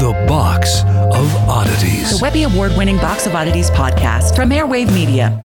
the 0.00 0.12
box 0.28 0.82
of 0.82 1.34
oddities. 1.48 2.18
The 2.18 2.22
Webby 2.22 2.42
Award 2.42 2.72
winning 2.76 2.96
Box 2.98 3.26
of 3.26 3.34
Oddities 3.34 3.70
podcast 3.70 4.36
from 4.36 4.50
Airwave 4.50 4.92
Media. 4.92 5.42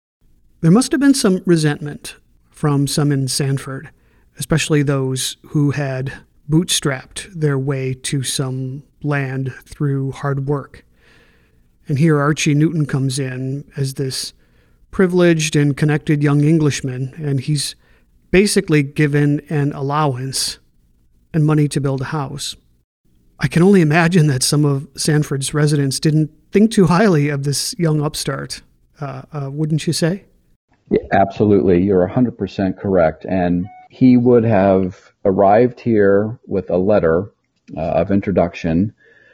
There 0.61 0.71
must 0.71 0.91
have 0.91 1.01
been 1.01 1.13
some 1.13 1.41
resentment 1.45 2.15
from 2.49 2.87
some 2.87 3.11
in 3.11 3.27
Sanford, 3.27 3.89
especially 4.37 4.81
those 4.81 5.37
who 5.47 5.71
had 5.71 6.13
bootstrapped 6.49 7.31
their 7.33 7.57
way 7.57 7.93
to 7.93 8.23
some 8.23 8.83
land 9.03 9.53
through 9.65 10.11
hard 10.11 10.47
work. 10.47 10.85
And 11.87 11.99
here 11.99 12.19
Archie 12.19 12.55
Newton 12.55 12.85
comes 12.85 13.19
in 13.19 13.69
as 13.77 13.95
this 13.95 14.33
privileged 14.91 15.55
and 15.55 15.77
connected 15.77 16.23
young 16.23 16.43
Englishman, 16.43 17.13
and 17.17 17.39
he's 17.39 17.75
basically 18.31 18.83
given 18.83 19.41
an 19.49 19.71
allowance 19.73 20.59
and 21.33 21.45
money 21.45 21.67
to 21.67 21.79
build 21.79 22.01
a 22.01 22.05
house. 22.05 22.55
I 23.39 23.47
can 23.47 23.63
only 23.63 23.81
imagine 23.81 24.27
that 24.27 24.43
some 24.43 24.65
of 24.65 24.87
Sanford's 24.95 25.53
residents 25.53 25.99
didn't 25.99 26.31
think 26.51 26.71
too 26.71 26.87
highly 26.87 27.29
of 27.29 27.43
this 27.43 27.73
young 27.77 28.01
upstart, 28.01 28.61
uh, 28.99 29.21
uh, 29.31 29.49
wouldn't 29.51 29.87
you 29.87 29.93
say? 29.93 30.25
Yeah, 30.89 30.99
absolutely. 31.13 31.81
You're 31.81 32.07
100% 32.07 32.77
correct. 32.77 33.25
And 33.25 33.67
he 33.89 34.17
would 34.17 34.43
have 34.43 35.08
arrived 35.25 35.79
here 35.79 36.39
with 36.47 36.69
a 36.69 36.77
letter 36.77 37.31
uh, 37.75 37.81
of 37.81 38.11
introduction 38.11 38.93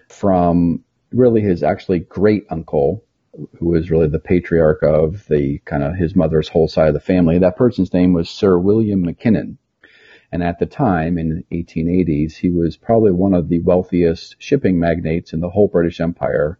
from 0.09 0.83
really 1.11 1.41
his 1.41 1.63
actually 1.63 1.99
great 1.99 2.45
uncle, 2.49 3.03
who 3.59 3.67
was 3.67 3.91
really 3.91 4.07
the 4.07 4.19
patriarch 4.19 4.81
of 4.83 5.25
the 5.27 5.59
kind 5.65 5.83
of 5.83 5.95
his 5.95 6.15
mother's 6.15 6.49
whole 6.49 6.67
side 6.67 6.87
of 6.87 6.93
the 6.93 6.99
family. 6.99 7.37
That 7.39 7.57
person's 7.57 7.93
name 7.93 8.13
was 8.13 8.29
Sir 8.29 8.57
William 8.57 9.01
Mackinnon. 9.01 9.57
And 10.31 10.43
at 10.43 10.59
the 10.59 10.65
time, 10.65 11.17
in 11.17 11.45
the 11.49 11.63
1880s, 11.63 12.35
he 12.35 12.49
was 12.49 12.77
probably 12.77 13.11
one 13.11 13.33
of 13.33 13.47
the 13.47 13.59
wealthiest 13.59 14.35
shipping 14.39 14.79
magnates 14.79 15.33
in 15.33 15.39
the 15.39 15.49
whole 15.49 15.67
British 15.67 16.01
Empire. 16.01 16.59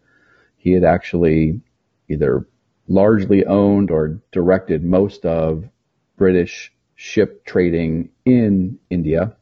He 0.55 0.71
had 0.71 0.83
actually 0.83 1.61
either 2.09 2.47
largely 2.87 3.45
owned 3.45 3.91
or 3.91 4.21
directed 4.31 4.83
most 4.83 5.25
of 5.25 5.67
British 6.17 6.71
ship 6.95 7.45
trading 7.45 8.09
in 8.25 8.79
India 8.89 9.35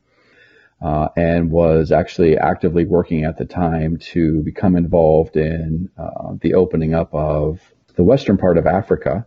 uh, 0.81 1.07
and 1.15 1.51
was 1.51 1.91
actually 1.91 2.37
actively 2.37 2.85
working 2.85 3.23
at 3.23 3.37
the 3.37 3.45
time 3.45 3.97
to 3.97 4.41
become 4.43 4.75
involved 4.75 5.37
in 5.37 5.89
uh, 5.97 6.33
the 6.41 6.55
opening 6.55 6.93
up 6.93 7.13
of 7.13 7.59
the 7.95 8.03
western 8.03 8.37
part 8.37 8.57
of 8.57 8.65
Africa 8.65 9.25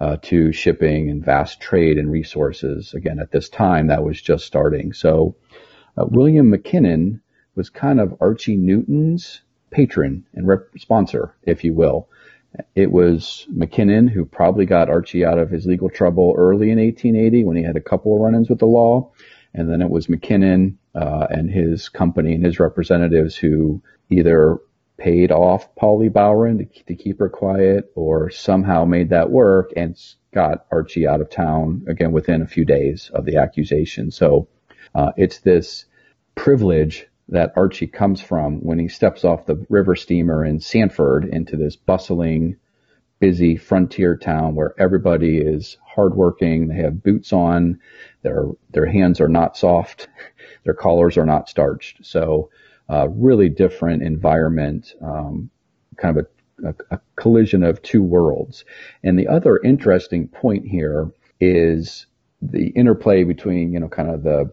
uh, 0.00 0.16
to 0.22 0.52
shipping 0.52 1.08
and 1.08 1.24
vast 1.24 1.60
trade 1.60 1.96
and 1.96 2.10
resources. 2.10 2.92
Again, 2.94 3.18
at 3.18 3.30
this 3.30 3.48
time, 3.48 3.86
that 3.86 4.04
was 4.04 4.20
just 4.20 4.44
starting. 4.44 4.92
So 4.92 5.36
uh, 5.96 6.04
William 6.06 6.50
Mackinnon 6.50 7.22
was 7.54 7.70
kind 7.70 8.00
of 8.00 8.16
Archie 8.20 8.56
Newton's 8.56 9.42
patron 9.70 10.24
and 10.34 10.46
rep- 10.46 10.68
sponsor, 10.78 11.34
if 11.44 11.64
you 11.64 11.74
will. 11.74 12.08
It 12.74 12.90
was 12.90 13.46
Mackinnon 13.48 14.08
who 14.08 14.24
probably 14.24 14.66
got 14.66 14.90
Archie 14.90 15.24
out 15.24 15.38
of 15.38 15.50
his 15.50 15.66
legal 15.66 15.88
trouble 15.88 16.34
early 16.36 16.70
in 16.70 16.78
1880 16.78 17.44
when 17.44 17.56
he 17.56 17.62
had 17.62 17.76
a 17.76 17.80
couple 17.80 18.14
of 18.14 18.20
run-ins 18.20 18.48
with 18.48 18.58
the 18.58 18.66
law. 18.66 19.12
And 19.54 19.70
then 19.70 19.82
it 19.82 19.90
was 19.90 20.08
Mackinnon 20.08 20.78
uh, 20.94 21.26
and 21.30 21.50
his 21.50 21.88
company 21.88 22.34
and 22.34 22.44
his 22.44 22.60
representatives 22.60 23.36
who 23.36 23.82
either 24.10 24.58
paid 24.96 25.32
off 25.32 25.74
Polly 25.76 26.10
Bowron 26.10 26.58
to, 26.58 26.84
to 26.84 26.94
keep 26.94 27.18
her 27.18 27.28
quiet 27.28 27.90
or 27.94 28.30
somehow 28.30 28.84
made 28.84 29.10
that 29.10 29.30
work 29.30 29.72
and 29.76 29.96
got 30.32 30.66
Archie 30.70 31.06
out 31.06 31.20
of 31.20 31.30
town 31.30 31.84
again 31.88 32.12
within 32.12 32.42
a 32.42 32.46
few 32.46 32.64
days 32.64 33.10
of 33.14 33.24
the 33.24 33.36
accusation. 33.36 34.10
So 34.10 34.48
uh, 34.94 35.12
it's 35.16 35.38
this 35.38 35.86
privilege 36.34 37.06
that 37.30 37.52
Archie 37.56 37.86
comes 37.86 38.20
from 38.20 38.60
when 38.60 38.78
he 38.78 38.88
steps 38.88 39.24
off 39.24 39.46
the 39.46 39.64
river 39.68 39.94
steamer 39.94 40.44
in 40.44 40.60
Sanford 40.60 41.24
into 41.24 41.56
this 41.56 41.76
bustling, 41.76 42.56
busy 43.20 43.56
frontier 43.56 44.16
town 44.16 44.54
where 44.54 44.74
everybody 44.78 45.38
is 45.38 45.78
hardworking. 45.84 46.68
They 46.68 46.76
have 46.76 47.02
boots 47.02 47.32
on. 47.32 47.80
Their 48.22 48.46
their 48.70 48.86
hands 48.86 49.20
are 49.20 49.28
not 49.28 49.56
soft. 49.56 50.08
Their 50.64 50.74
collars 50.74 51.16
are 51.16 51.24
not 51.24 51.48
starched. 51.48 52.04
So, 52.04 52.50
uh, 52.88 53.08
really 53.08 53.48
different 53.48 54.02
environment. 54.02 54.92
Um, 55.00 55.48
kind 55.96 56.18
of 56.18 56.26
a, 56.62 56.68
a, 56.68 56.96
a 56.96 57.00
collision 57.16 57.62
of 57.62 57.80
two 57.80 58.02
worlds. 58.02 58.64
And 59.02 59.18
the 59.18 59.28
other 59.28 59.58
interesting 59.58 60.28
point 60.28 60.66
here 60.66 61.10
is 61.40 62.06
the 62.42 62.68
interplay 62.68 63.24
between 63.24 63.72
you 63.72 63.80
know 63.80 63.88
kind 63.88 64.10
of 64.10 64.22
the 64.22 64.52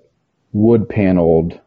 wood 0.53 0.87
paneled 0.87 1.59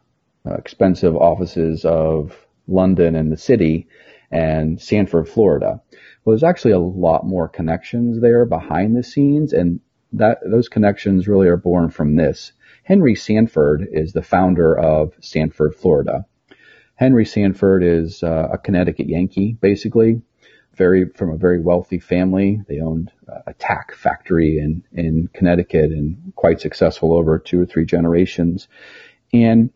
uh, 0.46 0.54
expensive 0.54 1.16
offices 1.16 1.84
of 1.84 2.36
London 2.66 3.14
and 3.14 3.30
the 3.30 3.36
city 3.36 3.88
and 4.30 4.80
Sanford, 4.80 5.28
Florida. 5.28 5.80
Well, 6.24 6.34
there's 6.34 6.44
actually 6.44 6.72
a 6.72 6.78
lot 6.78 7.26
more 7.26 7.48
connections 7.48 8.20
there 8.20 8.44
behind 8.44 8.96
the 8.96 9.02
scenes, 9.02 9.52
and 9.52 9.80
that 10.12 10.38
those 10.48 10.68
connections 10.68 11.28
really 11.28 11.48
are 11.48 11.56
born 11.56 11.90
from 11.90 12.16
this. 12.16 12.52
Henry 12.84 13.14
Sanford 13.14 13.88
is 13.92 14.12
the 14.12 14.22
founder 14.22 14.78
of 14.78 15.14
Sanford, 15.20 15.74
Florida. 15.74 16.26
Henry 16.94 17.24
Sanford 17.24 17.82
is 17.82 18.22
uh, 18.22 18.48
a 18.52 18.58
Connecticut 18.58 19.08
Yankee, 19.08 19.56
basically, 19.60 20.20
very 20.74 21.08
from 21.08 21.30
a 21.30 21.36
very 21.36 21.60
wealthy 21.60 21.98
family. 21.98 22.60
They 22.68 22.80
owned 22.80 23.10
a 23.46 23.54
tack 23.54 23.94
factory 23.94 24.58
in 24.58 24.82
in 24.92 25.28
Connecticut 25.32 25.90
and 25.90 26.32
quite 26.36 26.60
successful 26.60 27.12
over 27.12 27.38
two 27.38 27.60
or 27.60 27.66
three 27.66 27.84
generations. 27.84 28.68
And 29.32 29.70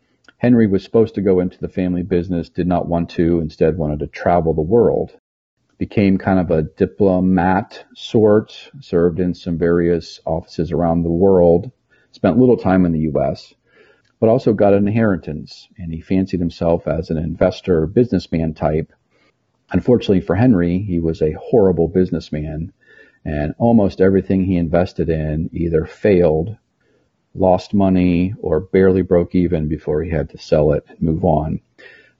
Henry 0.45 0.67
was 0.67 0.83
supposed 0.83 1.15
to 1.15 1.23
go 1.23 1.39
into 1.39 1.57
the 1.57 1.67
family 1.67 2.03
business, 2.03 2.49
did 2.49 2.67
not 2.67 2.87
want 2.87 3.09
to, 3.09 3.39
instead 3.39 3.79
wanted 3.79 3.97
to 3.97 4.05
travel 4.05 4.53
the 4.53 4.61
world. 4.61 5.17
Became 5.79 6.19
kind 6.19 6.37
of 6.37 6.51
a 6.51 6.61
diplomat 6.61 7.83
sort, 7.95 8.69
served 8.79 9.19
in 9.19 9.33
some 9.33 9.57
various 9.57 10.19
offices 10.23 10.71
around 10.71 11.01
the 11.01 11.09
world, 11.09 11.71
spent 12.11 12.37
little 12.37 12.57
time 12.57 12.85
in 12.85 12.91
the 12.91 13.09
U.S., 13.11 13.55
but 14.19 14.29
also 14.29 14.53
got 14.53 14.75
an 14.75 14.87
inheritance, 14.87 15.67
and 15.79 15.91
he 15.91 15.99
fancied 15.99 16.41
himself 16.41 16.87
as 16.87 17.09
an 17.09 17.17
investor, 17.17 17.87
businessman 17.87 18.53
type. 18.53 18.93
Unfortunately 19.71 20.21
for 20.21 20.35
Henry, 20.35 20.77
he 20.77 20.99
was 20.99 21.23
a 21.23 21.35
horrible 21.41 21.87
businessman, 21.87 22.71
and 23.25 23.55
almost 23.57 23.99
everything 23.99 24.43
he 24.43 24.57
invested 24.57 25.09
in 25.09 25.49
either 25.51 25.85
failed 25.85 26.55
lost 27.35 27.73
money 27.73 28.33
or 28.39 28.59
barely 28.59 29.01
broke 29.01 29.35
even 29.35 29.67
before 29.67 30.01
he 30.01 30.09
had 30.09 30.29
to 30.29 30.37
sell 30.37 30.71
it 30.71 30.85
and 30.87 31.01
move 31.01 31.23
on. 31.23 31.59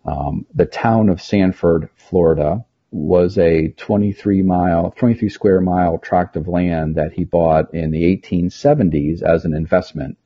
Um, 0.06 0.46
the 0.54 0.66
town 0.66 1.10
of 1.10 1.22
Sanford, 1.22 1.90
Florida, 1.96 2.66
was 2.92 3.38
a 3.38 3.70
23 3.70 4.44
mile, 4.44 4.94
23 4.96 5.30
square 5.30 5.62
mile 5.62 5.98
tract 5.98 6.36
of 6.36 6.48
land 6.48 6.96
that 6.96 7.14
he 7.14 7.24
bought 7.24 7.74
in 7.74 7.92
the 7.92 8.04
1870s 8.18 9.22
as 9.22 9.46
an 9.46 9.54
investment. 9.54 10.18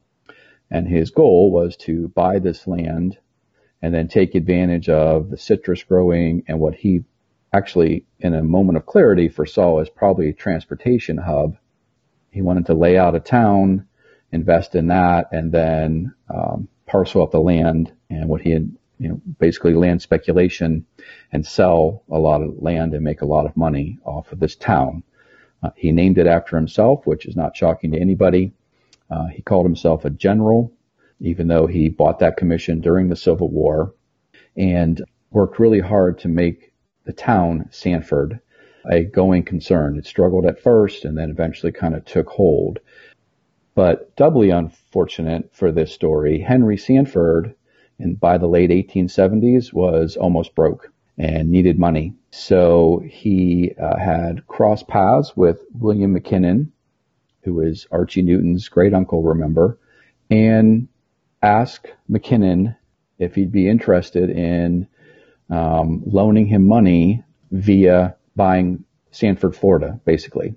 And 0.70 0.88
his 0.88 1.10
goal 1.10 1.52
was 1.52 1.76
to 1.78 2.10
buy 2.10 2.40
this 2.40 2.68
land 2.68 3.18
and 3.82 3.94
then 3.94 4.08
take 4.08 4.36
advantage 4.36 4.90
of 4.90 5.30
the 5.30 5.38
citrus 5.38 5.84
growing 5.84 6.44
and 6.48 6.60
what 6.60 6.76
he 6.76 7.04
actually, 7.52 8.06
in 8.20 8.34
a 8.34 8.44
moment 8.44 8.78
of 8.78 8.86
clarity, 8.86 9.30
foresaw 9.30 9.80
as 9.80 9.90
probably 9.90 10.30
a 10.30 10.34
transportation 10.34 11.18
hub. 11.18 11.58
He 12.32 12.42
wanted 12.42 12.68
to 12.68 12.74
lay 12.74 12.98
out 12.98 13.16
a 13.16 13.20
town, 13.20 13.88
invest 14.32 14.76
in 14.76 14.88
that, 14.88 15.30
and 15.32 15.52
then 15.52 16.14
um, 16.34 16.68
parcel 16.86 17.24
up 17.24 17.32
the 17.32 17.40
land 17.40 17.92
and 18.10 18.28
what 18.30 18.42
he 18.42 18.52
had, 18.52 18.72
you 18.98 19.10
know, 19.10 19.22
basically 19.40 19.74
land 19.74 20.02
speculation 20.02 20.86
and 21.32 21.46
sell 21.46 22.04
a 22.10 22.18
lot 22.18 22.42
of 22.42 22.62
land 22.62 22.94
and 22.94 23.04
make 23.04 23.22
a 23.22 23.26
lot 23.26 23.46
of 23.46 23.56
money 23.56 23.98
off 24.04 24.32
of 24.32 24.40
this 24.40 24.56
town. 24.56 25.04
Uh, 25.64 25.70
he 25.76 25.92
named 25.92 26.18
it 26.18 26.28
after 26.28 26.56
himself, 26.56 27.06
which 27.06 27.26
is 27.26 27.36
not 27.36 27.56
shocking 27.56 27.92
to 27.92 28.00
anybody. 28.00 28.54
Uh, 29.10 29.28
he 29.28 29.42
called 29.42 29.66
himself 29.66 30.06
a 30.06 30.10
general, 30.10 30.72
even 31.20 31.48
though 31.48 31.68
he 31.68 31.90
bought 31.90 32.20
that 32.20 32.38
commission 32.38 32.80
during 32.82 33.10
the 33.10 33.16
Civil 33.16 33.50
War 33.50 33.94
and 34.56 35.04
worked 35.32 35.60
really 35.60 35.80
hard 35.80 36.20
to 36.20 36.28
make 36.28 36.74
the 37.06 37.14
town 37.14 37.68
Sanford 37.72 38.40
a 38.90 39.04
going 39.04 39.44
concern. 39.44 39.98
It 39.98 40.06
struggled 40.06 40.46
at 40.46 40.62
first 40.62 41.06
and 41.06 41.18
then 41.18 41.30
eventually 41.30 41.72
kind 41.72 41.96
of 41.96 42.06
took 42.06 42.28
hold. 42.30 42.80
But 43.76 44.16
doubly 44.16 44.50
unfortunate 44.50 45.50
for 45.54 45.72
this 45.72 45.92
story, 45.92 46.40
Henry 46.40 46.78
Sanford, 46.78 47.56
and 47.98 48.20
by 48.20 48.38
the 48.38 48.48
late 48.48 48.70
1870s, 48.70 49.74
was 49.74 50.18
almost 50.18 50.56
broke 50.56 50.92
and 51.18 51.50
needed 51.50 51.78
money. 51.78 52.14
So 52.32 53.04
he 53.06 53.74
uh, 53.82 53.98
had 53.98 54.48
crossed 54.48 54.88
paths 54.88 55.36
with 55.36 55.64
William 55.74 56.14
Mackinnon, 56.14 56.72
who 57.44 57.56
was 57.56 57.88
Archie 57.92 58.22
Newton's 58.22 58.70
great 58.70 58.94
uncle, 58.94 59.22
remember, 59.22 59.78
and 60.30 60.88
asked 61.42 61.88
Mackinnon 62.08 62.76
if 63.18 63.36
he'd 63.36 63.52
be 63.52 63.68
interested 63.68 64.30
in 64.30 64.88
um, 65.50 66.04
loaning 66.06 66.48
him 66.48 66.66
money 66.68 67.24
via 67.52 68.16
buying 68.36 68.84
Sanford, 69.12 69.56
Florida, 69.56 70.00
basically. 70.06 70.56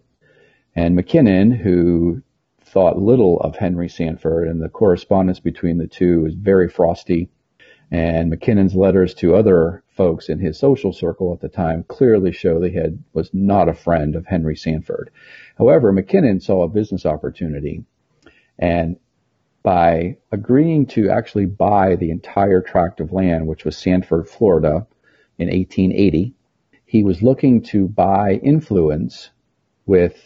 And 0.76 0.94
Mackinnon, 0.94 1.50
who 1.50 2.22
thought 2.64 2.98
little 2.98 3.40
of 3.40 3.56
Henry 3.56 3.88
Sanford, 3.88 4.48
and 4.48 4.60
the 4.60 4.68
correspondence 4.68 5.40
between 5.40 5.78
the 5.78 5.86
two 5.86 6.22
was 6.22 6.34
very 6.34 6.68
frosty. 6.68 7.28
And 7.90 8.30
Mackinnon's 8.30 8.74
letters 8.74 9.12
to 9.14 9.34
other 9.34 9.82
folks 9.88 10.28
in 10.28 10.38
his 10.38 10.58
social 10.58 10.92
circle 10.92 11.32
at 11.34 11.40
the 11.40 11.48
time 11.48 11.84
clearly 11.84 12.32
show 12.32 12.58
that 12.60 12.70
he 12.70 12.76
had, 12.76 13.02
was 13.12 13.30
not 13.34 13.68
a 13.68 13.74
friend 13.74 14.16
of 14.16 14.26
Henry 14.26 14.56
Sanford. 14.56 15.10
However, 15.58 15.92
Mackinnon 15.92 16.40
saw 16.40 16.62
a 16.62 16.68
business 16.68 17.04
opportunity 17.04 17.84
and 18.58 18.96
by 19.62 20.16
agreeing 20.30 20.86
to 20.86 21.10
actually 21.10 21.46
buy 21.46 21.96
the 21.96 22.10
entire 22.10 22.60
tract 22.60 23.00
of 23.00 23.12
land, 23.12 23.46
which 23.46 23.64
was 23.64 23.76
Sanford, 23.76 24.28
Florida 24.28 24.86
in 25.38 25.48
1880, 25.48 26.34
he 26.84 27.04
was 27.04 27.22
looking 27.22 27.62
to 27.62 27.88
buy 27.88 28.34
influence 28.42 29.30
with 29.86 30.20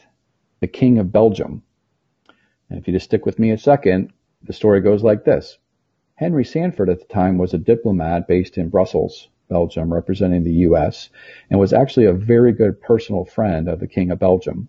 the 0.61 0.67
King 0.67 0.99
of 0.99 1.13
Belgium. 1.13 1.63
And 2.69 2.79
if 2.79 2.87
you 2.87 2.93
just 2.93 3.07
stick 3.07 3.25
with 3.25 3.39
me 3.39 3.51
a 3.51 3.59
second, 3.59 4.13
the 4.43 4.53
story 4.53 4.81
goes 4.81 5.03
like 5.03 5.25
this. 5.25 5.59
Henry 6.15 6.45
Sanford 6.45 6.89
at 6.89 7.01
the 7.01 7.13
time 7.13 7.39
was 7.39 7.55
a 7.55 7.59
diplomat 7.59 8.27
based 8.27 8.59
in 8.59 8.71
Brussels, 8.71 9.29
Belgium, 9.49 9.93
representing 9.93 10.45
the 10.45 10.53
U.S., 10.53 11.11
and 11.51 11.61
was 11.61 11.73
actually 11.73 12.07
a 12.07 12.13
very 12.13 12.53
good 12.53 12.81
personal 12.81 13.25
friend 13.25 13.69
of 13.69 13.81
the 13.81 13.87
King 13.87 14.11
of 14.11 14.19
Belgium. 14.19 14.69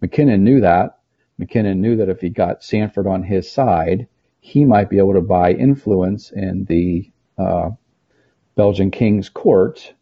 Mackinnon 0.00 0.44
knew 0.44 0.60
that. 0.60 0.98
Mackinnon 1.38 1.80
knew 1.80 1.96
that 1.96 2.08
if 2.08 2.20
he 2.20 2.30
got 2.30 2.62
Sanford 2.62 3.06
on 3.06 3.22
his 3.22 3.50
side, 3.50 4.06
he 4.40 4.64
might 4.64 4.88
be 4.88 4.98
able 4.98 5.14
to 5.14 5.20
buy 5.20 5.52
influence 5.52 6.30
in 6.30 6.64
the 6.66 7.10
uh, 7.36 7.70
Belgian 8.54 8.90
king's 8.90 9.28
court 9.28 9.92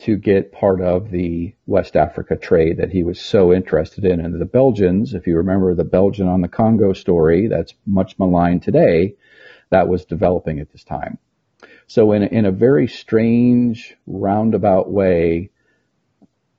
to 0.00 0.16
get 0.16 0.52
part 0.52 0.80
of 0.80 1.10
the 1.10 1.54
West 1.66 1.96
Africa 1.96 2.36
trade 2.36 2.76
that 2.78 2.90
he 2.90 3.02
was 3.02 3.20
so 3.20 3.52
interested 3.52 4.04
in. 4.04 4.20
And 4.20 4.40
the 4.40 4.44
Belgians, 4.44 5.12
if 5.12 5.26
you 5.26 5.36
remember 5.36 5.74
the 5.74 5.84
Belgian 5.84 6.28
on 6.28 6.40
the 6.40 6.48
Congo 6.48 6.92
story, 6.92 7.48
that's 7.48 7.74
much 7.84 8.18
maligned 8.18 8.62
today, 8.62 9.16
that 9.70 9.88
was 9.88 10.04
developing 10.04 10.60
at 10.60 10.70
this 10.70 10.84
time. 10.84 11.18
So 11.88 12.12
in 12.12 12.22
in 12.22 12.44
a 12.44 12.52
very 12.52 12.86
strange, 12.86 13.96
roundabout 14.06 14.90
way, 14.90 15.50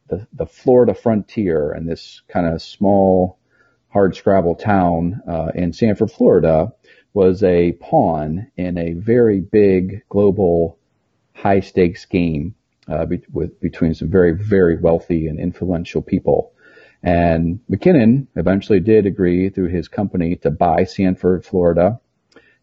the, 0.10 0.28
the 0.34 0.46
Florida 0.46 0.94
frontier 0.94 1.72
and 1.72 1.88
this 1.88 2.22
kind 2.28 2.46
of 2.46 2.62
small, 2.62 3.38
hard 3.90 4.16
scrabble 4.16 4.56
town 4.56 5.22
uh, 5.28 5.52
in 5.56 5.72
Sanford, 5.72 6.12
Florida, 6.12 6.74
was 7.14 7.42
a 7.44 7.72
pawn 7.74 8.52
in 8.58 8.78
a 8.78 8.94
very 8.94 9.40
big 9.40 10.04
global 10.10 10.78
high 11.34 11.62
stakes 11.62 12.06
game 12.06 12.56
uh, 12.90 13.06
be, 13.06 13.22
with, 13.32 13.60
between 13.60 13.94
some 13.94 14.10
very, 14.10 14.32
very 14.32 14.78
wealthy 14.78 15.28
and 15.28 15.40
influential 15.40 16.02
people. 16.02 16.52
And 17.02 17.60
Mackinnon 17.70 18.28
eventually 18.36 18.80
did 18.80 19.06
agree 19.06 19.50
through 19.50 19.70
his 19.70 19.88
company 19.88 20.36
to 20.38 20.52
buy 20.52 20.84
Sanford, 20.84 21.46
Florida, 21.46 22.00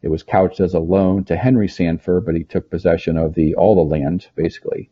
it 0.03 0.11
was 0.11 0.23
couched 0.23 0.61
as 0.61 0.75
a 0.75 0.79
loan 0.79 1.25
to 1.25 1.37
Henry 1.37 1.69
Sanford, 1.69 2.27
but 2.27 2.37
he 2.37 2.45
took 2.45 2.71
possession 2.71 3.17
of 3.17 3.35
the 3.35 3.55
all 3.55 3.75
the 3.75 3.81
land 3.81 4.29
basically. 4.37 4.91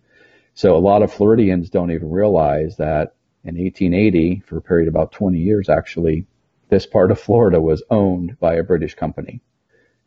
So 0.55 0.77
a 0.77 0.79
lot 0.79 1.03
of 1.03 1.13
Floridians 1.13 1.71
don't 1.71 1.91
even 1.91 2.11
realize 2.11 2.77
that 2.79 3.15
in 3.45 3.57
1880, 3.57 4.43
for 4.47 4.57
a 4.57 4.63
period 4.63 4.89
of 4.89 4.95
about 4.95 5.13
20 5.13 5.39
years 5.39 5.69
actually, 5.69 6.27
this 6.69 6.87
part 6.87 7.11
of 7.11 7.21
Florida 7.21 7.61
was 7.61 7.83
owned 7.91 8.41
by 8.41 8.55
a 8.55 8.65
British 8.65 8.95
company. 8.95 9.41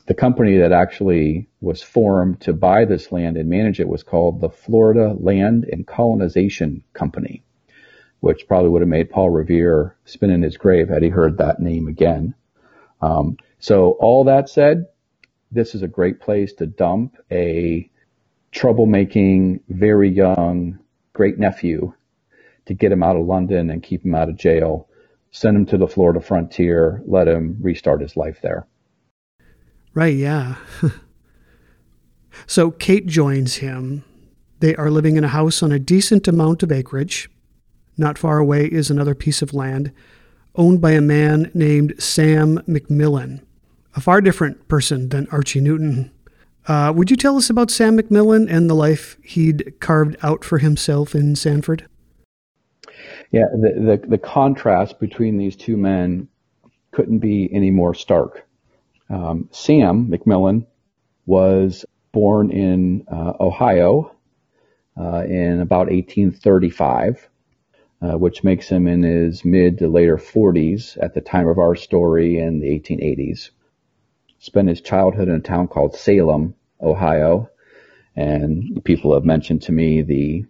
The 0.08 0.14
company 0.14 0.58
that 0.58 0.72
actually 0.72 1.50
was 1.60 1.84
formed 1.84 2.40
to 2.42 2.54
buy 2.54 2.86
this 2.86 3.12
land 3.12 3.36
and 3.36 3.50
manage 3.50 3.80
it 3.80 3.90
was 3.90 4.04
called 4.04 4.40
the 4.40 4.50
Florida 4.50 5.14
Land 5.20 5.66
and 5.72 5.86
Colonization 5.86 6.84
Company, 6.94 7.44
which 8.22 8.48
probably 8.48 8.70
would 8.70 8.82
have 8.82 8.90
made 8.90 9.10
Paul 9.10 9.30
Revere 9.30 9.98
spin 10.06 10.30
in 10.30 10.42
his 10.42 10.58
grave 10.58 10.88
had 10.88 11.04
he 11.04 11.10
heard 11.10 11.38
that 11.38 11.60
name 11.60 11.88
again. 11.88 12.34
Um, 13.02 13.38
so 13.60 13.98
all 14.00 14.24
that 14.24 14.50
said, 14.50 14.86
this 15.52 15.76
is 15.76 15.84
a 15.84 15.88
great 15.88 16.22
place 16.22 16.54
to 16.54 16.66
dump 16.66 17.18
a 17.30 17.90
troublemaking, 18.54 19.60
very 19.68 20.10
young 20.10 20.80
great 21.12 21.40
nephew 21.40 21.94
to 22.66 22.74
get 22.74 22.92
him 22.92 23.04
out 23.04 23.16
of 23.18 23.26
London 23.26 23.72
and 23.72 23.84
keep 23.84 24.06
him 24.06 24.16
out 24.16 24.30
of 24.30 24.38
jail. 24.38 24.88
Send 25.32 25.58
him 25.58 25.66
to 25.66 25.78
the 25.78 25.88
Florida 25.88 26.22
frontier, 26.22 27.02
let 27.06 27.28
him 27.28 27.58
restart 27.60 28.02
his 28.02 28.16
life 28.16 28.40
there. 28.42 28.68
Right, 29.98 30.16
yeah. 30.16 30.58
so 32.46 32.70
Kate 32.70 33.08
joins 33.08 33.56
him. 33.56 34.04
They 34.60 34.76
are 34.76 34.92
living 34.92 35.18
in 35.18 35.24
a 35.24 35.30
house 35.30 35.64
on 35.64 35.72
a 35.72 35.80
decent 35.80 36.28
amount 36.28 36.62
of 36.62 36.72
acreage. 36.72 37.32
Not 37.98 38.20
far 38.20 38.38
away 38.38 38.66
is 38.66 38.92
another 38.92 39.16
piece 39.16 39.42
of 39.42 39.56
land 39.56 39.92
owned 40.54 40.82
by 40.82 40.92
a 40.92 41.02
man 41.02 41.50
named 41.56 41.96
Sam 41.98 42.60
McMillan 42.68 43.42
a 43.96 44.00
far 44.00 44.22
different 44.22 44.68
person 44.68 45.10
than 45.10 45.28
Archie 45.32 45.62
Newton. 45.62 46.12
Uh, 46.68 46.94
would 46.96 47.10
you 47.10 47.18
tell 47.18 47.36
us 47.36 47.50
about 47.50 47.72
Sam 47.72 47.98
McMillan 47.98 48.46
and 48.52 48.70
the 48.70 48.76
life 48.76 49.18
he'd 49.24 49.80
carved 49.80 50.16
out 50.22 50.44
for 50.44 50.60
himself 50.60 51.16
in 51.16 51.36
Sanford? 51.36 51.88
Yeah, 53.32 53.46
the, 53.52 53.98
the, 54.00 54.08
the 54.10 54.18
contrast 54.20 55.00
between 55.00 55.40
these 55.40 55.56
two 55.56 55.76
men 55.76 56.28
couldn't 56.92 57.18
be 57.18 57.50
any 57.52 57.72
more 57.72 57.96
stark. 57.96 58.47
Um, 59.10 59.50
Sam 59.52 60.10
McMillan 60.10 60.66
was 61.26 61.86
born 62.12 62.52
in 62.52 63.06
uh, 63.12 63.34
Ohio 63.40 64.16
uh, 65.00 65.24
in 65.24 65.60
about 65.62 65.90
1835, 65.90 67.30
uh, 68.02 68.18
which 68.18 68.44
makes 68.44 68.68
him 68.70 68.88
in 68.88 69.04
his 69.04 69.46
mid 69.46 69.78
to 69.80 69.88
later 69.88 70.18
40s 70.18 70.98
at 71.02 71.14
the 71.14 71.22
time 71.22 71.48
of 71.48 71.58
our 71.58 71.76
story 71.76 72.40
in 72.40 72.60
the 72.60 72.68
1880s 72.68 73.52
spent 74.40 74.70
his 74.70 74.82
childhood 74.82 75.28
in 75.28 75.36
a 75.36 75.40
town 75.40 75.68
called 75.68 75.96
Salem, 75.96 76.56
Ohio, 76.82 77.50
and 78.16 78.84
people 78.84 79.14
have 79.14 79.26
mentioned 79.26 79.62
to 79.64 79.72
me 79.72 80.02
the 80.02 80.46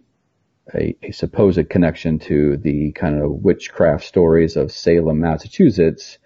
a, 0.74 0.94
a, 1.02 1.10
supposed 1.12 1.70
connection 1.70 2.18
to 2.18 2.58
the 2.58 2.92
kind 2.92 3.22
of 3.22 3.30
witchcraft 3.30 4.04
stories 4.04 4.54
of 4.56 4.70
Salem, 4.70 5.20
Massachusetts, 5.20 6.18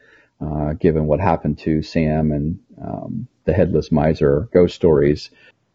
uh, 0.45 0.73
given 0.75 1.07
what 1.07 1.21
happened 1.21 1.59
to 1.61 1.83
Sam 1.83 2.33
and 2.33 2.59
um, 2.83 3.29
the 3.45 3.53
headless 3.53 3.93
miser 3.93 4.49
ghost 4.53 4.75
stories, 4.75 5.31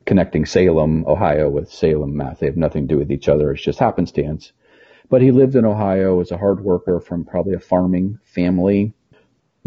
connecting 0.06 0.45
Salem, 0.45 1.06
Ohio 1.08 1.49
with 1.49 1.71
Salem, 1.71 2.17
Mass. 2.17 2.39
They 2.39 2.47
have 2.47 2.58
nothing 2.58 2.88
to 2.88 2.95
do 2.95 2.99
with 2.99 3.12
each 3.12 3.30
other. 3.30 3.51
It's 3.51 3.63
just 3.63 3.80
happenstance. 3.80 4.51
But 5.10 5.21
he 5.21 5.32
lived 5.32 5.56
in 5.56 5.65
Ohio 5.65 6.19
as 6.19 6.32
a 6.32 6.38
hard 6.38 6.63
worker 6.63 6.99
from 6.99 7.23
probably 7.23 7.53
a 7.53 7.60
farming 7.60 8.19
family 8.23 8.93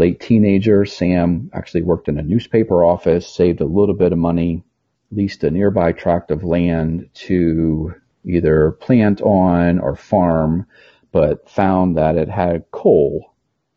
late 0.01 0.19
teenager, 0.19 0.87
Sam 0.87 1.51
actually 1.53 1.83
worked 1.83 2.09
in 2.09 2.19
a 2.19 2.23
newspaper 2.23 2.83
office, 2.83 3.29
saved 3.29 3.61
a 3.61 3.67
little 3.67 3.95
bit 3.95 4.13
of 4.13 4.19
money, 4.19 4.65
leased 5.13 5.45
a 5.45 5.51
nearby 5.51 5.93
tract 5.93 6.31
of 6.31 6.43
land 6.43 7.11
to 7.13 7.95
either 8.25 8.71
plant 8.71 9.21
on 9.21 9.79
or 9.79 9.95
farm, 9.95 10.67
but 11.13 11.51
found 11.51 11.99
that 11.99 12.17
it 12.17 12.31
had 12.31 12.71
coal 12.71 13.35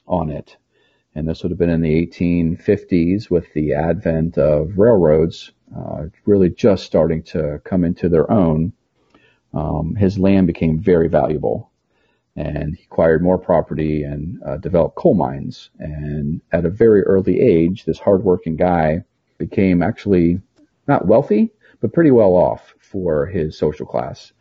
on 0.08 0.30
it. 0.30 0.56
And 1.16 1.28
this 1.28 1.44
would 1.44 1.52
have 1.52 1.60
been 1.60 1.70
in 1.70 1.82
the 1.82 2.08
1850s 2.08 3.30
with 3.30 3.52
the 3.54 3.74
advent 3.74 4.38
of 4.38 4.78
railroads, 4.78 5.52
uh, 5.76 6.06
really 6.26 6.50
just 6.50 6.86
starting 6.86 7.24
to 7.24 7.62
come 7.64 7.84
into 7.84 8.10
their 8.10 8.30
own. 8.32 8.74
Um, 9.54 9.96
his 9.96 10.18
land 10.18 10.48
became 10.48 10.80
very 10.80 11.08
valuable 11.08 11.72
and 12.36 12.76
he 12.76 12.84
acquired 12.84 13.22
more 13.22 13.38
property 13.38 14.04
and 14.04 14.42
uh, 14.44 14.58
developed 14.58 14.96
coal 14.96 15.14
mines. 15.14 15.70
And 15.80 16.42
at 16.52 16.66
a 16.66 16.70
very 16.70 17.04
early 17.04 17.40
age, 17.40 17.86
this 17.86 18.00
hardworking 18.00 18.56
guy 18.56 19.04
became 19.38 19.84
actually 19.84 20.42
not 20.88 21.08
wealthy, 21.08 21.52
but 21.80 21.94
pretty 21.94 22.12
well 22.12 22.34
off 22.34 22.74
for 22.80 23.28
his 23.28 23.58
social 23.58 23.86
class 23.86 24.34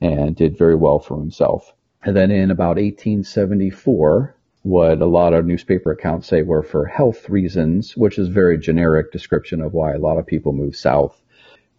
and 0.00 0.34
did 0.34 0.58
very 0.58 0.74
well 0.74 0.98
for 0.98 1.18
himself. 1.18 1.72
And 2.02 2.16
then 2.16 2.30
in 2.30 2.50
about 2.50 2.76
1874, 2.76 4.35
what 4.66 5.00
a 5.00 5.06
lot 5.06 5.32
of 5.32 5.46
newspaper 5.46 5.92
accounts 5.92 6.26
say 6.26 6.42
were 6.42 6.64
for 6.64 6.86
health 6.86 7.28
reasons, 7.30 7.96
which 7.96 8.18
is 8.18 8.26
a 8.26 8.32
very 8.32 8.58
generic 8.58 9.12
description 9.12 9.60
of 9.60 9.72
why 9.72 9.92
a 9.92 9.98
lot 9.98 10.18
of 10.18 10.26
people 10.26 10.52
move 10.52 10.74
south. 10.74 11.22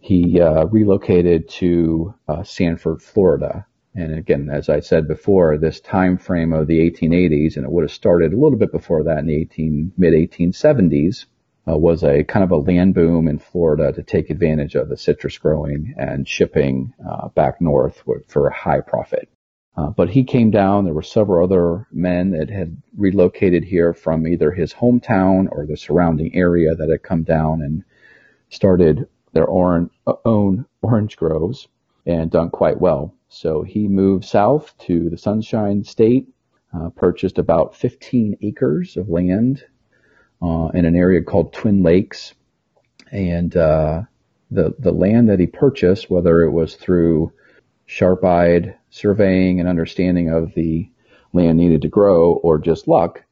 He 0.00 0.40
uh, 0.40 0.64
relocated 0.64 1.50
to 1.60 2.14
uh, 2.26 2.44
Sanford, 2.44 3.02
Florida. 3.02 3.66
And 3.94 4.14
again, 4.14 4.48
as 4.50 4.70
I 4.70 4.80
said 4.80 5.06
before, 5.06 5.58
this 5.58 5.80
time 5.80 6.16
frame 6.16 6.54
of 6.54 6.66
the 6.66 6.90
1880s, 6.90 7.56
and 7.56 7.66
it 7.66 7.70
would 7.70 7.84
have 7.84 7.92
started 7.92 8.32
a 8.32 8.38
little 8.38 8.58
bit 8.58 8.72
before 8.72 9.02
that 9.02 9.18
in 9.18 9.26
the 9.26 9.36
18, 9.36 9.92
mid 9.98 10.14
1870s, 10.14 11.26
uh, 11.68 11.76
was 11.76 12.02
a 12.02 12.24
kind 12.24 12.42
of 12.42 12.52
a 12.52 12.56
land 12.56 12.94
boom 12.94 13.28
in 13.28 13.38
Florida 13.38 13.92
to 13.92 14.02
take 14.02 14.30
advantage 14.30 14.76
of 14.76 14.88
the 14.88 14.96
citrus 14.96 15.36
growing 15.36 15.94
and 15.98 16.26
shipping 16.26 16.94
uh, 17.06 17.28
back 17.28 17.60
north 17.60 18.02
for 18.28 18.48
a 18.48 18.54
high 18.54 18.80
profit. 18.80 19.28
Uh, 19.76 19.90
but 19.90 20.10
he 20.10 20.24
came 20.24 20.50
down. 20.50 20.84
There 20.84 20.94
were 20.94 21.02
several 21.02 21.44
other 21.44 21.86
men 21.92 22.30
that 22.30 22.50
had 22.50 22.76
relocated 22.96 23.64
here 23.64 23.94
from 23.94 24.26
either 24.26 24.50
his 24.50 24.74
hometown 24.74 25.48
or 25.52 25.66
the 25.66 25.76
surrounding 25.76 26.34
area 26.34 26.74
that 26.74 26.90
had 26.90 27.02
come 27.02 27.22
down 27.22 27.62
and 27.62 27.84
started 28.50 29.08
their 29.32 29.48
uh, 29.48 30.14
own 30.24 30.66
orange 30.82 31.16
groves 31.16 31.68
and 32.06 32.30
done 32.30 32.50
quite 32.50 32.80
well. 32.80 33.14
So 33.28 33.62
he 33.62 33.86
moved 33.88 34.24
south 34.24 34.74
to 34.86 35.10
the 35.10 35.18
Sunshine 35.18 35.84
State, 35.84 36.28
uh, 36.74 36.88
purchased 36.90 37.38
about 37.38 37.76
15 37.76 38.38
acres 38.42 38.96
of 38.96 39.08
land 39.08 39.64
uh, 40.42 40.68
in 40.74 40.84
an 40.86 40.96
area 40.96 41.22
called 41.22 41.52
Twin 41.52 41.82
Lakes, 41.82 42.34
and 43.10 43.56
uh, 43.56 44.02
the 44.50 44.74
the 44.78 44.92
land 44.92 45.28
that 45.28 45.40
he 45.40 45.46
purchased, 45.46 46.10
whether 46.10 46.40
it 46.40 46.50
was 46.50 46.76
through 46.76 47.32
sharp-eyed 47.88 48.76
surveying 48.90 49.60
and 49.60 49.68
understanding 49.68 50.28
of 50.28 50.52
the 50.54 50.88
land 51.32 51.56
needed 51.56 51.82
to 51.82 51.88
grow 51.88 52.34
or 52.34 52.58
just 52.58 52.86
luck 52.86 53.24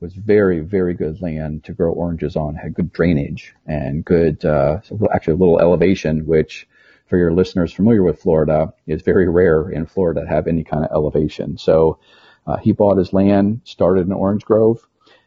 was 0.00 0.14
very, 0.14 0.60
very 0.60 0.94
good 0.94 1.20
land 1.20 1.62
to 1.64 1.74
grow 1.74 1.92
oranges 1.92 2.34
on, 2.34 2.54
had 2.54 2.74
good 2.74 2.90
drainage 2.92 3.54
and 3.66 4.04
good, 4.04 4.44
uh, 4.44 4.78
actually 5.12 5.34
a 5.34 5.36
little 5.36 5.60
elevation, 5.60 6.24
which 6.26 6.66
for 7.06 7.18
your 7.18 7.32
listeners 7.32 7.72
familiar 7.72 8.02
with 8.02 8.20
Florida 8.20 8.72
is 8.86 9.02
very 9.02 9.28
rare 9.28 9.68
in 9.68 9.84
Florida 9.84 10.22
to 10.22 10.26
have 10.26 10.46
any 10.46 10.64
kind 10.64 10.84
of 10.84 10.90
elevation. 10.92 11.58
So, 11.58 11.98
uh, 12.46 12.56
he 12.56 12.72
bought 12.72 12.96
his 12.96 13.12
land, 13.12 13.60
started 13.64 14.06
an 14.06 14.12
orange 14.12 14.44
grove, 14.44 14.86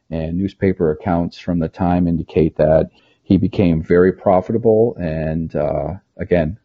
and 0.10 0.38
newspaper 0.38 0.89
accounts 0.91 1.38
from 1.38 1.60
the 1.60 1.70
time 1.70 2.08
indicate 2.08 2.56
that 2.58 2.89
he 3.24 3.38
became 3.38 3.84
very 3.84 4.12
profitable 4.12 4.96
and, 5.00 5.56
uh, 5.56 5.94
again, 6.17 6.58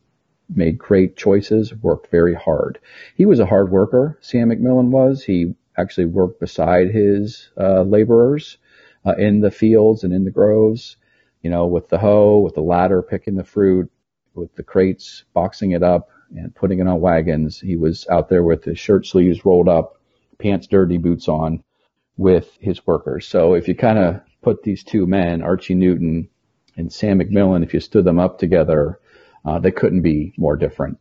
made 0.48 0.78
great 0.78 1.16
choices, 1.16 1.74
worked 1.74 2.10
very 2.10 2.34
hard. 2.34 2.78
He 3.16 3.26
was 3.26 3.40
a 3.40 3.46
hard 3.46 3.70
worker, 3.70 4.18
Sam 4.20 4.50
McMillan 4.50 4.90
was. 4.90 5.24
He 5.24 5.54
actually 5.76 6.06
worked 6.06 6.40
beside 6.40 6.90
his 6.90 7.50
uh, 7.58 7.82
laborers 7.82 8.58
uh, 9.04 9.14
in 9.16 9.40
the 9.40 9.50
fields 9.50 10.04
and 10.04 10.12
in 10.12 10.24
the 10.24 10.30
groves, 10.30 10.96
you 11.42 11.50
know, 11.50 11.66
with 11.66 11.88
the 11.88 11.98
hoe, 11.98 12.38
with 12.38 12.54
the 12.54 12.62
ladder, 12.62 13.02
picking 13.02 13.34
the 13.34 13.44
fruit, 13.44 13.90
with 14.34 14.54
the 14.54 14.62
crates, 14.62 15.24
boxing 15.32 15.72
it 15.72 15.82
up 15.82 16.10
and 16.34 16.54
putting 16.54 16.80
it 16.80 16.88
on 16.88 17.00
wagons. 17.00 17.60
He 17.60 17.76
was 17.76 18.06
out 18.08 18.28
there 18.28 18.42
with 18.42 18.64
his 18.64 18.78
shirt 18.78 19.06
sleeves 19.06 19.44
rolled 19.44 19.68
up, 19.68 20.00
pants 20.38 20.66
dirty, 20.66 20.98
boots 20.98 21.28
on 21.28 21.62
with 22.16 22.56
his 22.60 22.86
workers. 22.86 23.26
So 23.26 23.54
if 23.54 23.68
you 23.68 23.74
kind 23.74 23.98
of 23.98 24.20
put 24.42 24.62
these 24.62 24.84
two 24.84 25.06
men, 25.06 25.42
Archie 25.42 25.74
Newton 25.74 26.28
and 26.76 26.92
Sam 26.92 27.20
McMillan, 27.20 27.62
if 27.62 27.74
you 27.74 27.80
stood 27.80 28.04
them 28.04 28.18
up 28.18 28.38
together, 28.38 28.98
uh, 29.46 29.58
they 29.58 29.70
couldn't 29.70 30.02
be 30.02 30.34
more 30.36 30.56
different. 30.56 30.98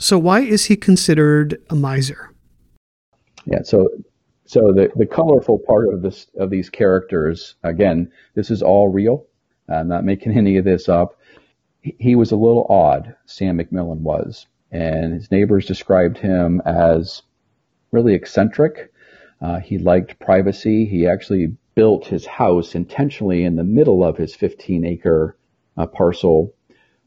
So 0.00 0.18
why 0.18 0.40
is 0.40 0.64
he 0.64 0.76
considered 0.76 1.62
a 1.70 1.74
miser? 1.74 2.30
Yeah, 3.44 3.62
so 3.62 3.88
so 4.46 4.72
the, 4.72 4.90
the 4.96 5.06
colorful 5.06 5.58
part 5.58 5.92
of 5.92 6.02
this 6.02 6.26
of 6.36 6.50
these 6.50 6.70
characters, 6.70 7.54
again, 7.62 8.10
this 8.34 8.50
is 8.50 8.62
all 8.62 8.88
real. 8.88 9.26
I'm 9.68 9.88
not 9.88 10.04
making 10.04 10.32
any 10.36 10.56
of 10.56 10.64
this 10.64 10.88
up. 10.88 11.18
He, 11.82 11.94
he 11.98 12.16
was 12.16 12.32
a 12.32 12.36
little 12.36 12.66
odd, 12.68 13.14
Sam 13.26 13.58
McMillan 13.58 14.00
was, 14.00 14.46
and 14.70 15.12
his 15.12 15.30
neighbors 15.30 15.66
described 15.66 16.18
him 16.18 16.62
as 16.64 17.22
really 17.90 18.14
eccentric. 18.14 18.92
Uh, 19.40 19.58
he 19.58 19.78
liked 19.78 20.20
privacy. 20.20 20.86
He 20.86 21.06
actually 21.06 21.56
built 21.74 22.06
his 22.06 22.26
house 22.26 22.74
intentionally 22.74 23.44
in 23.44 23.56
the 23.56 23.64
middle 23.64 24.04
of 24.04 24.16
his 24.16 24.34
15 24.34 24.84
acre 24.84 25.36
uh, 25.76 25.86
parcel 25.86 26.54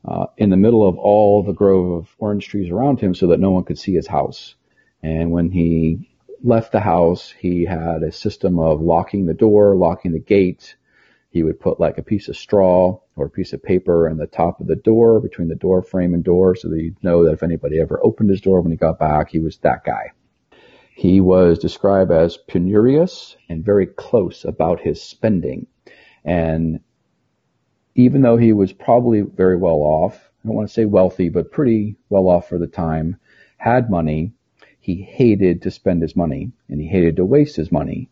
uh, 0.08 0.28
in 0.38 0.50
the 0.50 0.58
middle 0.58 0.88
of 0.88 0.98
all 0.98 1.44
the 1.44 1.54
grove 1.54 1.92
of 1.92 2.16
orange 2.20 2.48
trees 2.48 2.72
around 2.72 3.00
him 3.00 3.16
so 3.16 3.28
that 3.28 3.40
no 3.40 3.52
one 3.52 3.64
could 3.64 3.80
see 3.80 3.94
his 3.94 4.08
house. 4.08 4.56
And 5.02 5.32
when 5.32 5.52
he 5.52 6.10
left 6.44 6.72
the 6.72 6.80
house, 6.80 7.32
he 7.32 7.66
had 7.66 8.04
a 8.04 8.12
system 8.12 8.60
of 8.60 8.82
locking 8.82 9.26
the 9.26 9.34
door, 9.34 9.76
locking 9.76 10.14
the 10.14 10.20
gate. 10.20 10.76
He 11.30 11.44
would 11.44 11.60
put 11.60 11.80
like 11.80 11.98
a 11.98 12.04
piece 12.04 12.30
of 12.30 12.38
straw 12.38 13.00
or 13.16 13.26
a 13.26 13.30
piece 13.30 13.54
of 13.54 13.64
paper 13.64 14.10
on 14.10 14.18
the 14.18 14.28
top 14.28 14.62
of 14.62 14.68
the 14.68 14.76
door 14.76 15.20
between 15.20 15.48
the 15.48 15.56
door 15.56 15.82
frame 15.82 16.14
and 16.14 16.24
door 16.24 16.56
so 16.56 16.70
that 16.70 16.80
he'd 16.80 17.04
know 17.04 17.26
that 17.26 17.34
if 17.34 17.44
anybody 17.44 17.80
ever 17.80 18.00
opened 18.04 18.30
his 18.30 18.42
door 18.42 18.62
when 18.62 18.72
he 18.72 18.78
got 18.78 19.00
back, 19.00 19.30
he 19.30 19.40
was 19.40 19.58
that 19.58 19.84
guy. 19.84 20.12
He 20.96 21.20
was 21.20 21.60
described 21.60 22.12
as 22.12 22.38
penurious 22.48 23.36
and 23.50 23.66
very 23.66 23.86
close 23.86 24.46
about 24.46 24.80
his 24.80 25.02
spending. 25.02 25.68
And 26.24 26.80
even 27.96 28.22
though 28.22 28.38
he 28.38 28.52
was 28.54 28.74
probably 28.74 29.22
very 29.22 29.58
well 29.58 29.78
off, 29.78 30.16
I 30.44 30.48
don't 30.48 30.56
want 30.56 30.68
to 30.68 30.74
say 30.74 30.86
wealthy, 30.86 31.30
but 31.30 31.52
pretty 31.52 31.96
well 32.10 32.28
off 32.28 32.50
for 32.50 32.58
the 32.58 32.68
time, 32.68 33.18
had 33.58 33.90
money, 33.90 34.34
he 34.80 35.02
hated 35.02 35.62
to 35.64 35.72
spend 35.72 36.02
his 36.02 36.16
money 36.16 36.52
and 36.70 36.80
he 36.80 36.88
hated 36.88 37.16
to 37.16 37.26
waste 37.26 37.56
his 37.56 37.72
money. 37.72 38.10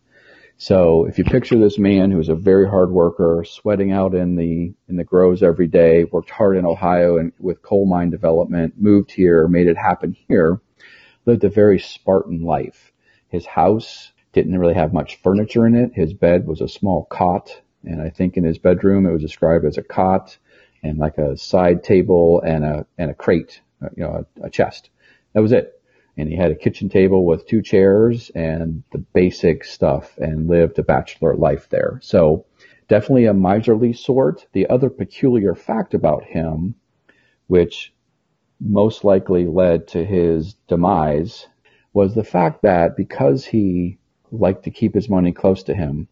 So 0.57 1.05
if 1.05 1.17
you 1.17 1.25
picture 1.25 1.59
this 1.59 1.77
man 1.77 2.09
who 2.09 2.17
was 2.17 2.29
a 2.29 2.35
very 2.35 2.67
hard 2.67 2.91
worker, 2.91 3.43
sweating 3.45 3.91
out 3.91 4.15
in 4.15 4.35
the 4.35 4.73
in 4.87 4.95
the 4.95 5.03
groves 5.03 5.43
every 5.43 5.67
day, 5.67 6.05
worked 6.05 6.29
hard 6.29 6.55
in 6.55 6.65
Ohio 6.65 7.17
and 7.17 7.33
with 7.37 7.61
coal 7.61 7.85
mine 7.85 8.09
development, 8.09 8.75
moved 8.77 9.11
here, 9.11 9.47
made 9.47 9.67
it 9.67 9.77
happen 9.77 10.15
here, 10.27 10.61
lived 11.25 11.43
a 11.43 11.49
very 11.49 11.79
Spartan 11.79 12.43
life. 12.43 12.93
His 13.27 13.45
house 13.45 14.13
didn't 14.31 14.57
really 14.57 14.75
have 14.75 14.93
much 14.93 15.17
furniture 15.17 15.67
in 15.67 15.75
it. 15.75 15.91
His 15.93 16.13
bed 16.13 16.47
was 16.47 16.61
a 16.61 16.67
small 16.69 17.05
cot 17.05 17.61
and 17.83 18.01
I 18.01 18.09
think 18.09 18.37
in 18.37 18.43
his 18.43 18.57
bedroom 18.57 19.05
it 19.05 19.11
was 19.11 19.21
described 19.21 19.65
as 19.65 19.77
a 19.77 19.83
cot 19.83 20.37
and 20.81 20.97
like 20.97 21.17
a 21.17 21.37
side 21.37 21.83
table 21.83 22.41
and 22.45 22.63
a 22.63 22.85
and 22.97 23.11
a 23.11 23.13
crate, 23.13 23.61
you 23.95 24.03
know, 24.03 24.25
a, 24.41 24.45
a 24.45 24.49
chest. 24.49 24.89
That 25.33 25.41
was 25.41 25.51
it. 25.51 25.81
And 26.15 26.29
he 26.29 26.35
had 26.35 26.51
a 26.51 26.55
kitchen 26.55 26.89
table 26.89 27.25
with 27.25 27.47
two 27.47 27.61
chairs 27.61 28.29
and 28.35 28.83
the 28.91 28.99
basic 28.99 29.63
stuff 29.63 30.15
and 30.17 30.47
lived 30.47 30.77
a 30.77 30.83
bachelor 30.83 31.35
life 31.35 31.69
there. 31.69 31.99
So 32.03 32.45
definitely 32.87 33.25
a 33.25 33.33
miserly 33.33 33.93
sort. 33.93 34.45
The 34.53 34.67
other 34.67 34.89
peculiar 34.89 35.55
fact 35.55 35.95
about 35.95 36.23
him, 36.23 36.75
which 37.47 37.93
most 38.59 39.03
likely 39.03 39.47
led 39.47 39.87
to 39.89 40.05
his 40.05 40.53
demise, 40.67 41.47
was 41.93 42.13
the 42.13 42.23
fact 42.23 42.61
that 42.61 42.95
because 42.95 43.45
he 43.45 43.97
liked 44.31 44.63
to 44.63 44.71
keep 44.71 44.93
his 44.93 45.09
money 45.09 45.31
close 45.31 45.63
to 45.63 45.73
him, 45.75 46.07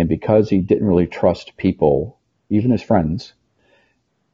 and 0.00 0.08
because 0.08 0.48
he 0.48 0.62
didn't 0.62 0.86
really 0.86 1.06
trust 1.06 1.58
people, 1.58 2.18
even 2.48 2.70
his 2.70 2.82
friends, 2.82 3.34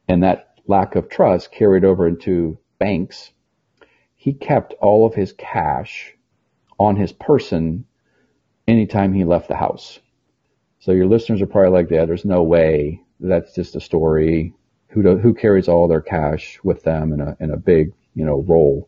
and 0.07 0.23
that 0.23 0.61
lack 0.65 0.95
of 0.95 1.09
trust 1.09 1.51
carried 1.51 1.83
over 1.83 2.07
into 2.07 2.57
banks, 2.79 3.31
he 4.15 4.31
kept 4.31 4.73
all 4.75 5.05
of 5.05 5.13
his 5.13 5.33
cash 5.33 6.13
on 6.79 6.95
his 6.95 7.11
person 7.11 7.83
anytime 8.65 9.11
he 9.11 9.25
left 9.25 9.49
the 9.49 9.57
house. 9.57 9.99
So 10.79 10.93
your 10.93 11.05
listeners 11.05 11.41
are 11.41 11.47
probably 11.47 11.71
like, 11.71 11.91
yeah, 11.91 12.05
there's 12.05 12.23
no 12.23 12.43
way 12.43 13.01
that's 13.19 13.53
just 13.53 13.75
a 13.75 13.81
story. 13.81 14.53
Who 14.91 15.03
do, 15.03 15.17
who 15.17 15.33
carries 15.33 15.67
all 15.67 15.89
their 15.89 15.99
cash 15.99 16.61
with 16.63 16.83
them 16.83 17.11
in 17.11 17.19
a 17.19 17.35
in 17.41 17.51
a 17.51 17.57
big 17.57 17.91
you 18.15 18.23
know 18.23 18.41
roll? 18.47 18.87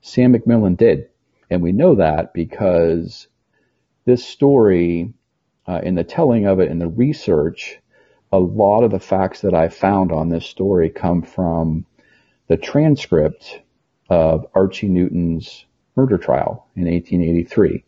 Sam 0.00 0.32
McMillan 0.32 0.78
did, 0.78 1.10
and 1.50 1.60
we 1.60 1.72
know 1.72 1.96
that 1.96 2.32
because 2.32 3.28
this 4.06 4.24
story 4.24 5.12
uh, 5.66 5.80
in 5.82 5.94
the 5.94 6.04
telling 6.04 6.46
of 6.46 6.60
it 6.60 6.70
and 6.70 6.80
the 6.80 6.88
research, 6.88 7.78
a 8.32 8.38
lot 8.38 8.82
of 8.82 8.90
the 8.90 9.00
facts 9.00 9.42
that 9.42 9.54
I 9.54 9.68
found 9.68 10.12
on 10.12 10.28
this 10.28 10.46
story 10.46 10.90
come 10.90 11.22
from 11.22 11.86
the 12.48 12.56
transcript 12.56 13.60
of 14.08 14.46
Archie 14.54 14.88
Newton's 14.88 15.64
murder 15.96 16.18
trial 16.18 16.68
in 16.74 16.84
1883. 16.84 17.84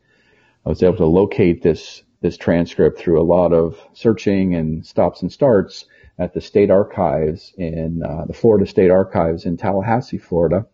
I 0.64 0.68
was 0.68 0.82
able 0.82 0.96
to 0.96 1.06
locate 1.06 1.62
this 1.62 2.02
this 2.20 2.36
transcript 2.38 2.98
through 2.98 3.20
a 3.20 3.22
lot 3.22 3.52
of 3.52 3.78
searching 3.92 4.54
and 4.54 4.86
stops 4.86 5.20
and 5.20 5.30
starts 5.30 5.84
at 6.18 6.32
the 6.32 6.40
state 6.40 6.70
archives 6.70 7.52
in 7.58 8.02
uh, 8.02 8.24
the 8.24 8.32
Florida 8.32 8.66
State 8.66 8.90
Archives 8.90 9.44
in 9.44 9.58
Tallahassee, 9.58 10.16
Florida, 10.16 10.66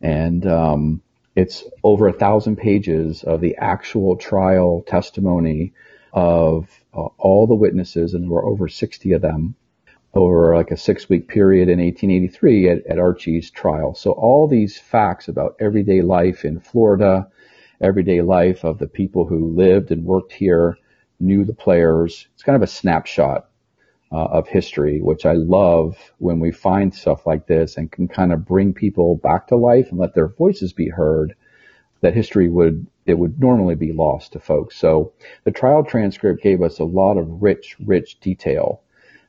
and 0.00 0.46
um, 0.46 1.02
it's 1.36 1.64
over 1.84 2.08
a 2.08 2.12
thousand 2.12 2.56
pages 2.56 3.22
of 3.22 3.42
the 3.42 3.56
actual 3.56 4.16
trial 4.16 4.82
testimony 4.86 5.74
of 6.12 6.68
uh, 6.94 7.08
all 7.18 7.46
the 7.46 7.54
witnesses, 7.54 8.14
and 8.14 8.24
there 8.24 8.30
were 8.30 8.44
over 8.44 8.68
60 8.68 9.12
of 9.12 9.22
them 9.22 9.54
over 10.14 10.54
like 10.54 10.70
a 10.70 10.76
six 10.76 11.08
week 11.08 11.28
period 11.28 11.68
in 11.68 11.78
1883 11.78 12.68
at, 12.68 12.86
at 12.86 12.98
Archie's 12.98 13.50
trial. 13.50 13.94
So 13.94 14.12
all 14.12 14.46
these 14.46 14.78
facts 14.78 15.28
about 15.28 15.56
everyday 15.58 16.02
life 16.02 16.44
in 16.44 16.60
Florida, 16.60 17.28
everyday 17.80 18.20
life 18.20 18.64
of 18.64 18.78
the 18.78 18.88
people 18.88 19.26
who 19.26 19.54
lived 19.54 19.90
and 19.90 20.04
worked 20.04 20.32
here, 20.32 20.76
knew 21.18 21.44
the 21.44 21.54
players. 21.54 22.28
It's 22.34 22.42
kind 22.42 22.56
of 22.56 22.62
a 22.62 22.66
snapshot 22.66 23.48
uh, 24.12 24.24
of 24.26 24.48
history, 24.48 25.00
which 25.00 25.24
I 25.24 25.32
love 25.32 25.96
when 26.18 26.40
we 26.40 26.50
find 26.50 26.94
stuff 26.94 27.26
like 27.26 27.46
this 27.46 27.78
and 27.78 27.90
can 27.90 28.08
kind 28.08 28.32
of 28.32 28.44
bring 28.44 28.74
people 28.74 29.16
back 29.16 29.46
to 29.48 29.56
life 29.56 29.88
and 29.90 29.98
let 29.98 30.14
their 30.14 30.28
voices 30.28 30.72
be 30.74 30.88
heard. 30.88 31.34
That 32.02 32.14
history 32.14 32.48
would 32.48 32.86
it 33.06 33.18
would 33.18 33.40
normally 33.40 33.74
be 33.74 33.92
lost 33.92 34.32
to 34.32 34.40
folks. 34.40 34.76
So 34.76 35.12
the 35.44 35.50
trial 35.50 35.82
transcript 35.82 36.42
gave 36.42 36.62
us 36.62 36.78
a 36.78 36.84
lot 36.84 37.16
of 37.16 37.42
rich, 37.42 37.76
rich 37.84 38.20
detail 38.20 38.82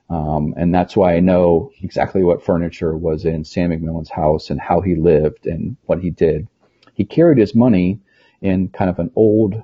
um, 0.09 0.53
and 0.57 0.74
that's 0.74 0.95
why 0.95 1.15
I 1.15 1.19
know 1.19 1.71
exactly 1.82 2.24
what 2.24 2.43
furniture 2.43 2.95
was 2.95 3.26
in 3.26 3.43
Sam 3.43 3.71
McMillan's 3.71 4.11
house 4.11 4.49
and 4.49 4.59
how 4.59 4.82
he 4.82 4.95
lived 4.95 5.47
and 5.47 5.76
what 5.86 6.01
he 6.01 6.11
did. 6.11 6.47
He 6.93 7.05
carried 7.05 7.39
his 7.39 7.55
money 7.55 7.99
in 8.41 8.69
kind 8.69 8.89
of 8.89 8.99
an 8.99 9.11
old, 9.15 9.63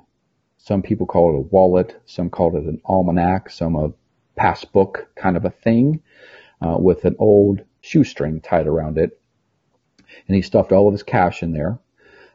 some 0.58 0.82
people 0.82 1.06
call 1.06 1.34
it 1.34 1.38
a 1.38 1.40
wallet, 1.40 2.00
some 2.06 2.30
called 2.30 2.56
it 2.56 2.64
an 2.64 2.80
almanac, 2.84 3.50
some 3.50 3.76
a 3.76 3.92
passbook 4.36 5.08
kind 5.14 5.36
of 5.36 5.44
a 5.44 5.50
thing, 5.50 6.02
uh, 6.60 6.76
with 6.78 7.04
an 7.04 7.14
old 7.18 7.60
shoestring 7.82 8.40
tied 8.40 8.66
around 8.66 8.98
it. 8.98 9.20
And 10.26 10.34
he 10.34 10.42
stuffed 10.42 10.72
all 10.72 10.88
of 10.88 10.94
his 10.94 11.02
cash 11.02 11.42
in 11.42 11.52
there. 11.52 11.78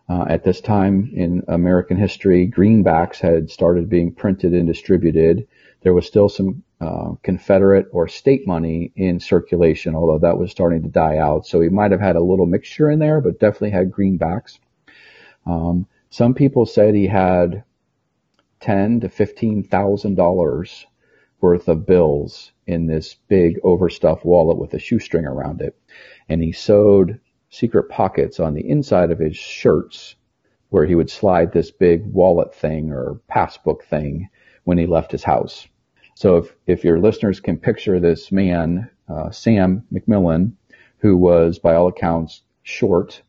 Uh, 0.08 0.26
at 0.30 0.44
this 0.44 0.62
time 0.62 1.10
in 1.16 1.44
American 1.48 1.98
history, 1.98 2.48
greenbacks 2.48 3.20
had 3.20 3.50
started 3.50 3.90
being 3.90 4.14
printed 4.14 4.54
and 4.54 4.68
distributed. 4.68 5.48
There 5.82 5.94
was 5.94 6.06
still 6.06 6.30
some 6.30 6.64
uh, 6.80 7.14
Confederate 7.24 7.88
or 7.92 8.08
state 8.08 8.46
money 8.46 8.92
in 8.96 9.20
circulation, 9.20 9.96
although 9.96 10.20
that 10.20 10.38
was 10.38 10.52
starting 10.52 10.84
to 10.84 10.90
die 10.90 11.18
out. 11.18 11.48
So 11.48 11.60
he 11.62 11.70
might 11.70 11.92
have 11.92 12.02
had 12.02 12.16
a 12.16 12.24
little 12.24 12.46
mixture 12.46 12.90
in 12.90 13.00
there, 13.00 13.20
but 13.20 13.40
definitely 13.40 13.72
had 13.72 13.92
greenbacks. 13.92 14.60
Um, 15.46 15.88
some 16.10 16.34
people 16.34 16.66
said 16.66 16.94
he 16.94 17.08
had 17.08 17.64
ten 18.60 19.00
to 19.00 19.10
fifteen 19.10 19.64
thousand 19.64 20.16
dollars 20.16 20.86
worth 21.42 21.68
of 21.68 21.86
bills 21.86 22.52
in 22.68 22.88
this 22.88 23.16
big 23.28 23.60
overstuffed 23.64 24.26
wallet 24.26 24.58
with 24.58 24.74
a 24.74 24.80
shoestring 24.80 25.26
around 25.26 25.62
it, 25.62 25.76
and 26.30 26.42
he 26.42 26.52
sewed 26.52 27.20
secret 27.56 27.90
pockets 27.90 28.40
on 28.40 28.54
the 28.54 28.70
inside 28.70 29.12
of 29.12 29.20
his 29.20 29.36
shirts 29.36 30.16
where 30.70 30.86
he 30.86 30.96
would 30.96 31.10
slide 31.10 31.52
this 31.52 31.72
big 31.72 32.06
wallet 32.06 32.54
thing 32.54 32.92
or 32.92 33.20
passbook 33.28 33.84
thing 33.86 34.30
when 34.66 34.78
he 34.78 34.86
left 34.86 35.12
his 35.12 35.24
house. 35.24 35.68
So 36.16 36.38
if, 36.38 36.56
if 36.68 36.84
your 36.84 37.00
listeners 37.00 37.40
can 37.40 37.58
picture 37.58 38.00
this 38.00 38.32
man, 38.32 38.90
uh, 39.08 39.32
Sam 39.32 39.84
McMillan, 39.94 40.54
who 40.98 41.18
was 41.18 41.60
by 41.60 41.76
all 41.76 41.88
accounts 41.88 42.42
short, 42.64 43.22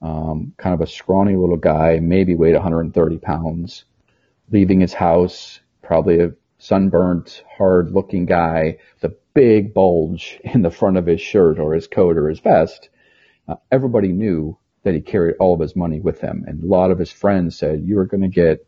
um, 0.00 0.54
kind 0.56 0.74
of 0.74 0.80
a 0.80 0.86
scrawny 0.86 1.36
little 1.36 1.56
guy, 1.56 1.98
maybe 2.00 2.34
weighed 2.34 2.54
130 2.54 3.18
pounds, 3.18 3.84
leaving 4.50 4.80
his 4.80 4.94
house, 4.94 5.60
probably 5.82 6.20
a 6.20 6.32
sunburnt, 6.58 7.42
hard 7.56 7.90
looking 7.90 8.26
guy, 8.26 8.78
the 9.00 9.16
big 9.34 9.74
bulge 9.74 10.40
in 10.42 10.62
the 10.62 10.70
front 10.70 10.96
of 10.96 11.06
his 11.06 11.20
shirt 11.20 11.58
or 11.58 11.74
his 11.74 11.86
coat 11.86 12.16
or 12.16 12.28
his 12.28 12.40
vest. 12.40 12.88
Uh, 13.48 13.56
everybody 13.72 14.12
knew 14.12 14.58
that 14.84 14.94
he 14.94 15.00
carried 15.00 15.36
all 15.40 15.54
of 15.54 15.60
his 15.60 15.74
money 15.74 16.00
with 16.00 16.20
him. 16.20 16.44
And 16.46 16.62
a 16.62 16.66
lot 16.66 16.90
of 16.90 16.98
his 16.98 17.10
friends 17.10 17.56
said, 17.56 17.82
you 17.84 17.98
are 17.98 18.06
going 18.06 18.22
to 18.22 18.28
get 18.28 18.66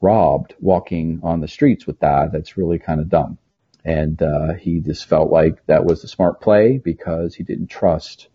robbed 0.00 0.54
walking 0.60 1.20
on 1.22 1.40
the 1.40 1.48
streets 1.48 1.86
with 1.86 2.00
that. 2.00 2.32
That's 2.32 2.56
really 2.56 2.78
kind 2.78 3.00
of 3.00 3.08
dumb. 3.08 3.38
And 3.84 4.20
uh, 4.20 4.54
he 4.54 4.80
just 4.80 5.06
felt 5.06 5.30
like 5.30 5.64
that 5.66 5.84
was 5.84 6.02
the 6.02 6.08
smart 6.08 6.40
play 6.40 6.78
because 6.78 7.34
he 7.34 7.44
didn't 7.44 7.68
trust 7.68 8.28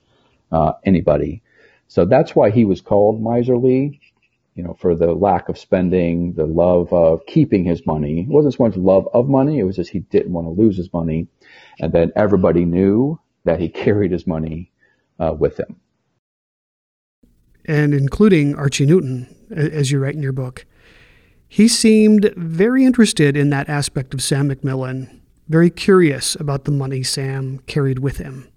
uh, 0.51 0.73
anybody. 0.85 1.41
So 1.87 2.05
that's 2.05 2.35
why 2.35 2.51
he 2.51 2.63
was 2.63 2.79
called 2.79 3.21
miserly, 3.21 3.99
you 4.55 4.63
know, 4.63 4.73
for 4.73 4.95
the 4.95 5.13
lack 5.13 5.49
of 5.49 5.57
spending, 5.57 6.33
the 6.33 6.45
love 6.45 6.93
of 6.93 7.25
keeping 7.25 7.65
his 7.65 7.85
money. 7.85 8.21
It 8.21 8.27
wasn't 8.27 8.53
so 8.53 8.63
much 8.63 8.77
love 8.77 9.09
of 9.13 9.27
money, 9.27 9.59
it 9.59 9.63
was 9.63 9.75
just 9.75 9.89
he 9.89 9.99
didn't 9.99 10.31
want 10.31 10.47
to 10.47 10.61
lose 10.61 10.77
his 10.77 10.91
money. 10.93 11.27
And 11.79 11.91
then 11.91 12.13
everybody 12.15 12.63
knew 12.63 13.19
that 13.43 13.59
he 13.59 13.67
carried 13.83 14.11
his 14.11 14.25
money 14.25 14.70
uh, 15.21 15.33
with 15.33 15.59
him. 15.59 15.77
And 17.65 17.93
including 17.93 18.55
Archie 18.55 18.85
Newton, 18.87 19.33
as 19.55 19.91
you 19.91 19.99
write 19.99 20.15
in 20.15 20.23
your 20.23 20.31
book. 20.31 20.65
He 21.47 21.67
seemed 21.67 22.33
very 22.35 22.85
interested 22.85 23.37
in 23.37 23.49
that 23.51 23.69
aspect 23.69 24.13
of 24.13 24.21
Sam 24.21 24.49
McMillan, 24.49 25.19
very 25.47 25.69
curious 25.69 26.35
about 26.35 26.63
the 26.63 26.71
money 26.71 27.03
Sam 27.03 27.59
carried 27.67 27.99
with 27.99 28.17
him. 28.17 28.47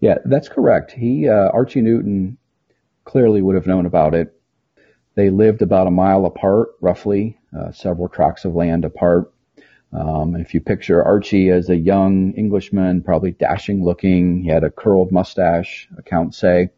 Yeah, 0.00 0.18
that's 0.26 0.48
correct. 0.48 0.92
He, 0.92 1.28
uh, 1.28 1.48
Archie 1.52 1.80
Newton, 1.80 2.36
clearly 3.04 3.42
would 3.42 3.54
have 3.54 3.66
known 3.66 3.86
about 3.86 4.14
it. 4.14 4.38
They 5.14 5.30
lived 5.30 5.62
about 5.62 5.86
a 5.86 5.90
mile 5.90 6.26
apart, 6.26 6.70
roughly, 6.80 7.38
uh, 7.58 7.72
several 7.72 8.08
tracts 8.08 8.44
of 8.44 8.54
land 8.54 8.84
apart. 8.84 9.31
Um, 9.92 10.36
if 10.36 10.54
you 10.54 10.60
picture 10.60 11.02
Archie 11.02 11.50
as 11.50 11.68
a 11.68 11.76
young 11.76 12.32
Englishman, 12.32 13.02
probably 13.02 13.32
dashing 13.32 13.84
looking, 13.84 14.42
he 14.42 14.48
had 14.48 14.64
a 14.64 14.70
curled 14.70 15.12
mustache, 15.12 15.88
accounts 15.98 16.38
say. 16.38 16.70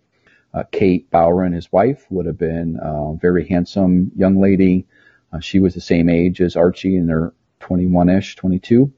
Uh, 0.53 0.65
Kate 0.71 1.11
Bowron, 1.11 1.55
his 1.55 1.71
wife, 1.73 2.07
would 2.11 2.27
have 2.27 2.39
been 2.39 2.79
a 2.81 3.15
very 3.21 3.47
handsome 3.47 4.12
young 4.17 4.41
lady. 4.41 4.87
Uh, 5.33 5.41
she 5.41 5.59
was 5.59 5.75
the 5.75 5.81
same 5.81 6.09
age 6.09 6.41
as 6.41 6.57
Archie 6.57 6.97
in 6.97 7.07
their 7.07 7.33
21ish, 7.61 8.37
22. 8.37 8.75
You 8.75 8.93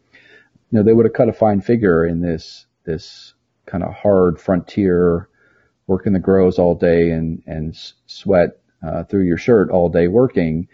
know, 0.70 0.82
they 0.82 0.92
would 0.92 1.06
have 1.06 1.14
cut 1.14 1.28
a 1.28 1.32
fine 1.32 1.60
figure 1.60 2.04
in 2.04 2.20
this, 2.20 2.66
this 2.84 3.34
kind 3.64 3.84
of 3.84 3.94
hard 3.94 4.40
frontier, 4.40 5.28
working 5.86 6.12
the 6.12 6.18
grows 6.18 6.58
all 6.58 6.74
day 6.74 7.10
and, 7.10 7.42
and 7.46 7.76
sweat 8.06 8.58
uh, 8.86 9.04
through 9.04 9.24
your 9.24 9.38
shirt 9.38 9.70
all 9.70 9.88
day 9.88 10.08
working. 10.08 10.68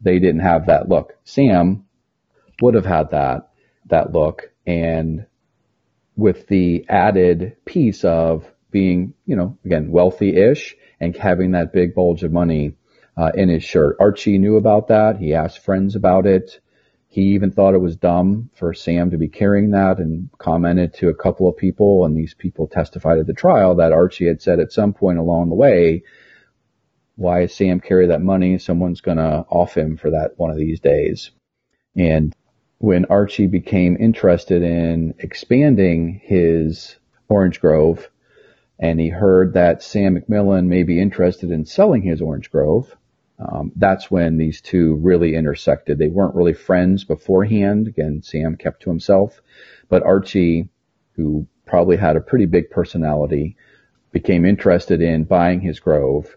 They 0.00 0.18
didn't 0.18 0.40
have 0.40 0.66
that 0.66 0.88
look. 0.88 1.16
Sam 1.24 1.84
would 2.60 2.74
have 2.74 2.86
had 2.86 3.10
that, 3.10 3.50
that 3.86 4.12
look. 4.12 4.50
And 4.66 5.26
with 6.16 6.46
the 6.48 6.84
added 6.88 7.56
piece 7.64 8.04
of 8.04 8.44
being, 8.70 9.14
you 9.24 9.36
know, 9.36 9.56
again, 9.64 9.90
wealthy-ish 9.90 10.76
and 11.00 11.16
having 11.16 11.52
that 11.52 11.72
big 11.72 11.94
bulge 11.94 12.22
of 12.22 12.32
money 12.32 12.74
uh, 13.16 13.30
in 13.34 13.48
his 13.48 13.64
shirt. 13.64 13.96
Archie 14.00 14.38
knew 14.38 14.56
about 14.56 14.88
that. 14.88 15.16
He 15.18 15.34
asked 15.34 15.64
friends 15.64 15.96
about 15.96 16.26
it. 16.26 16.60
He 17.08 17.22
even 17.34 17.50
thought 17.50 17.74
it 17.74 17.80
was 17.80 17.96
dumb 17.96 18.50
for 18.54 18.74
Sam 18.74 19.10
to 19.10 19.16
be 19.16 19.28
carrying 19.28 19.70
that 19.70 19.98
and 19.98 20.28
commented 20.38 20.92
to 20.94 21.08
a 21.08 21.14
couple 21.14 21.48
of 21.48 21.56
people, 21.56 22.04
and 22.04 22.16
these 22.16 22.34
people 22.34 22.68
testified 22.68 23.18
at 23.18 23.26
the 23.26 23.32
trial 23.32 23.76
that 23.76 23.92
Archie 23.92 24.26
had 24.26 24.42
said 24.42 24.60
at 24.60 24.72
some 24.72 24.92
point 24.92 25.18
along 25.18 25.48
the 25.48 25.54
way, 25.54 26.02
why 27.16 27.42
is 27.42 27.54
Sam 27.54 27.80
carry 27.80 28.08
that 28.08 28.20
money? 28.20 28.58
Someone's 28.58 29.00
going 29.00 29.16
to 29.16 29.46
off 29.48 29.76
him 29.76 29.96
for 29.96 30.10
that 30.10 30.32
one 30.36 30.50
of 30.50 30.58
these 30.58 30.80
days. 30.80 31.30
And 31.96 32.36
when 32.78 33.04
Archie 33.06 33.48
became 33.48 33.96
interested 33.98 34.62
in 34.62 35.14
expanding 35.18 36.20
his 36.24 36.96
Orange 37.28 37.60
Grove, 37.60 38.08
and 38.78 39.00
he 39.00 39.08
heard 39.08 39.54
that 39.54 39.82
Sam 39.82 40.16
McMillan 40.16 40.66
may 40.66 40.84
be 40.84 41.00
interested 41.00 41.50
in 41.50 41.64
selling 41.64 42.02
his 42.02 42.22
Orange 42.22 42.50
Grove, 42.50 42.96
um, 43.40 43.72
that's 43.76 44.10
when 44.10 44.36
these 44.36 44.60
two 44.60 44.94
really 44.96 45.34
intersected. 45.34 45.98
They 45.98 46.08
weren't 46.08 46.34
really 46.34 46.54
friends 46.54 47.04
beforehand. 47.04 47.86
Again, 47.86 48.22
Sam 48.22 48.56
kept 48.56 48.82
to 48.82 48.90
himself, 48.90 49.40
but 49.88 50.02
Archie, 50.02 50.68
who 51.12 51.46
probably 51.66 51.96
had 51.96 52.16
a 52.16 52.20
pretty 52.20 52.46
big 52.46 52.70
personality, 52.70 53.56
became 54.12 54.44
interested 54.44 55.02
in 55.02 55.24
buying 55.24 55.60
his 55.60 55.80
grove, 55.80 56.36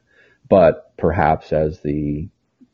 but 0.49 0.95
perhaps 0.97 1.53
as 1.53 1.79
the 1.81 2.27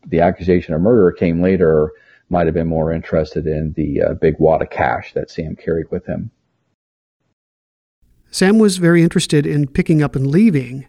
the 0.08 0.22
accusation 0.22 0.74
of 0.74 0.82
murder 0.82 1.12
came 1.12 1.42
later, 1.42 1.92
might 2.30 2.46
have 2.46 2.54
been 2.54 2.68
more 2.68 2.92
interested 2.92 3.48
in 3.48 3.74
the 3.78 4.02
uh, 4.02 4.14
big 4.16 4.36
wad 4.40 4.62
of 4.62 4.70
cash 4.70 5.14
that 5.14 5.30
Sam 5.30 5.56
carried 5.56 5.90
with 5.92 6.06
him. 6.06 6.32
Sam 8.32 8.60
was 8.60 8.78
very 8.78 9.02
interested 9.02 9.46
in 9.46 9.68
picking 9.68 10.02
up 10.04 10.16
and 10.16 10.28
leaving 10.28 10.86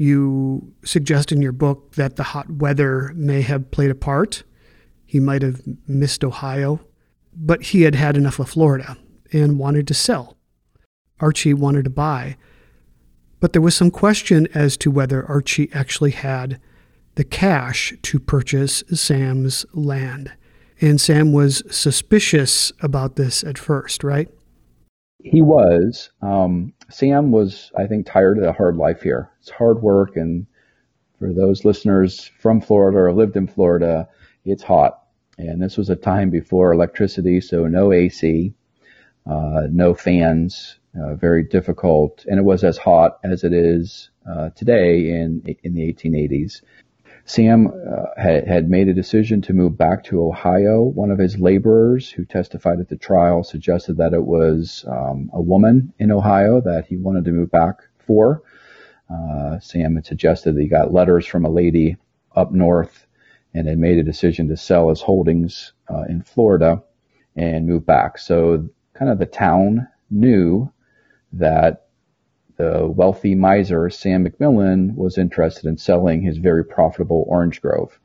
you 0.00 0.72
suggest 0.82 1.30
in 1.30 1.42
your 1.42 1.52
book 1.52 1.92
that 1.96 2.16
the 2.16 2.22
hot 2.22 2.50
weather 2.50 3.12
may 3.14 3.42
have 3.42 3.70
played 3.70 3.90
a 3.90 3.94
part. 3.94 4.44
He 5.04 5.20
might 5.20 5.42
have 5.42 5.60
missed 5.86 6.24
Ohio, 6.24 6.80
but 7.34 7.62
he 7.64 7.82
had 7.82 7.94
had 7.94 8.16
enough 8.16 8.38
of 8.38 8.48
Florida 8.48 8.96
and 9.30 9.58
wanted 9.58 9.86
to 9.88 9.94
sell. 9.94 10.38
Archie 11.20 11.52
wanted 11.52 11.84
to 11.84 11.90
buy. 11.90 12.38
But 13.40 13.52
there 13.52 13.60
was 13.60 13.74
some 13.74 13.90
question 13.90 14.48
as 14.54 14.78
to 14.78 14.90
whether 14.90 15.26
Archie 15.26 15.70
actually 15.74 16.12
had 16.12 16.58
the 17.16 17.24
cash 17.24 17.92
to 18.00 18.18
purchase 18.18 18.82
Sam's 18.94 19.66
land. 19.74 20.32
And 20.80 21.00
Sam 21.00 21.32
was 21.32 21.62
suspicious 21.70 22.72
about 22.80 23.16
this 23.16 23.44
at 23.44 23.58
first, 23.58 24.02
right? 24.02 24.28
He 25.22 25.42
was. 25.42 26.10
Um, 26.22 26.72
Sam 26.88 27.30
was, 27.30 27.70
I 27.76 27.86
think, 27.86 28.06
tired 28.06 28.38
of 28.38 28.44
the 28.44 28.52
hard 28.52 28.76
life 28.76 29.02
here. 29.02 29.30
It's 29.40 29.50
hard 29.50 29.82
work, 29.82 30.16
and 30.16 30.46
for 31.18 31.34
those 31.34 31.66
listeners 31.66 32.30
from 32.38 32.62
Florida 32.62 32.98
or 32.98 33.12
lived 33.12 33.36
in 33.36 33.46
Florida, 33.46 34.08
it's 34.46 34.62
hot. 34.62 35.02
And 35.36 35.62
this 35.62 35.76
was 35.76 35.90
a 35.90 35.96
time 35.96 36.30
before 36.30 36.72
electricity, 36.72 37.40
so 37.40 37.66
no 37.66 37.92
AC, 37.92 38.54
uh, 39.26 39.62
no 39.70 39.94
fans, 39.94 40.78
uh, 40.98 41.14
very 41.14 41.44
difficult. 41.44 42.24
And 42.26 42.38
it 42.38 42.44
was 42.44 42.64
as 42.64 42.78
hot 42.78 43.18
as 43.22 43.44
it 43.44 43.52
is 43.52 44.10
uh, 44.28 44.50
today 44.50 45.10
in 45.10 45.56
in 45.62 45.74
the 45.74 45.92
1880s. 45.92 46.62
Sam 47.30 47.68
uh, 47.68 48.20
had, 48.20 48.48
had 48.48 48.68
made 48.68 48.88
a 48.88 48.92
decision 48.92 49.40
to 49.42 49.52
move 49.52 49.78
back 49.78 50.02
to 50.04 50.24
Ohio. 50.24 50.82
One 50.82 51.12
of 51.12 51.18
his 51.18 51.38
laborers 51.38 52.10
who 52.10 52.24
testified 52.24 52.80
at 52.80 52.88
the 52.88 52.96
trial 52.96 53.44
suggested 53.44 53.98
that 53.98 54.12
it 54.12 54.24
was 54.24 54.84
um, 54.88 55.30
a 55.32 55.40
woman 55.40 55.92
in 56.00 56.10
Ohio 56.10 56.60
that 56.60 56.86
he 56.88 56.96
wanted 56.96 57.24
to 57.26 57.30
move 57.30 57.52
back 57.52 57.82
for. 57.98 58.42
Uh, 59.08 59.60
Sam 59.60 59.94
had 59.94 60.06
suggested 60.06 60.56
that 60.56 60.60
he 60.60 60.66
got 60.66 60.92
letters 60.92 61.24
from 61.24 61.44
a 61.44 61.50
lady 61.50 61.98
up 62.34 62.50
north 62.50 63.06
and 63.54 63.68
had 63.68 63.78
made 63.78 63.98
a 63.98 64.02
decision 64.02 64.48
to 64.48 64.56
sell 64.56 64.88
his 64.88 65.00
holdings 65.00 65.72
uh, 65.88 66.06
in 66.08 66.22
Florida 66.22 66.82
and 67.36 67.64
move 67.64 67.86
back. 67.86 68.18
So, 68.18 68.68
kind 68.94 69.08
of 69.08 69.20
the 69.20 69.26
town 69.26 69.86
knew 70.10 70.72
that 71.34 71.89
the 72.60 72.86
wealthy 72.86 73.34
miser 73.34 73.88
Sam 73.88 74.26
McMillan 74.26 74.94
was 74.94 75.16
interested 75.16 75.64
in 75.66 75.78
selling 75.78 76.20
his 76.20 76.36
very 76.36 76.64
profitable 76.64 77.24
orange 77.26 77.62
grove. 77.62 77.98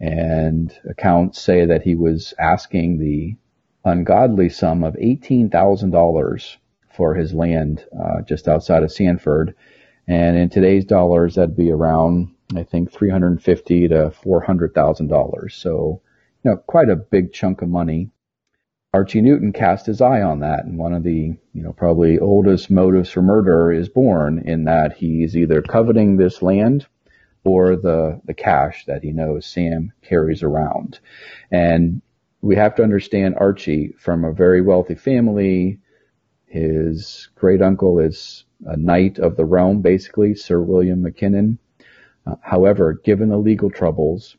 And 0.00 0.76
accounts 0.88 1.40
say 1.40 1.64
that 1.66 1.82
he 1.82 1.94
was 1.94 2.34
asking 2.38 2.98
the 2.98 3.36
ungodly 3.84 4.48
sum 4.48 4.82
of 4.82 4.94
$18,000 4.94 6.56
for 6.92 7.14
his 7.14 7.32
land 7.34 7.84
uh, 7.96 8.22
just 8.22 8.48
outside 8.48 8.82
of 8.82 8.90
Sanford. 8.90 9.54
And 10.08 10.36
in 10.36 10.48
today's 10.48 10.84
dollars, 10.84 11.36
that'd 11.36 11.56
be 11.56 11.70
around, 11.70 12.34
I 12.56 12.64
think, 12.64 12.90
$350 12.92 13.44
to 13.90 14.12
$400,000. 14.24 15.52
So, 15.52 16.00
you 16.42 16.50
know, 16.50 16.56
quite 16.56 16.88
a 16.88 16.96
big 16.96 17.32
chunk 17.32 17.62
of 17.62 17.68
money. 17.68 18.10
Archie 18.94 19.22
Newton 19.22 19.52
cast 19.52 19.86
his 19.86 20.00
eye 20.00 20.22
on 20.22 20.38
that, 20.38 20.66
and 20.66 20.78
one 20.78 20.94
of 20.94 21.02
the, 21.02 21.36
you 21.52 21.62
know, 21.62 21.72
probably 21.72 22.16
oldest 22.20 22.70
motives 22.70 23.10
for 23.10 23.22
murder 23.22 23.72
is 23.72 23.88
born 23.88 24.44
in 24.46 24.66
that 24.66 24.92
he's 24.92 25.36
either 25.36 25.60
coveting 25.62 26.16
this 26.16 26.42
land 26.42 26.86
or 27.42 27.74
the 27.74 28.20
the 28.24 28.34
cash 28.34 28.84
that 28.84 29.02
he 29.02 29.10
knows 29.10 29.46
Sam 29.46 29.92
carries 30.02 30.44
around. 30.44 31.00
And 31.50 32.02
we 32.40 32.54
have 32.54 32.76
to 32.76 32.84
understand 32.84 33.34
Archie 33.36 33.92
from 33.98 34.24
a 34.24 34.32
very 34.32 34.60
wealthy 34.60 34.94
family. 34.94 35.80
His 36.46 37.30
great 37.34 37.62
uncle 37.62 37.98
is 37.98 38.44
a 38.64 38.76
knight 38.76 39.18
of 39.18 39.36
the 39.36 39.44
realm, 39.44 39.82
basically, 39.82 40.36
Sir 40.36 40.60
William 40.60 41.02
Mackinnon. 41.02 41.58
Uh, 42.24 42.36
however, 42.42 42.92
given 42.92 43.28
the 43.28 43.38
legal 43.38 43.70
troubles, 43.70 44.36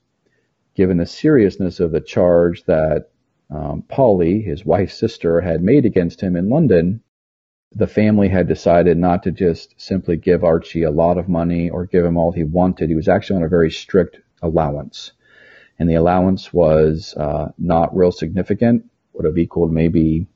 given 0.76 0.95
the 0.95 1.06
seriousness 1.06 1.82
of 1.82 1.91
the 1.91 1.99
charge 1.99 2.64
that 2.64 3.10
um, 3.50 3.84
Polly, 3.88 4.41
his 4.41 4.66
wife's 4.66 4.98
sister, 4.98 5.41
had 5.41 5.62
made 5.62 5.86
against 5.86 6.22
him 6.22 6.36
in 6.36 6.50
London, 6.50 7.02
the 7.72 7.88
family 7.88 8.30
had 8.30 8.48
decided 8.48 8.98
not 8.98 9.24
to 9.24 9.32
just 9.32 9.80
simply 9.80 10.18
give 10.18 10.43
Archie 10.43 10.84
a 10.84 10.91
lot 10.91 11.18
of 11.18 11.28
money 11.28 11.70
or 11.70 11.86
give 11.86 12.06
him 12.06 12.18
all 12.18 12.32
he 12.32 12.43
wanted. 12.43 12.89
He 12.89 12.96
was 12.96 13.10
actually 13.10 13.38
on 13.38 13.43
a 13.43 13.50
very 13.50 13.70
strict 13.70 14.18
allowance. 14.41 15.12
And 15.78 15.89
the 15.89 15.96
allowance 15.96 16.54
was 16.54 17.14
uh, 17.18 17.50
not 17.58 17.96
real 17.96 18.14
significant, 18.14 18.86
would 19.14 19.26
have 19.26 19.38
equaled 19.38 19.74
maybe 19.74 20.28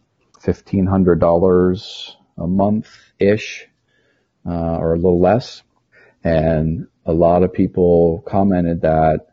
$1,500 0.42 2.16
a 2.38 2.48
month 2.48 2.90
ish, 3.20 3.68
uh, 4.46 4.78
or 4.78 4.94
a 4.94 4.98
little 4.98 5.22
less. 5.22 5.64
And 6.24 6.88
a 7.06 7.14
lot 7.14 7.44
of 7.44 7.54
people 7.54 8.22
commented 8.28 8.82
that 8.82 9.29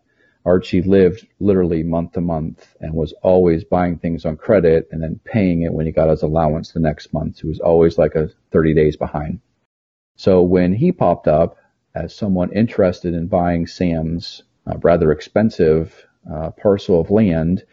Archie 0.47 0.81
lived 0.81 1.27
literally 1.41 1.83
month 1.83 2.13
to 2.13 2.21
month 2.21 2.77
and 2.81 2.95
was 2.95 3.13
always 3.23 3.65
buying 3.65 3.99
things 3.99 4.25
on 4.25 4.37
credit 4.37 4.89
and 4.93 5.03
then 5.03 5.19
paying 5.25 5.63
it 5.63 5.73
when 5.73 5.87
he 5.87 5.93
got 5.93 6.09
his 6.09 6.23
allowance 6.23 6.71
the 6.71 6.79
next 6.79 7.13
month. 7.13 7.41
He 7.41 7.49
was 7.49 7.59
always 7.59 7.99
like 7.99 8.15
a 8.15 8.31
30 8.53 8.73
days 8.73 8.97
behind. 8.97 9.41
So 10.15 10.43
when 10.43 10.73
he 10.73 10.93
popped 10.93 11.27
up 11.27 11.57
as 11.97 12.15
someone 12.15 12.53
interested 12.53 13.13
in 13.13 13.27
buying 13.27 13.67
Sam's 13.67 14.45
uh, 14.67 14.79
rather 14.79 15.11
expensive 15.11 16.07
uh, 16.33 16.51
parcel 16.51 17.01
of 17.01 17.11
land, 17.11 17.65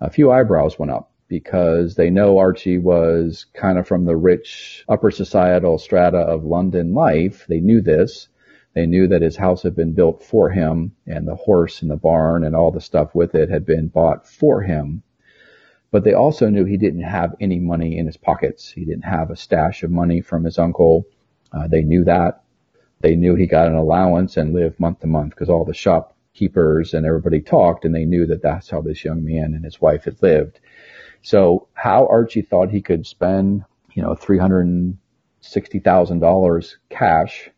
a 0.00 0.10
few 0.10 0.30
eyebrows 0.30 0.78
went 0.78 0.92
up 0.92 1.10
because 1.28 1.94
they 1.94 2.10
know 2.10 2.38
Archie 2.38 2.78
was 2.78 3.46
kind 3.54 3.78
of 3.78 3.88
from 3.88 4.04
the 4.04 4.16
rich 4.16 4.84
upper 4.88 5.10
societal 5.10 5.78
strata 5.78 6.18
of 6.18 6.44
London 6.44 6.92
life. 6.92 7.46
They 7.48 7.60
knew 7.60 7.80
this. 7.80 8.28
They 8.78 8.86
knew 8.86 9.08
that 9.08 9.22
his 9.22 9.36
house 9.36 9.64
had 9.64 9.74
been 9.74 9.92
built 9.92 10.22
for 10.22 10.50
him 10.50 10.92
and 11.04 11.26
the 11.26 11.34
horse 11.34 11.82
and 11.82 11.90
the 11.90 11.96
barn 11.96 12.44
and 12.44 12.54
all 12.54 12.70
the 12.70 12.80
stuff 12.80 13.12
with 13.12 13.34
it 13.34 13.50
had 13.50 13.66
been 13.66 13.88
bought 13.88 14.28
for 14.28 14.62
him. 14.62 15.02
But 15.90 16.04
they 16.04 16.12
also 16.12 16.48
knew 16.48 16.64
he 16.64 16.76
didn't 16.76 17.00
have 17.00 17.34
any 17.40 17.58
money 17.58 17.98
in 17.98 18.06
his 18.06 18.16
pockets. 18.16 18.70
He 18.70 18.84
didn't 18.84 19.02
have 19.02 19.32
a 19.32 19.36
stash 19.36 19.82
of 19.82 19.90
money 19.90 20.20
from 20.20 20.44
his 20.44 20.60
uncle. 20.60 21.06
Uh, 21.50 21.66
they 21.66 21.82
knew 21.82 22.04
that. 22.04 22.44
They 23.00 23.16
knew 23.16 23.34
he 23.34 23.46
got 23.46 23.66
an 23.66 23.74
allowance 23.74 24.36
and 24.36 24.54
lived 24.54 24.78
month 24.78 25.00
to 25.00 25.08
month 25.08 25.30
because 25.30 25.50
all 25.50 25.64
the 25.64 25.74
shopkeepers 25.74 26.94
and 26.94 27.04
everybody 27.04 27.40
talked 27.40 27.84
and 27.84 27.92
they 27.92 28.04
knew 28.04 28.26
that 28.26 28.42
that's 28.42 28.70
how 28.70 28.80
this 28.80 29.04
young 29.04 29.24
man 29.24 29.54
and 29.54 29.64
his 29.64 29.80
wife 29.80 30.04
had 30.04 30.22
lived. 30.22 30.60
So 31.22 31.66
how 31.74 32.06
Archie 32.06 32.42
thought 32.42 32.70
he 32.70 32.80
could 32.80 33.08
spend, 33.08 33.64
you 33.94 34.02
know, 34.02 34.14
$360,000 34.14 36.76
cash 36.90 37.50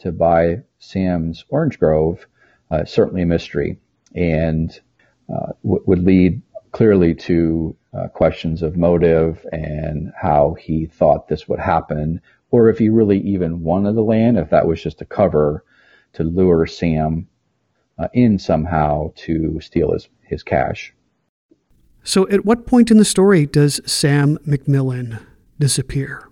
to 0.00 0.12
buy 0.12 0.62
Sam's 0.78 1.44
Orange 1.48 1.78
Grove, 1.78 2.26
uh, 2.70 2.84
certainly 2.84 3.22
a 3.22 3.26
mystery, 3.26 3.78
and 4.14 4.78
uh, 5.28 5.52
w- 5.62 5.82
would 5.86 6.04
lead 6.04 6.42
clearly 6.72 7.14
to 7.14 7.76
uh, 7.92 8.08
questions 8.08 8.62
of 8.62 8.76
motive 8.76 9.44
and 9.52 10.12
how 10.16 10.54
he 10.58 10.86
thought 10.86 11.28
this 11.28 11.48
would 11.48 11.58
happen, 11.58 12.20
or 12.50 12.68
if 12.68 12.78
he 12.78 12.88
really 12.88 13.20
even 13.20 13.62
wanted 13.62 13.94
the 13.94 14.02
land, 14.02 14.38
if 14.38 14.50
that 14.50 14.66
was 14.66 14.82
just 14.82 15.00
a 15.00 15.04
cover 15.06 15.64
to 16.12 16.24
lure 16.24 16.66
Sam 16.66 17.28
uh, 17.98 18.08
in 18.12 18.38
somehow 18.38 19.12
to 19.16 19.60
steal 19.60 19.92
his, 19.92 20.08
his 20.22 20.42
cash. 20.42 20.92
So, 22.02 22.26
at 22.28 22.46
what 22.46 22.66
point 22.66 22.90
in 22.90 22.96
the 22.96 23.04
story 23.04 23.44
does 23.44 23.80
Sam 23.84 24.38
McMillan 24.38 25.20
disappear? 25.58 26.29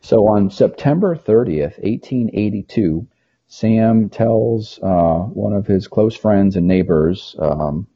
So 0.00 0.28
on 0.28 0.50
September 0.50 1.16
30th, 1.16 1.78
1882, 1.82 3.06
Sam 3.48 4.08
tells 4.08 4.78
uh, 4.82 5.20
one 5.20 5.52
of 5.52 5.66
his 5.66 5.88
close 5.88 6.16
friends 6.16 6.56
and 6.56 6.66
neighbors, 6.66 7.36
um, 7.38 7.86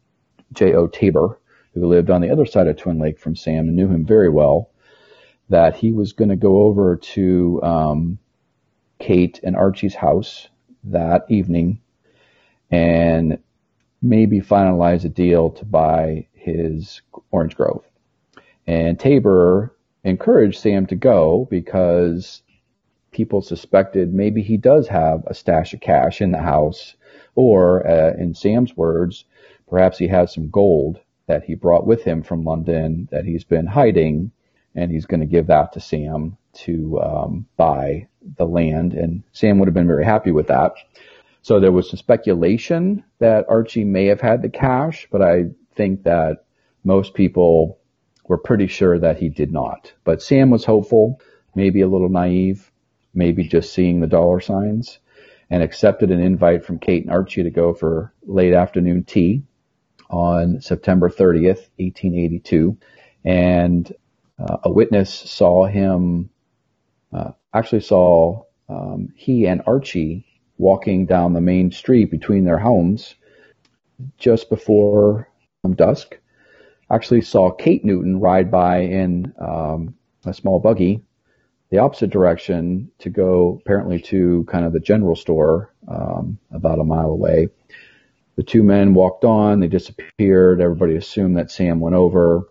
J.O. 0.53 0.89
Tabor, 0.89 1.39
who 1.75 1.87
lived 1.87 2.11
on 2.11 2.21
the 2.21 2.31
other 2.31 2.47
side 2.47 2.66
of 2.66 2.77
Twin 2.77 2.99
Lake 2.99 3.18
from 3.18 3.37
Sam 3.37 3.68
and 3.68 3.77
knew 3.77 3.89
him 3.89 4.05
very 4.05 4.29
well, 4.29 4.71
that 5.49 5.77
he 5.77 5.93
was 5.93 6.12
going 6.12 6.29
to 6.29 6.37
go 6.37 6.62
over 6.62 6.97
to 6.97 7.61
um, 7.62 8.18
Kate 8.99 9.41
and 9.43 9.57
Archie's 9.57 9.95
house 9.95 10.49
that 10.85 11.25
evening 11.29 11.81
and 12.71 13.39
maybe 14.01 14.41
finalize 14.41 15.05
a 15.05 15.09
deal 15.09 15.51
to 15.51 15.64
buy 15.64 16.27
his 16.33 17.03
orange 17.31 17.57
grove. 17.57 17.85
And 18.66 18.99
Tabor 18.99 19.77
encouraged 20.05 20.61
Sam 20.61 20.87
to 20.87 20.97
go 20.97 21.47
because 21.51 22.43
people 23.13 23.43
suspected 23.43 24.15
maybe 24.15 24.43
he 24.43 24.57
does 24.57 24.89
have 24.89 25.25
a 25.27 25.35
stash 25.35 25.75
of 25.75 25.81
cash 25.81 26.21
in 26.21 26.31
the 26.31 26.39
house, 26.39 26.95
or 27.35 27.87
uh, 27.87 28.15
in 28.19 28.35
Sam's 28.35 28.77
words, 28.77 29.25
perhaps 29.69 29.99
he 29.99 30.09
has 30.09 30.33
some 30.33 30.51
gold 30.51 31.01
that 31.27 31.45
he 31.45 31.55
brought 31.55 31.87
with 31.87 32.03
him 32.03 32.23
from 32.23 32.45
London 32.45 33.09
that 33.11 33.25
he's 33.25 33.45
been 33.45 33.67
hiding, 33.67 34.33
and 34.75 34.91
he's 34.91 35.07
going 35.07 35.21
to 35.21 35.27
give 35.27 35.49
that 35.49 35.73
to 35.73 35.81
Sam 35.81 36.37
to 36.53 37.01
um, 37.01 37.47
buy 37.57 38.09
the 38.37 38.47
land. 38.47 38.95
And 38.95 39.23
Sam 39.33 39.59
would 39.59 39.69
have 39.69 39.75
been 39.75 39.87
very 39.87 40.05
happy 40.05 40.33
with 40.33 40.49
that. 40.49 40.73
So 41.43 41.59
there 41.59 41.73
was 41.73 41.89
some 41.89 41.97
speculation 41.99 43.05
that 43.19 43.47
Archie 43.49 43.85
may 43.85 44.07
have 44.07 44.21
had 44.21 44.43
the 44.43 44.49
cash, 44.49 45.09
but 45.11 45.23
I 45.23 45.47
think 45.75 46.05
that 46.05 46.45
most 46.85 47.15
people 47.15 47.79
we're 48.31 48.39
pretty 48.39 48.68
sure 48.68 48.97
that 48.97 49.18
he 49.18 49.28
did 49.28 49.53
not. 49.53 49.93
But 50.05 50.22
Sam 50.22 50.51
was 50.51 50.64
hopeful, 50.64 51.20
maybe 51.57 51.81
a 51.81 51.89
little 51.89 52.09
naive, 52.09 52.70
maybe 53.12 53.43
just 53.43 53.72
seeing 53.72 53.99
the 53.99 54.07
dollar 54.07 54.41
signs, 54.41 55.01
and 55.51 55.64
accepted 55.64 56.12
an 56.12 56.20
invite 56.20 56.64
from 56.64 56.78
Kate 56.78 57.03
and 57.03 57.11
Archie 57.11 57.43
to 57.43 57.51
go 57.51 57.74
for 57.74 58.14
late 58.22 58.55
afternoon 58.55 59.03
tea 59.03 59.43
on 60.09 60.61
September 60.61 61.11
30th, 61.11 61.66
1882. 61.78 62.78
And 63.24 63.93
uh, 64.39 64.59
a 64.62 64.70
witness 64.70 65.12
saw 65.12 65.66
him, 65.66 66.31
uh, 67.12 67.33
actually 67.53 67.81
saw 67.81 68.45
um, 68.68 69.09
he 69.16 69.49
and 69.49 69.61
Archie 69.66 70.24
walking 70.57 71.05
down 71.05 71.33
the 71.33 71.41
main 71.41 71.72
street 71.72 72.12
between 72.12 72.45
their 72.45 72.59
homes 72.59 73.16
just 74.18 74.49
before 74.49 75.28
um, 75.64 75.74
dusk. 75.74 76.16
Actually, 76.91 77.20
saw 77.20 77.51
Kate 77.51 77.84
Newton 77.84 78.20
ride 78.20 78.51
by 78.51 78.78
in 78.78 79.32
um, 79.38 79.95
a 80.24 80.34
small 80.34 80.59
buggy 80.59 81.03
the 81.70 81.78
opposite 81.78 82.11
direction 82.11 82.91
to 82.99 83.11
go 83.11 83.61
apparently 83.61 84.01
to 84.01 84.45
kind 84.51 84.64
of 84.64 84.72
the 84.72 84.80
general 84.80 85.14
store 85.14 85.72
um, 85.88 86.38
about 86.53 86.80
a 86.80 86.84
mile 86.84 87.11
away. 87.11 87.49
The 88.36 88.43
two 88.43 88.62
men 88.62 88.95
walked 88.95 89.24
on, 89.24 89.61
they 89.61 89.68
disappeared. 89.68 90.61
Everybody 90.61 90.97
assumed 90.97 91.36
that 91.36 91.51
Sam 91.51 91.80
went 91.80 91.95
over. 91.95 92.49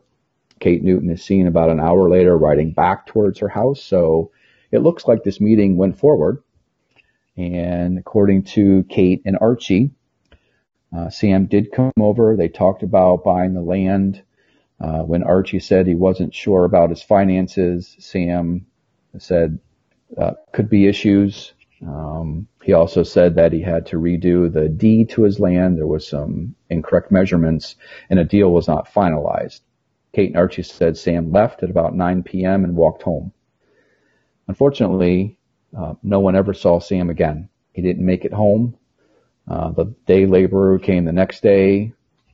Kate 0.60 0.84
Newton 0.84 1.10
is 1.10 1.24
seen 1.24 1.48
about 1.48 1.70
an 1.70 1.80
hour 1.80 2.10
later 2.10 2.38
riding 2.38 2.72
back 2.72 3.08
towards 3.08 3.40
her 3.40 3.48
house. 3.48 3.82
So 3.82 4.32
it 4.72 4.80
looks 4.80 5.08
like 5.08 5.24
this 5.24 5.42
meeting 5.42 5.78
went 5.78 6.00
forward. 6.00 6.44
And 7.36 7.98
according 7.98 8.44
to 8.44 8.84
Kate 8.90 9.22
and 9.26 9.38
Archie, 9.40 9.92
uh, 10.96 11.10
Sam 11.10 11.46
did 11.46 11.72
come 11.72 11.94
over. 12.00 12.36
They 12.36 12.50
talked 12.50 12.84
about 12.84 13.24
buying 13.24 13.54
the 13.54 13.62
land. 13.62 14.22
Uh, 14.80 15.02
when 15.02 15.24
Archie 15.24 15.60
said 15.60 15.88
he 15.88 15.96
wasn't 15.96 16.34
sure 16.34 16.64
about 16.64 16.90
his 16.90 17.02
finances, 17.02 17.96
Sam 18.00 18.66
said 19.18 19.60
uh, 20.18 20.34
could 20.54 20.70
be 20.70 20.88
issues. 20.88 21.54
Um, 21.86 22.48
he 22.64 22.74
also 22.74 23.04
said 23.04 23.36
that 23.36 23.54
he 23.54 23.62
had 23.62 23.86
to 23.88 23.98
redo 23.98 24.52
the 24.52 24.70
deed 24.70 25.10
to 25.12 25.24
his 25.24 25.40
land. 25.40 25.78
There 25.78 25.88
was 25.88 26.08
some 26.08 26.56
incorrect 26.70 27.12
measurements, 27.12 27.76
and 28.10 28.20
a 28.20 28.26
deal 28.26 28.52
was 28.52 28.68
not 28.68 28.94
finalized. 28.94 29.62
Kate 30.14 30.30
and 30.30 30.38
Archie 30.38 30.64
said 30.64 30.98
Sam 30.98 31.32
left 31.32 31.64
at 31.64 31.70
about 31.70 31.96
9 31.96 32.24
p.m. 32.24 32.64
and 32.64 32.76
walked 32.76 33.04
home. 33.04 33.32
Unfortunately, 34.48 35.38
uh, 35.78 35.94
no 36.02 36.20
one 36.20 36.36
ever 36.36 36.54
saw 36.54 36.80
Sam 36.80 37.10
again. 37.10 37.50
He 37.74 37.82
didn't 37.82 38.06
make 38.06 38.26
it 38.26 38.34
home. 38.34 38.76
Uh, 39.48 39.72
the 39.72 39.86
day 40.08 40.26
laborer 40.26 40.80
came 40.80 41.06
the 41.06 41.12
next 41.12 41.42
day 41.44 41.94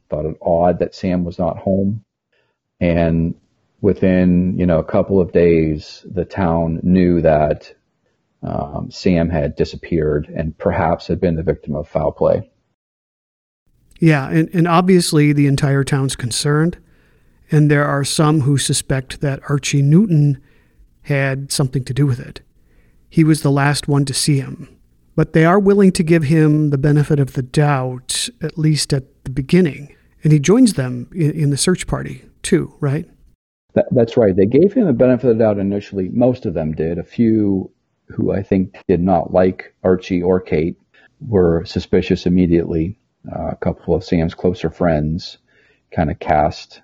thought 0.09 0.25
it 0.25 0.37
odd 0.41 0.79
that 0.79 0.95
Sam 0.95 1.23
was 1.23 1.39
not 1.39 1.57
home. 1.57 2.03
And 2.79 3.35
within, 3.81 4.57
you 4.57 4.65
know, 4.65 4.79
a 4.79 4.83
couple 4.83 5.21
of 5.21 5.31
days, 5.31 6.05
the 6.11 6.25
town 6.25 6.79
knew 6.83 7.21
that 7.21 7.73
um, 8.43 8.89
Sam 8.91 9.29
had 9.29 9.55
disappeared 9.55 10.27
and 10.35 10.57
perhaps 10.57 11.07
had 11.07 11.19
been 11.19 11.35
the 11.35 11.43
victim 11.43 11.75
of 11.75 11.87
foul 11.87 12.11
play. 12.11 12.49
Yeah, 13.99 14.29
and, 14.29 14.53
and 14.53 14.67
obviously 14.67 15.33
the 15.33 15.47
entire 15.47 15.83
town's 15.83 16.15
concerned, 16.15 16.77
and 17.49 17.71
there 17.71 17.85
are 17.85 18.03
some 18.03 18.41
who 18.41 18.57
suspect 18.57 19.21
that 19.21 19.39
Archie 19.49 19.81
Newton 19.81 20.41
had 21.03 21.51
something 21.51 21.83
to 21.85 21.93
do 21.93 22.05
with 22.05 22.19
it. 22.19 22.41
He 23.09 23.23
was 23.23 23.41
the 23.41 23.51
last 23.51 23.87
one 23.87 24.03
to 24.05 24.13
see 24.13 24.39
him, 24.39 24.67
but 25.15 25.33
they 25.33 25.45
are 25.45 25.59
willing 25.59 25.91
to 25.93 26.03
give 26.03 26.23
him 26.23 26.71
the 26.71 26.77
benefit 26.77 27.19
of 27.19 27.33
the 27.33 27.43
doubt, 27.43 28.29
at 28.41 28.57
least 28.57 28.91
at 28.91 29.23
the 29.23 29.29
beginning. 29.29 29.94
And 30.25 30.33
he 30.33 30.39
joins 30.39 30.73
them 30.73 31.07
in, 31.13 31.31
in 31.31 31.49
the 31.51 31.57
search 31.57 31.85
party, 31.85 32.25
too, 32.41 32.73
right? 32.79 33.07
That, 33.75 33.85
that's 33.91 34.17
right. 34.17 34.35
They 34.35 34.47
gave 34.47 34.73
him 34.73 34.87
the 34.87 34.93
benefit 34.93 35.29
of 35.29 35.37
the 35.37 35.43
doubt 35.43 35.59
initially. 35.59 36.09
Most 36.09 36.47
of 36.47 36.55
them 36.55 36.71
did. 36.71 36.97
A 36.97 37.03
few 37.03 37.71
who 38.07 38.33
I 38.33 38.41
think 38.41 38.75
did 38.87 39.01
not 39.01 39.31
like 39.31 39.75
Archie 39.83 40.23
or 40.23 40.41
Kate 40.41 40.77
were 41.21 41.63
suspicious 41.65 42.25
immediately. 42.25 42.97
Uh, 43.31 43.49
a 43.49 43.55
couple 43.55 43.93
of 43.93 44.03
Sam's 44.03 44.33
closer 44.33 44.71
friends 44.71 45.37
kind 45.95 46.09
of 46.09 46.17
cast 46.17 46.81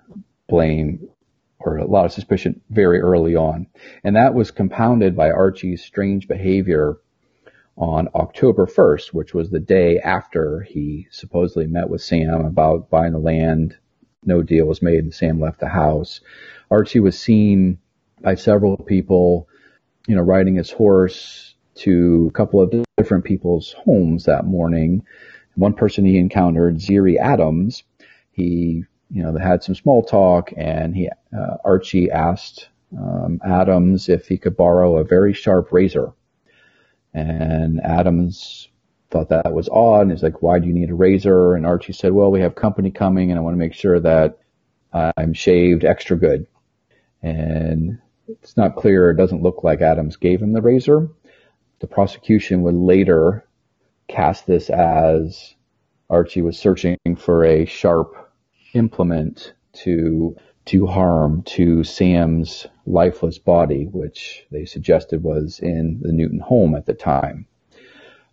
blame 0.48 1.10
or 1.60 1.78
a 1.78 1.88
lot 1.88 2.06
of 2.06 2.12
suspicion 2.12 2.62
very 2.70 3.00
early 3.00 3.36
on. 3.36 3.66
And 4.04 4.16
that 4.18 4.36
was 4.36 4.52
compounded 4.52 5.16
by 5.16 5.32
Archie's 5.32 5.84
strange 5.84 6.28
behavior 6.28 6.98
on 7.78 8.10
October 8.14 8.66
1st, 8.66 9.14
which 9.14 9.34
was 9.34 9.50
the 9.50 9.60
day 9.60 10.00
after 10.00 10.62
he 10.62 11.08
supposedly 11.12 11.68
met 11.68 11.90
with 11.90 12.02
Sam 12.02 12.46
about 12.46 12.90
buying 12.90 13.14
the 13.14 13.20
land. 13.20 13.78
No 14.24 14.42
deal 14.42 14.66
was 14.66 14.82
made 14.82 15.00
and 15.00 15.14
Sam 15.14 15.40
left 15.40 15.60
the 15.60 15.70
house. 15.70 16.22
Archie 16.70 17.00
was 17.00 17.18
seen 17.18 17.80
by 18.22 18.36
several 18.36 18.78
people, 18.78 19.48
you 20.08 20.16
know, 20.16 20.22
riding 20.22 20.56
his 20.56 20.72
horse 20.72 21.56
to 21.76 22.28
a 22.30 22.38
couple 22.38 22.62
of 22.62 22.74
different 22.98 23.26
people's 23.26 23.74
homes 23.74 24.26
that 24.26 24.46
morning. 24.46 25.04
One 25.56 25.74
person 25.74 26.06
he 26.06 26.18
encountered, 26.18 26.78
Ziri 26.78 27.18
Adams, 27.18 27.84
he, 28.32 28.84
you 29.10 29.24
know, 29.24 29.36
had 29.38 29.64
some 29.64 29.76
small 29.76 30.04
talk 30.04 30.54
and 30.56 30.96
he, 30.96 31.10
uh, 31.36 31.58
Archie 31.66 32.12
asked 32.12 32.70
um, 32.98 33.40
Adams 33.44 34.10
if 34.10 34.28
he 34.28 34.38
could 34.38 34.56
borrow 34.56 34.98
a 34.98 35.04
very 35.04 35.34
sharp 35.34 35.72
razor. 35.72 36.14
And 37.14 37.82
Adams 37.82 38.70
thought 39.10 39.30
that 39.30 39.54
was 39.54 39.70
odd 39.70 40.04
and 40.04 40.12
he's 40.12 40.24
like, 40.24 40.42
why 40.42 40.60
do 40.60 40.68
you 40.68 40.74
need 40.74 40.90
a 40.90 40.96
razor? 40.96 41.56
And 41.56 41.66
Archie 41.66 41.94
said, 41.94 42.14
well, 42.14 42.32
we 42.32 42.42
have 42.42 42.56
company 42.56 42.92
coming 42.92 43.30
and 43.30 43.38
I 43.38 43.44
want 43.44 43.54
to 43.54 43.60
make 43.60 43.74
sure 43.74 44.00
that 44.00 44.40
I'm 44.94 45.34
shaved 45.34 45.84
extra 45.84 46.18
good 46.18 46.48
and 47.22 48.00
it's 48.28 48.56
not 48.56 48.76
clear. 48.76 49.10
It 49.10 49.18
doesn't 49.18 49.44
look 49.44 49.64
like 49.64 49.82
Adams 49.82 50.16
gave 50.16 50.42
him 50.42 50.54
the 50.54 50.62
razor. 50.62 51.10
The 51.80 51.88
prosecution 51.88 52.62
would 52.62 52.76
later 52.76 53.46
cast 54.08 54.46
this 54.48 54.70
as 54.70 55.56
Archie 56.10 56.42
was 56.42 56.58
searching 56.58 56.98
for 57.18 57.44
a 57.44 57.66
sharp 57.66 58.32
implement 58.74 59.54
to 59.74 60.36
do 60.66 60.86
harm 60.86 61.42
to 61.44 61.84
Sam's 61.84 62.68
lifeless 62.86 63.38
body, 63.38 63.86
which 63.86 64.46
they 64.52 64.66
suggested 64.66 65.24
was 65.24 65.60
in 65.60 66.00
the 66.02 66.12
Newton 66.12 66.40
home 66.40 66.76
at 66.76 66.86
the 66.86 66.94
time. 66.94 67.48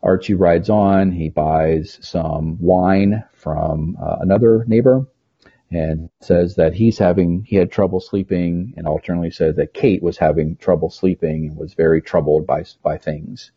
Archie 0.03 0.35
rides 0.35 0.71
on. 0.71 1.11
He 1.11 1.29
buys 1.29 1.99
some 2.03 2.59
wine 2.61 3.25
from 3.33 3.97
uh, 4.01 4.17
another 4.21 4.65
neighbor 4.67 5.07
and 5.71 6.09
says 6.21 6.55
that 6.55 6.75
he's 6.75 6.99
having 6.99 7.43
he 7.45 7.57
had 7.57 7.71
trouble 7.71 8.01
sleeping 8.01 8.75
and 8.77 8.87
alternately 8.87 9.31
said 9.31 9.57
that 9.57 9.75
Kate 9.75 10.03
was 10.03 10.17
having 10.17 10.57
trouble 10.57 10.89
sleeping 10.89 11.49
and 11.49 11.57
was 11.57 11.75
very 11.75 12.01
troubled 12.01 12.47
by 12.47 12.65
by 12.83 12.97
things. 12.97 13.51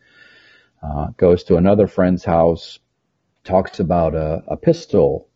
Uh, 0.82 1.08
goes 1.18 1.44
to 1.44 1.58
another 1.58 1.88
friend's 1.88 2.26
house, 2.26 2.80
talks 3.44 3.80
about 3.80 4.16
a, 4.16 4.44
a 4.48 4.58
pistol 4.58 5.28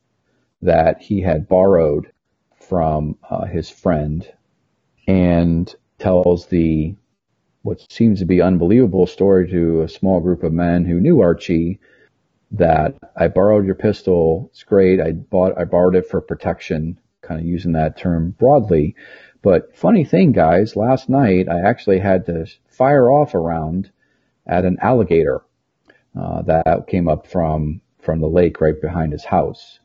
that 0.62 1.02
he 1.02 1.22
had 1.22 1.48
borrowed 1.48 2.12
from 2.70 3.18
uh, 3.30 3.46
his 3.46 3.70
friend, 3.70 4.28
and 5.08 5.74
tells 6.00 6.48
the 6.48 6.96
what 7.62 7.86
seems 7.92 8.20
to 8.20 8.26
be 8.26 8.42
unbelievable 8.42 9.08
story 9.08 9.50
to 9.50 9.82
a 9.82 9.90
small 9.90 10.20
group 10.20 10.44
of 10.44 10.54
men 10.54 10.86
who 10.86 11.00
knew 11.00 11.22
Archie 11.22 11.80
that 12.52 12.96
I 13.18 13.28
borrowed 13.28 13.66
your 13.66 13.76
pistol. 13.76 14.50
It's 14.52 14.64
great. 14.64 15.02
I 15.02 15.14
bought, 15.14 15.58
I 15.58 15.64
borrowed 15.64 15.96
it 15.96 16.08
for 16.08 16.22
protection, 16.22 17.00
kind 17.22 17.40
of 17.40 17.46
using 17.48 17.72
that 17.74 17.98
term 17.98 18.36
broadly. 18.38 18.96
But 19.42 19.76
funny 19.76 20.06
thing, 20.06 20.32
guys, 20.32 20.76
last 20.76 21.10
night 21.10 21.50
I 21.50 21.62
actually 21.62 22.00
had 22.00 22.26
to 22.28 22.46
fire 22.68 23.10
off 23.10 23.34
a 23.34 23.40
round 23.40 23.92
at 24.46 24.66
an 24.66 24.78
alligator 24.82 25.42
uh, 26.20 26.44
that 26.44 26.88
came 26.88 27.08
up 27.08 27.28
from 27.28 27.82
from 28.00 28.22
the 28.22 28.28
lake 28.28 28.62
right 28.62 28.80
behind 28.80 29.12
his 29.12 29.26
house, 29.26 29.80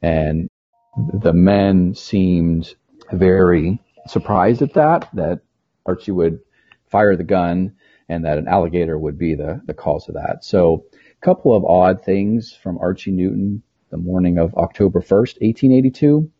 and 0.00 0.48
the 0.96 1.32
men 1.32 1.94
seemed 1.94 2.74
very 3.12 3.80
surprised 4.06 4.62
at 4.62 4.74
that. 4.74 5.08
That 5.14 5.40
Archie 5.86 6.12
would 6.12 6.40
fire 6.86 7.16
the 7.16 7.24
gun, 7.24 7.76
and 8.08 8.24
that 8.24 8.38
an 8.38 8.48
alligator 8.48 8.98
would 8.98 9.18
be 9.18 9.34
the 9.34 9.60
the 9.66 9.74
cause 9.74 10.08
of 10.08 10.14
that. 10.14 10.44
So 10.44 10.84
a 10.92 11.24
couple 11.24 11.54
of 11.54 11.64
odd 11.64 12.04
things 12.04 12.52
from 12.52 12.78
Archie 12.78 13.12
Newton 13.12 13.62
the 13.90 13.96
morning 13.96 14.38
of 14.38 14.54
October 14.54 15.00
1st, 15.00 15.40
1882. 15.40 16.30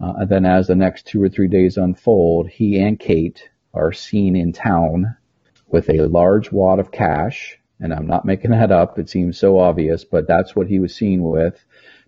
Uh, 0.00 0.12
and 0.18 0.28
then 0.28 0.46
as 0.46 0.66
the 0.66 0.74
next 0.74 1.06
two 1.06 1.22
or 1.22 1.28
three 1.28 1.48
days 1.48 1.76
unfold, 1.76 2.48
he 2.48 2.80
and 2.80 2.98
Kate 2.98 3.50
are 3.74 3.92
seen 3.92 4.36
in 4.36 4.52
town 4.52 5.16
with 5.68 5.88
a 5.90 6.06
large 6.06 6.50
wad 6.50 6.78
of 6.78 6.90
cash. 6.90 7.58
And 7.80 7.92
I'm 7.92 8.06
not 8.06 8.24
making 8.24 8.52
that 8.52 8.70
up. 8.70 8.98
It 8.98 9.10
seems 9.10 9.38
so 9.38 9.58
obvious, 9.58 10.04
but 10.04 10.28
that's 10.28 10.54
what 10.54 10.68
he 10.68 10.78
was 10.78 10.94
seen 10.94 11.22
with, 11.22 11.64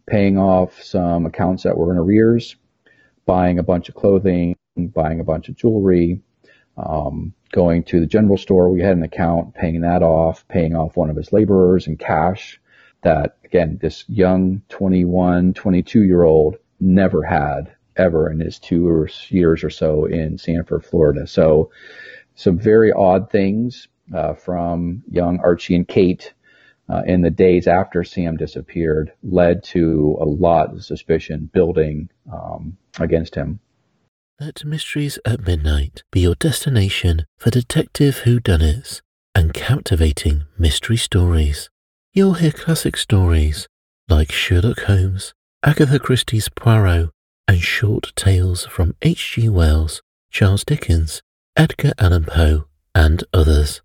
paying 0.06 0.38
off 0.38 0.82
some 0.82 1.26
accounts 1.26 1.62
that 1.62 1.76
were 1.76 1.92
in 1.92 1.98
arrears, 1.98 2.56
buying 3.26 3.58
a 3.58 3.62
bunch 3.62 3.88
of 3.88 3.94
clothing, 3.94 4.56
buying 4.76 5.20
a 5.20 5.24
bunch 5.24 5.48
of 5.48 5.56
jewelry, 5.56 6.20
um, 6.76 7.32
going 7.52 7.84
to 7.84 8.00
the 8.00 8.06
general 8.06 8.36
store. 8.36 8.70
We 8.70 8.82
had 8.82 8.96
an 8.96 9.02
account, 9.02 9.54
paying 9.54 9.80
that 9.82 10.02
off, 10.02 10.46
paying 10.48 10.74
off 10.74 10.96
one 10.96 11.10
of 11.10 11.16
his 11.16 11.32
laborers 11.32 11.86
in 11.86 11.96
cash 11.96 12.60
that 13.02 13.36
again, 13.44 13.78
this 13.80 14.04
young 14.08 14.62
21, 14.70 15.54
22 15.54 16.02
year 16.02 16.24
old 16.24 16.56
never 16.80 17.22
had 17.22 17.72
ever 17.96 18.28
in 18.28 18.40
his 18.40 18.58
two 18.58 19.06
years 19.28 19.62
or 19.62 19.70
so 19.70 20.06
in 20.06 20.36
Sanford, 20.36 20.84
Florida. 20.84 21.26
So 21.26 21.70
some 22.34 22.58
very 22.58 22.90
odd 22.90 23.30
things 23.30 23.86
uh, 24.12 24.34
from 24.34 25.04
young 25.08 25.38
Archie 25.38 25.76
and 25.76 25.86
Kate 25.86 26.32
uh, 26.88 27.02
in 27.06 27.22
the 27.22 27.30
days 27.30 27.66
after 27.66 28.04
Sam 28.04 28.36
disappeared 28.36 29.12
led 29.22 29.64
to 29.64 30.16
a 30.20 30.24
lot 30.24 30.72
of 30.72 30.84
suspicion 30.84 31.50
building 31.52 32.10
um, 32.32 32.76
against 32.98 33.34
him. 33.34 33.60
Let 34.40 34.64
Mysteries 34.64 35.18
at 35.24 35.46
Midnight 35.46 36.02
be 36.10 36.20
your 36.20 36.34
destination 36.34 37.24
for 37.38 37.50
detective 37.50 38.22
whodunits 38.24 39.00
and 39.34 39.54
captivating 39.54 40.44
mystery 40.58 40.96
stories. 40.96 41.70
You'll 42.12 42.34
hear 42.34 42.52
classic 42.52 42.96
stories 42.96 43.68
like 44.08 44.32
Sherlock 44.32 44.80
Holmes, 44.82 45.34
Agatha 45.62 45.98
Christie's 45.98 46.48
Poirot, 46.48 47.10
and 47.48 47.60
short 47.60 48.12
tales 48.16 48.66
from 48.66 48.94
H.G. 49.02 49.48
Wells, 49.48 50.02
Charles 50.30 50.64
Dickens, 50.64 51.22
Edgar 51.56 51.92
Allan 51.98 52.24
Poe, 52.24 52.66
and 52.94 53.22
others. 53.32 53.82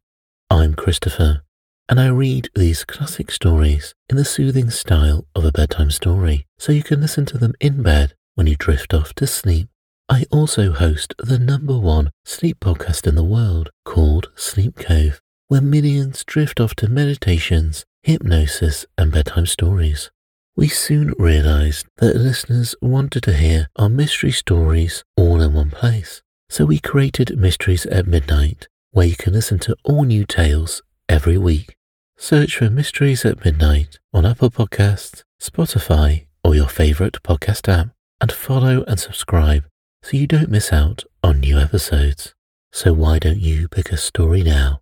I'm 0.49 0.73
Christopher, 0.73 1.43
and 1.89 1.99
I 1.99 2.07
read 2.07 2.49
these 2.53 2.85
classic 2.85 3.31
stories 3.31 3.95
in 4.11 4.15
the 4.15 4.23
soothing 4.23 4.69
style 4.69 5.25
of 5.33 5.43
a 5.43 5.51
bedtime 5.51 5.89
story, 5.89 6.45
so 6.59 6.71
you 6.71 6.83
can 6.83 7.01
listen 7.01 7.25
to 7.25 7.39
them 7.39 7.53
in 7.59 7.81
bed 7.81 8.13
when 8.35 8.45
you 8.45 8.55
drift 8.55 8.93
off 8.93 9.15
to 9.15 9.25
sleep. 9.25 9.69
I 10.07 10.25
also 10.31 10.71
host 10.71 11.15
the 11.17 11.39
number 11.39 11.77
one 11.79 12.11
sleep 12.25 12.59
podcast 12.59 13.07
in 13.07 13.15
the 13.15 13.23
world 13.23 13.71
called 13.85 14.29
Sleep 14.35 14.75
Cove, 14.75 15.19
where 15.47 15.61
millions 15.61 16.23
drift 16.25 16.59
off 16.59 16.75
to 16.75 16.87
meditations, 16.87 17.85
hypnosis, 18.03 18.85
and 18.95 19.11
bedtime 19.11 19.47
stories. 19.47 20.11
We 20.55 20.67
soon 20.67 21.15
realized 21.17 21.87
that 21.97 22.15
listeners 22.15 22.75
wanted 22.83 23.23
to 23.23 23.33
hear 23.33 23.67
our 23.77 23.89
mystery 23.89 24.31
stories 24.31 25.03
all 25.17 25.41
in 25.41 25.53
one 25.53 25.71
place. 25.71 26.21
So 26.49 26.65
we 26.65 26.77
created 26.77 27.37
Mysteries 27.37 27.87
at 27.87 28.05
Midnight, 28.05 28.67
where 28.91 29.07
you 29.07 29.15
can 29.15 29.33
listen 29.33 29.57
to 29.59 29.75
all 29.83 30.03
new 30.03 30.25
tales 30.25 30.83
every 31.07 31.37
week. 31.37 31.75
Search 32.21 32.57
for 32.57 32.69
Mysteries 32.69 33.23
at 33.23 33.45
Midnight 33.45 33.97
on 34.13 34.25
Apple 34.25 34.51
Podcasts, 34.51 35.23
Spotify, 35.41 36.25
or 36.43 36.53
your 36.53 36.67
favorite 36.67 37.23
podcast 37.23 37.69
app, 37.69 37.91
and 38.19 38.29
follow 38.29 38.83
and 38.83 38.99
subscribe 38.99 39.63
so 40.03 40.17
you 40.17 40.27
don't 40.27 40.49
miss 40.49 40.73
out 40.73 41.05
on 41.23 41.39
new 41.39 41.57
episodes. 41.57 42.35
So 42.73 42.91
why 42.91 43.19
don't 43.19 43.39
you 43.39 43.69
pick 43.69 43.89
a 43.93 43.97
story 43.97 44.43
now? 44.43 44.81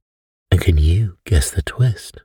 And 0.49 0.59
can 0.59 0.79
you 0.79 1.17
guess 1.25 1.51
the 1.51 1.61
twist? 1.61 2.17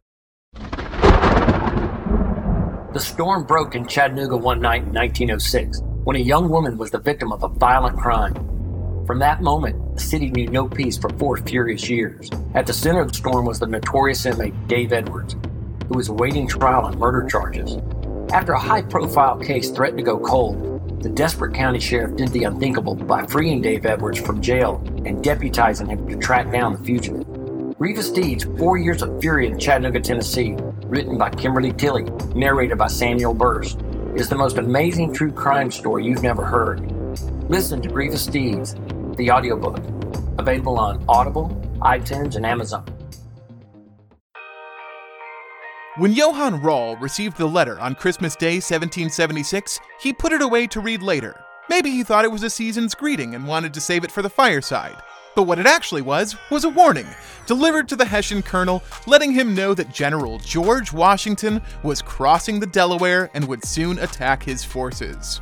The 2.94 2.98
storm 2.98 3.44
broke 3.44 3.74
in 3.74 3.86
Chattanooga 3.86 4.38
one 4.38 4.62
night 4.62 4.84
in 4.84 4.94
1906 4.94 5.82
when 6.04 6.16
a 6.16 6.20
young 6.20 6.48
woman 6.48 6.78
was 6.78 6.90
the 6.90 6.98
victim 6.98 7.32
of 7.32 7.42
a 7.42 7.48
violent 7.48 7.98
crime. 7.98 8.61
From 9.06 9.18
that 9.18 9.42
moment, 9.42 9.96
the 9.96 10.00
city 10.00 10.30
knew 10.30 10.46
no 10.46 10.68
peace 10.68 10.96
for 10.96 11.08
four 11.18 11.36
furious 11.36 11.90
years. 11.90 12.30
At 12.54 12.66
the 12.66 12.72
center 12.72 13.00
of 13.00 13.08
the 13.08 13.14
storm 13.14 13.46
was 13.46 13.58
the 13.58 13.66
notorious 13.66 14.24
inmate 14.26 14.54
Dave 14.68 14.92
Edwards, 14.92 15.34
who 15.88 15.96
was 15.96 16.08
awaiting 16.08 16.46
trial 16.46 16.84
on 16.84 16.98
murder 16.98 17.26
charges. 17.28 17.78
After 18.32 18.52
a 18.52 18.60
high 18.60 18.82
profile 18.82 19.38
case 19.38 19.70
threatened 19.70 19.98
to 19.98 20.04
go 20.04 20.18
cold, 20.18 21.02
the 21.02 21.08
desperate 21.08 21.52
county 21.52 21.80
sheriff 21.80 22.16
did 22.16 22.28
the 22.28 22.44
unthinkable 22.44 22.94
by 22.94 23.26
freeing 23.26 23.60
Dave 23.60 23.86
Edwards 23.86 24.20
from 24.20 24.40
jail 24.40 24.80
and 25.04 25.22
deputizing 25.22 25.88
him 25.88 26.06
to 26.08 26.16
track 26.16 26.52
down 26.52 26.72
the 26.72 26.84
fugitive. 26.84 27.26
Grievous 27.76 28.10
Deeds 28.10 28.44
Four 28.56 28.78
Years 28.78 29.02
of 29.02 29.20
Fury 29.20 29.48
in 29.48 29.58
Chattanooga, 29.58 30.00
Tennessee, 30.00 30.54
written 30.84 31.18
by 31.18 31.30
Kimberly 31.30 31.72
Tilley, 31.72 32.04
narrated 32.36 32.78
by 32.78 32.86
Samuel 32.86 33.34
Burst, 33.34 33.80
is 34.14 34.28
the 34.28 34.36
most 34.36 34.58
amazing 34.58 35.12
true 35.12 35.32
crime 35.32 35.72
story 35.72 36.04
you've 36.04 36.22
never 36.22 36.44
heard. 36.44 36.88
Listen 37.50 37.82
to 37.82 37.88
Grievous 37.88 38.26
Deeds, 38.26 38.76
the 39.16 39.30
audiobook, 39.30 39.78
available 40.38 40.78
on 40.78 41.04
Audible, 41.08 41.48
iTunes, 41.80 42.36
and 42.36 42.46
Amazon. 42.46 42.84
When 45.98 46.12
Johann 46.12 46.62
Rall 46.62 46.96
received 46.96 47.36
the 47.36 47.46
letter 47.46 47.78
on 47.78 47.94
Christmas 47.94 48.34
Day 48.34 48.54
1776, 48.54 49.78
he 50.00 50.12
put 50.14 50.32
it 50.32 50.40
away 50.40 50.66
to 50.68 50.80
read 50.80 51.02
later. 51.02 51.38
Maybe 51.68 51.90
he 51.90 52.02
thought 52.02 52.24
it 52.24 52.32
was 52.32 52.42
a 52.42 52.50
season's 52.50 52.94
greeting 52.94 53.34
and 53.34 53.46
wanted 53.46 53.74
to 53.74 53.80
save 53.80 54.02
it 54.02 54.10
for 54.10 54.22
the 54.22 54.30
fireside. 54.30 54.96
But 55.34 55.44
what 55.44 55.58
it 55.58 55.66
actually 55.66 56.02
was, 56.02 56.36
was 56.50 56.64
a 56.64 56.70
warning, 56.70 57.06
delivered 57.46 57.88
to 57.88 57.96
the 57.96 58.04
Hessian 58.04 58.42
colonel, 58.42 58.82
letting 59.06 59.32
him 59.32 59.54
know 59.54 59.74
that 59.74 59.92
General 59.92 60.38
George 60.38 60.92
Washington 60.92 61.60
was 61.82 62.02
crossing 62.02 62.58
the 62.58 62.66
Delaware 62.66 63.30
and 63.34 63.46
would 63.48 63.64
soon 63.64 63.98
attack 63.98 64.42
his 64.42 64.64
forces. 64.64 65.40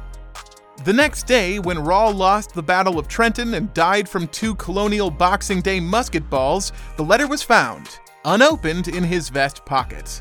The 0.83 0.95
next 0.95 1.27
day, 1.27 1.59
when 1.59 1.79
Rall 1.79 2.11
lost 2.11 2.55
the 2.55 2.63
Battle 2.63 2.99
of 2.99 3.07
Trenton 3.07 3.53
and 3.53 3.73
died 3.75 4.09
from 4.09 4.27
two 4.29 4.55
colonial 4.55 5.11
Boxing 5.11 5.61
Day 5.61 5.79
musket 5.79 6.31
balls, 6.31 6.73
the 6.97 7.03
letter 7.03 7.27
was 7.27 7.43
found, 7.43 7.99
unopened 8.25 8.89
in 8.89 9.05
his 9.05 9.29
vest 9.29 9.63
pocket. 9.67 10.19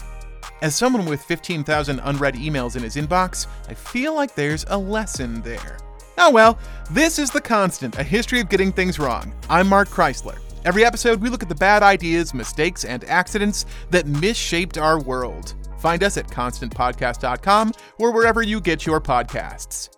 As 0.62 0.76
someone 0.76 1.05
with 1.05 1.24
15,000 1.24 2.01
unread 2.03 2.36
emails 2.36 2.76
in 2.76 2.84
his 2.84 2.97
inbox, 2.97 3.47
I 3.70 3.74
feel 3.74 4.14
like 4.14 4.36
there's 4.36 4.66
a 4.68 4.78
lesson 4.78 5.41
there. 5.43 5.78
Oh 6.18 6.30
well, 6.30 6.60
this 6.91 7.20
is 7.20 7.32
The 7.32 7.39
Constant, 7.39 7.97
a 7.97 8.03
history 8.03 8.41
of 8.41 8.49
getting 8.49 8.74
things 8.74 8.99
wrong. 8.99 9.34
I'm 9.49 9.70
Mark 9.70 9.88
Chrisler. 9.88 10.39
Every 10.66 10.84
episode, 10.84 11.22
we 11.22 11.30
look 11.30 11.41
at 11.41 11.47
the 11.47 11.55
bad 11.55 11.84
ideas, 11.84 12.34
mistakes, 12.34 12.84
and 12.84 13.05
accidents 13.05 13.66
that 13.91 14.07
misshaped 14.07 14.78
our 14.78 14.99
world. 14.99 15.55
Find 15.78 16.03
us 16.03 16.18
at 16.18 16.28
constantpodcast.com 16.28 17.72
or 17.97 18.12
wherever 18.12 18.43
you 18.43 18.60
get 18.60 18.86
your 18.86 18.99
podcasts. 18.99 19.95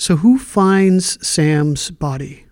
So, 0.00 0.16
who 0.16 0.38
finds 0.38 1.28
Sam's 1.28 1.90
body? 1.90 2.46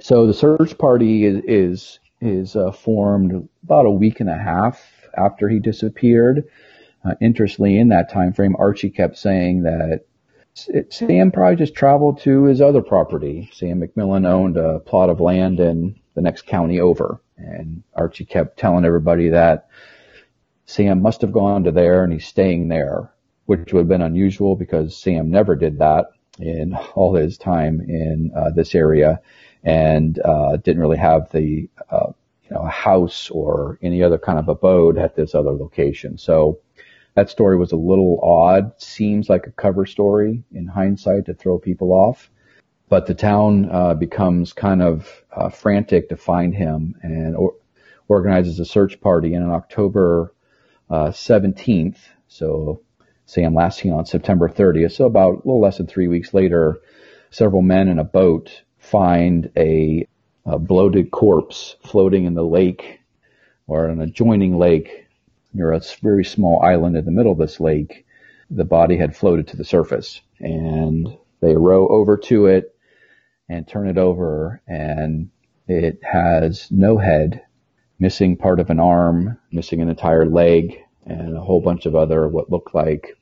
So, 0.00 0.26
the 0.26 0.32
search 0.32 0.78
party 0.78 1.26
is, 1.26 1.42
is 1.46 1.98
is 2.22 2.56
uh, 2.56 2.72
formed 2.72 3.46
about 3.62 3.84
a 3.84 3.90
week 3.90 4.20
and 4.20 4.30
a 4.30 4.38
half 4.38 4.82
after 5.18 5.50
he 5.50 5.60
disappeared. 5.60 6.44
Uh, 7.04 7.12
interestingly, 7.20 7.78
in 7.78 7.88
that 7.88 8.10
time 8.10 8.32
frame, 8.32 8.56
Archie 8.58 8.88
kept 8.88 9.18
saying 9.18 9.64
that 9.64 10.06
Sam 10.88 11.30
probably 11.30 11.56
just 11.56 11.74
traveled 11.74 12.22
to 12.22 12.44
his 12.44 12.62
other 12.62 12.80
property. 12.80 13.50
Sam 13.52 13.82
McMillan 13.82 14.26
owned 14.26 14.56
a 14.56 14.78
plot 14.78 15.10
of 15.10 15.20
land 15.20 15.60
in 15.60 15.94
the 16.14 16.22
next 16.22 16.46
county 16.46 16.80
over, 16.80 17.20
and 17.36 17.82
Archie 17.92 18.24
kept 18.24 18.58
telling 18.58 18.86
everybody 18.86 19.28
that 19.28 19.68
Sam 20.64 21.02
must 21.02 21.20
have 21.20 21.32
gone 21.32 21.64
to 21.64 21.70
there 21.70 22.02
and 22.02 22.14
he's 22.14 22.26
staying 22.26 22.68
there, 22.68 23.12
which 23.44 23.74
would 23.74 23.80
have 23.80 23.88
been 23.88 24.00
unusual 24.00 24.56
because 24.56 24.96
Sam 24.96 25.30
never 25.30 25.54
did 25.54 25.80
that 25.80 26.06
in 26.38 26.74
all 26.94 27.14
his 27.14 27.38
time 27.38 27.80
in 27.80 28.32
uh, 28.36 28.50
this 28.50 28.74
area 28.74 29.20
and 29.62 30.18
uh, 30.24 30.56
didn't 30.56 30.82
really 30.82 30.98
have 30.98 31.30
the 31.32 31.68
uh, 31.90 32.12
you 32.42 32.50
know 32.50 32.62
a 32.62 32.70
house 32.70 33.30
or 33.30 33.78
any 33.82 34.02
other 34.02 34.18
kind 34.18 34.38
of 34.38 34.48
abode 34.48 34.98
at 34.98 35.16
this 35.16 35.34
other 35.34 35.52
location. 35.52 36.18
So 36.18 36.58
that 37.14 37.30
story 37.30 37.56
was 37.56 37.72
a 37.72 37.76
little 37.76 38.20
odd. 38.22 38.72
Seems 38.80 39.28
like 39.28 39.46
a 39.46 39.52
cover 39.52 39.86
story 39.86 40.42
in 40.52 40.66
hindsight 40.66 41.26
to 41.26 41.34
throw 41.34 41.58
people 41.58 41.92
off. 41.92 42.30
But 42.88 43.06
the 43.06 43.14
town 43.14 43.70
uh, 43.70 43.94
becomes 43.94 44.52
kind 44.52 44.82
of 44.82 45.10
uh, 45.34 45.48
frantic 45.48 46.10
to 46.10 46.16
find 46.16 46.54
him 46.54 46.96
and 47.02 47.34
or- 47.34 47.54
organizes 48.08 48.60
a 48.60 48.64
search 48.66 49.00
party. 49.00 49.34
And 49.34 49.44
on 49.44 49.52
October 49.52 50.34
17th, 50.90 51.94
uh, 51.94 51.98
so 52.28 52.82
Sam 53.26 53.54
last 53.54 53.78
seen 53.78 53.92
on 53.92 54.06
September 54.06 54.48
30th, 54.48 54.92
so 54.92 55.06
about 55.06 55.34
a 55.34 55.36
little 55.38 55.60
less 55.60 55.78
than 55.78 55.86
three 55.86 56.08
weeks 56.08 56.34
later, 56.34 56.80
several 57.30 57.62
men 57.62 57.88
in 57.88 57.98
a 57.98 58.04
boat 58.04 58.62
find 58.78 59.50
a, 59.56 60.06
a 60.44 60.58
bloated 60.58 61.10
corpse 61.10 61.76
floating 61.84 62.24
in 62.24 62.34
the 62.34 62.44
lake 62.44 63.00
or 63.66 63.86
an 63.86 64.00
adjoining 64.00 64.58
lake 64.58 65.06
near 65.54 65.72
a 65.72 65.80
very 66.02 66.24
small 66.24 66.60
island 66.62 66.96
in 66.96 67.04
the 67.04 67.10
middle 67.10 67.32
of 67.32 67.38
this 67.38 67.60
lake. 67.60 68.04
The 68.50 68.64
body 68.64 68.96
had 68.96 69.16
floated 69.16 69.48
to 69.48 69.56
the 69.56 69.64
surface 69.64 70.20
and 70.38 71.16
they 71.40 71.56
row 71.56 71.88
over 71.88 72.16
to 72.18 72.46
it 72.46 72.76
and 73.48 73.66
turn 73.66 73.88
it 73.88 73.98
over 73.98 74.60
and 74.66 75.30
it 75.66 76.00
has 76.02 76.70
no 76.70 76.98
head, 76.98 77.42
missing 77.98 78.36
part 78.36 78.60
of 78.60 78.68
an 78.68 78.80
arm, 78.80 79.38
missing 79.50 79.80
an 79.80 79.88
entire 79.88 80.26
leg, 80.26 80.78
and 81.06 81.36
a 81.36 81.40
whole 81.40 81.60
bunch 81.60 81.86
of 81.86 81.94
other 81.94 82.28
what 82.28 82.50
look 82.50 82.74
like 82.74 83.16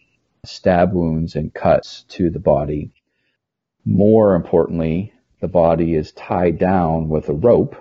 stab 0.44 0.92
wounds 0.92 1.36
and 1.36 1.54
cuts 1.54 2.04
to 2.08 2.30
the 2.30 2.38
body. 2.38 2.90
More 3.84 4.34
importantly, 4.34 5.12
the 5.40 5.48
body 5.48 5.94
is 5.94 6.12
tied 6.12 6.58
down 6.58 7.08
with 7.08 7.28
a 7.28 7.34
rope 7.34 7.76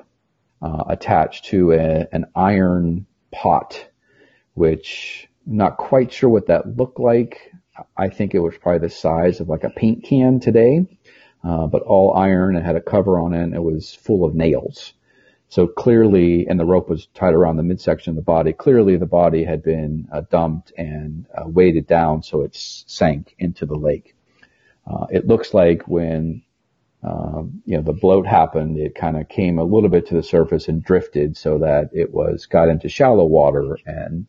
uh, 0.62 0.84
attached 0.88 1.45
to 1.45 1.72
a, 1.74 2.08
an 2.12 2.26
iron 2.36 3.06
pot, 3.32 3.86
which 4.54 5.28
not 5.45 5.78
quite 5.78 6.14
sure 6.14 6.30
what 6.30 6.47
that 6.47 6.78
looked 6.78 6.99
like. 6.99 7.52
I 7.97 8.10
think 8.10 8.36
it 8.36 8.39
was 8.39 8.58
probably 8.58 8.88
the 8.88 8.93
size 8.93 9.39
of 9.39 9.49
like 9.49 9.64
a 9.64 9.70
paint 9.70 10.04
can 10.04 10.39
today, 10.39 10.86
uh, 11.43 11.66
but 11.68 11.82
all 11.82 12.14
iron. 12.16 12.56
It 12.56 12.64
had 12.64 12.76
a 12.76 12.82
cover 12.82 13.20
on 13.20 13.34
it. 13.34 13.54
It 13.54 13.64
was 13.64 13.93
full 13.93 14.24
of 14.24 14.36
nails. 14.36 14.93
So 15.52 15.68
clearly, 15.68 16.47
and 16.47 16.58
the 16.58 16.66
rope 16.66 16.88
was 16.88 17.08
tied 17.14 17.34
around 17.34 17.58
the 17.58 17.64
midsection 17.64 18.12
of 18.12 18.16
the 18.16 18.22
body. 18.22 18.54
Clearly, 18.54 18.95
the 18.95 19.06
body 19.06 19.43
had 19.43 19.62
been 19.62 20.08
uh, 20.10 20.22
dumped 20.32 20.72
and 20.78 21.26
uh, 21.38 21.43
weighted 21.45 21.88
down, 21.88 22.24
so 22.24 22.43
it 22.43 22.56
sank 22.56 23.36
into 23.38 23.66
the 23.66 23.76
lake. 23.76 24.16
Uh, 24.89 25.08
it 25.12 25.28
looks 25.28 25.54
like 25.54 25.86
when 25.89 26.41
um, 27.04 27.62
you 27.66 27.76
know, 27.76 27.84
the 27.84 27.91
bloat 27.91 28.26
happened, 28.26 28.78
it 28.78 28.95
kind 28.95 29.18
of 29.18 29.28
came 29.28 29.60
a 29.60 29.64
little 29.66 29.89
bit 29.89 30.08
to 30.08 30.16
the 30.16 30.24
surface 30.24 30.70
and 30.70 30.82
drifted 30.82 31.36
so 31.36 31.58
that 31.58 31.89
it 31.91 32.14
was 32.14 32.45
got 32.45 32.70
into 32.70 32.88
shallow 32.88 33.26
water 33.26 33.78
and 33.86 34.28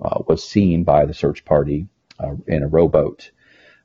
uh, 0.00 0.22
was 0.26 0.42
seen 0.42 0.84
by 0.84 1.04
the 1.04 1.12
search 1.12 1.44
party 1.44 1.86
uh, 2.18 2.32
in 2.46 2.62
a 2.62 2.68
rowboat. 2.68 3.30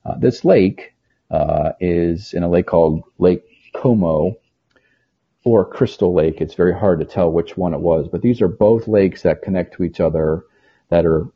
Uh, 0.05 0.17
this 0.17 0.45
lake 0.45 0.93
uh, 1.31 1.73
is 1.81 2.33
in 2.33 2.43
a 2.43 2.49
lake 2.49 2.67
called 2.67 3.03
Lake 3.17 3.43
Como 3.75 4.37
or 5.47 5.63
Crystal 5.63 6.13
Lake. 6.13 6.41
It's 6.41 6.55
very 6.55 6.77
hard 6.77 6.99
to 6.99 7.05
tell 7.05 7.31
which 7.31 7.55
one 7.55 7.73
it 7.73 7.79
was, 7.79 8.09
but 8.09 8.21
these 8.21 8.41
are 8.41 8.49
both 8.49 8.85
lakes 8.85 9.21
that 9.21 9.41
connect 9.41 9.75
to 9.75 9.83
each 9.83 10.01
other 10.01 10.43
that 10.89 11.05
are 11.05 11.27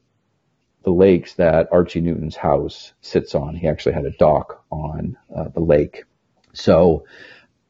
the 0.83 0.91
lakes 0.91 1.35
that 1.35 1.69
Archie 1.71 2.01
Newton's 2.01 2.35
house 2.35 2.91
sits 2.99 3.35
on. 3.35 3.55
He 3.55 3.69
actually 3.69 3.93
had 3.93 4.05
a 4.05 4.17
dock 4.17 4.65
on 4.69 5.15
uh, 5.33 5.47
the 5.47 5.61
lake. 5.61 6.03
So 6.51 7.05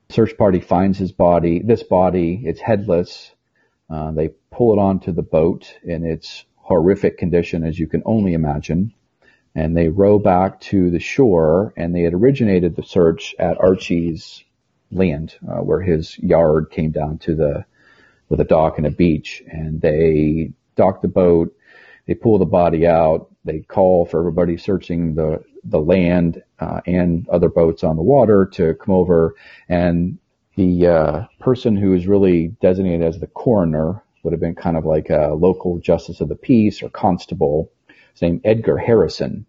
search 0.09 0.35
party 0.35 0.61
finds 0.61 0.97
his 0.97 1.11
body, 1.11 1.59
this 1.59 1.83
body, 1.83 2.41
it's 2.43 2.59
headless. 2.59 3.31
Uh, 3.87 4.11
they 4.11 4.29
pull 4.49 4.73
it 4.73 4.81
onto 4.81 5.11
the 5.11 5.21
boat 5.21 5.71
in 5.83 6.03
its 6.03 6.43
horrific 6.55 7.19
condition 7.19 7.63
as 7.63 7.77
you 7.77 7.85
can 7.85 8.01
only 8.03 8.33
imagine. 8.33 8.93
And 9.53 9.77
they 9.77 9.89
row 9.89 10.17
back 10.17 10.59
to 10.61 10.89
the 10.89 10.99
shore 10.99 11.71
and 11.77 11.93
they 11.93 12.01
had 12.01 12.15
originated 12.15 12.75
the 12.75 12.83
search 12.83 13.35
at 13.37 13.59
Archie's 13.59 14.43
land, 14.91 15.35
uh, 15.47 15.61
where 15.61 15.81
his 15.81 16.17
yard 16.19 16.69
came 16.71 16.91
down 16.91 17.17
to 17.19 17.35
the, 17.35 17.65
with 18.29 18.39
a 18.39 18.45
dock 18.45 18.77
and 18.77 18.87
a 18.87 18.91
beach. 18.91 19.43
And 19.47 19.81
they 19.81 20.51
dock 20.75 21.01
the 21.01 21.07
boat, 21.07 21.55
they 22.07 22.13
pull 22.13 22.37
the 22.37 22.45
body 22.45 22.85
out, 22.87 23.29
they 23.45 23.59
call 23.59 24.05
for 24.05 24.19
everybody 24.19 24.57
searching 24.57 25.15
the, 25.15 25.43
the 25.63 25.79
land, 25.79 26.43
uh, 26.59 26.81
and 26.85 27.27
other 27.29 27.49
boats 27.49 27.83
on 27.83 27.95
the 27.95 28.01
water 28.01 28.45
to 28.53 28.73
come 28.75 28.95
over. 28.95 29.35
And 29.69 30.17
the, 30.55 30.87
uh, 30.87 31.25
person 31.39 31.75
who 31.75 31.93
is 31.93 32.07
really 32.07 32.49
designated 32.61 33.03
as 33.03 33.19
the 33.19 33.27
coroner 33.27 34.03
would 34.23 34.33
have 34.33 34.39
been 34.41 34.55
kind 34.55 34.77
of 34.77 34.85
like 34.85 35.09
a 35.09 35.33
local 35.33 35.79
justice 35.79 36.21
of 36.21 36.29
the 36.29 36.35
peace 36.35 36.83
or 36.83 36.89
constable. 36.89 37.71
His 38.13 38.21
name 38.21 38.41
Edgar 38.43 38.77
Harrison. 38.77 39.45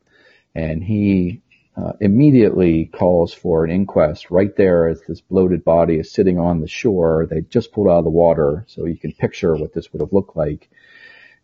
And 0.54 0.82
he 0.82 1.42
uh, 1.76 1.92
immediately 2.00 2.86
calls 2.86 3.32
for 3.32 3.64
an 3.64 3.70
inquest 3.70 4.30
right 4.30 4.54
there 4.56 4.88
as 4.88 5.00
this 5.02 5.20
bloated 5.22 5.64
body 5.64 5.96
is 5.96 6.12
sitting 6.12 6.38
on 6.38 6.60
the 6.60 6.68
shore. 6.68 7.26
They 7.28 7.40
just 7.40 7.72
pulled 7.72 7.88
out 7.88 7.98
of 7.98 8.04
the 8.04 8.10
water, 8.10 8.64
so 8.68 8.86
you 8.86 8.96
can 8.96 9.12
picture 9.12 9.56
what 9.56 9.72
this 9.72 9.92
would 9.92 10.02
have 10.02 10.12
looked 10.12 10.36
like. 10.36 10.68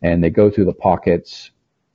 And 0.02 0.22
they 0.22 0.30
go 0.30 0.50
through 0.50 0.66
the 0.66 0.74
pockets. 0.74 1.50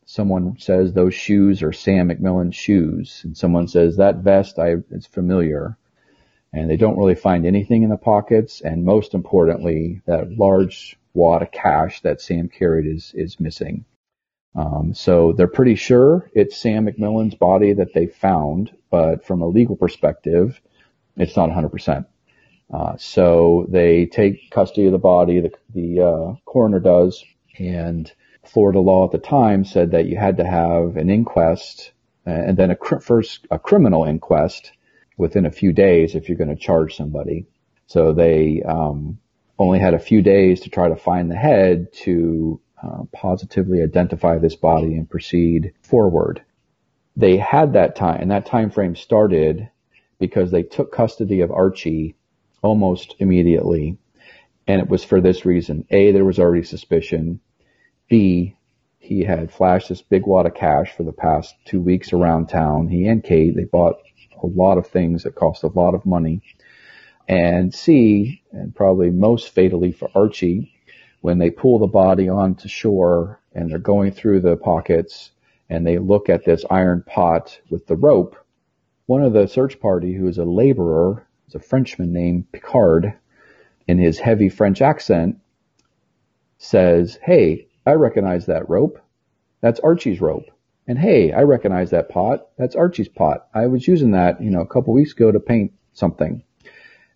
Someone 0.05 0.57
says 0.59 0.91
those 0.93 1.13
shoes 1.13 1.61
are 1.61 1.71
Sam 1.71 2.09
McMillan's 2.09 2.55
shoes, 2.55 3.21
and 3.23 3.37
someone 3.37 3.67
says 3.67 3.97
that 3.97 4.17
vest 4.17 4.57
I 4.57 4.75
is 4.89 5.05
familiar. 5.05 5.77
And 6.51 6.69
they 6.69 6.77
don't 6.77 6.97
really 6.97 7.15
find 7.15 7.45
anything 7.45 7.83
in 7.83 7.89
the 7.89 7.97
pockets, 7.97 8.61
and 8.61 8.83
most 8.83 9.13
importantly, 9.13 10.01
that 10.05 10.37
large 10.37 10.97
wad 11.13 11.43
of 11.43 11.51
cash 11.51 12.01
that 12.01 12.21
Sam 12.21 12.49
carried 12.49 12.87
is 12.87 13.13
is 13.15 13.39
missing. 13.39 13.85
Um, 14.55 14.93
so 14.93 15.33
they're 15.33 15.47
pretty 15.47 15.75
sure 15.75 16.29
it's 16.33 16.57
Sam 16.57 16.85
McMillan's 16.85 17.35
body 17.35 17.73
that 17.73 17.93
they 17.93 18.07
found, 18.07 18.71
but 18.91 19.25
from 19.25 19.41
a 19.41 19.47
legal 19.47 19.75
perspective, 19.75 20.59
it's 21.17 21.35
not 21.35 21.49
100%. 21.49 22.05
Uh, 22.71 22.97
so 22.97 23.65
they 23.69 24.05
take 24.05 24.49
custody 24.51 24.85
of 24.87 24.91
the 24.91 24.97
body, 24.97 25.39
the, 25.41 25.51
the 25.73 26.01
uh, 26.01 26.33
coroner 26.45 26.79
does, 26.79 27.23
and 27.59 28.11
Florida 28.45 28.79
law 28.79 29.05
at 29.05 29.11
the 29.11 29.17
time 29.17 29.65
said 29.65 29.91
that 29.91 30.05
you 30.05 30.17
had 30.17 30.37
to 30.37 30.45
have 30.45 30.97
an 30.97 31.09
inquest 31.09 31.91
uh, 32.25 32.31
and 32.31 32.57
then 32.57 32.71
a 32.71 32.75
cr- 32.75 32.99
first 32.99 33.45
a 33.51 33.59
criminal 33.59 34.05
inquest 34.05 34.71
within 35.17 35.45
a 35.45 35.51
few 35.51 35.71
days 35.71 36.15
if 36.15 36.27
you're 36.27 36.37
going 36.37 36.49
to 36.49 36.55
charge 36.55 36.95
somebody. 36.95 37.45
So 37.87 38.13
they 38.13 38.63
um, 38.63 39.19
only 39.59 39.79
had 39.79 39.93
a 39.93 39.99
few 39.99 40.21
days 40.21 40.61
to 40.61 40.69
try 40.69 40.89
to 40.89 40.95
find 40.95 41.29
the 41.29 41.35
head 41.35 41.93
to 42.03 42.59
uh, 42.83 43.03
positively 43.13 43.81
identify 43.81 44.37
this 44.37 44.55
body 44.55 44.95
and 44.95 45.09
proceed 45.09 45.73
forward. 45.81 46.43
They 47.15 47.37
had 47.37 47.73
that 47.73 47.95
time, 47.95 48.21
and 48.21 48.31
that 48.31 48.45
time 48.45 48.71
frame 48.71 48.95
started 48.95 49.69
because 50.19 50.51
they 50.51 50.63
took 50.63 50.91
custody 50.91 51.41
of 51.41 51.51
Archie 51.51 52.15
almost 52.61 53.15
immediately, 53.19 53.97
and 54.67 54.81
it 54.81 54.89
was 54.89 55.03
for 55.03 55.21
this 55.21 55.45
reason: 55.45 55.85
a, 55.91 56.11
there 56.11 56.25
was 56.25 56.39
already 56.39 56.63
suspicion; 56.63 57.39
b, 58.09 58.57
he 58.99 59.23
had 59.23 59.51
flashed 59.51 59.89
this 59.89 60.01
big 60.01 60.25
wad 60.25 60.45
of 60.45 60.53
cash 60.53 60.91
for 60.91 61.03
the 61.03 61.13
past 61.13 61.55
two 61.65 61.79
weeks 61.79 62.11
around 62.11 62.47
town. 62.47 62.87
He 62.89 63.05
and 63.05 63.23
Kate 63.23 63.55
they 63.55 63.65
bought 63.65 63.97
a 64.41 64.47
lot 64.47 64.77
of 64.77 64.87
things 64.87 65.23
that 65.23 65.35
cost 65.35 65.63
a 65.63 65.67
lot 65.67 65.93
of 65.93 66.05
money, 66.05 66.41
and 67.29 67.73
c, 67.73 68.41
and 68.51 68.75
probably 68.75 69.09
most 69.09 69.49
fatally 69.49 69.93
for 69.93 70.09
Archie, 70.15 70.72
when 71.23 71.37
they 71.37 71.49
pull 71.49 71.79
the 71.79 71.87
body 71.87 72.27
onto 72.27 72.67
shore 72.67 73.39
and 73.53 73.71
they're 73.71 73.79
going 73.79 74.11
through 74.11 74.41
the 74.41 74.57
pockets 74.57 75.31
and 75.69 75.87
they 75.87 75.97
look 75.97 76.27
at 76.27 76.43
this 76.43 76.65
iron 76.69 77.01
pot 77.07 77.57
with 77.69 77.87
the 77.87 77.95
rope, 77.95 78.35
one 79.05 79.23
of 79.23 79.31
the 79.31 79.47
search 79.47 79.79
party 79.79 80.13
who 80.13 80.27
is 80.27 80.37
a 80.37 80.43
laborer, 80.43 81.25
is 81.47 81.55
a 81.55 81.61
Frenchman 81.61 82.11
named 82.11 82.51
Picard, 82.51 83.13
in 83.87 83.97
his 83.97 84.19
heavy 84.19 84.49
French 84.49 84.81
accent, 84.81 85.37
says, 86.57 87.17
Hey, 87.23 87.67
I 87.85 87.93
recognize 87.93 88.47
that 88.47 88.67
rope. 88.67 88.99
That's 89.61 89.79
Archie's 89.79 90.19
rope. 90.19 90.51
And 90.87 90.99
hey, 90.99 91.31
I 91.31 91.43
recognize 91.43 91.91
that 91.91 92.09
pot. 92.09 92.49
That's 92.57 92.75
Archie's 92.75 93.07
pot. 93.07 93.47
I 93.53 93.67
was 93.67 93.87
using 93.87 94.11
that, 94.11 94.43
you 94.43 94.49
know, 94.49 94.59
a 94.59 94.67
couple 94.67 94.93
weeks 94.93 95.13
ago 95.13 95.31
to 95.31 95.39
paint 95.39 95.71
something. 95.93 96.43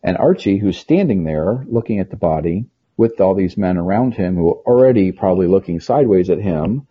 And 0.02 0.18
Archie, 0.18 0.60
who's 0.60 0.78
standing 0.78 1.26
there 1.26 1.66
looking 1.68 2.00
at 2.00 2.10
the 2.10 2.16
body, 2.16 2.68
with 2.98 3.22
all 3.22 3.36
these 3.36 3.58
men 3.58 3.78
around 3.78 4.16
him 4.16 4.36
who 4.36 4.50
are 4.50 4.62
already 4.66 5.12
probably 5.12 5.48
looking 5.48 5.80
sideways 5.80 6.30
at 6.30 6.40
him, 6.40 6.88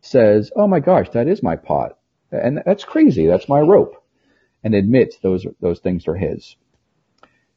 says, 0.00 0.50
"Oh 0.56 0.66
my 0.66 0.80
gosh, 0.80 1.10
that 1.10 1.28
is 1.28 1.42
my 1.42 1.56
pot, 1.56 1.98
and 2.32 2.62
that's 2.64 2.84
crazy. 2.84 3.26
That's 3.26 3.48
my 3.48 3.60
rope," 3.60 4.02
and 4.64 4.74
admits 4.74 5.18
those 5.18 5.46
those 5.60 5.80
things 5.80 6.08
are 6.08 6.16
his. 6.16 6.56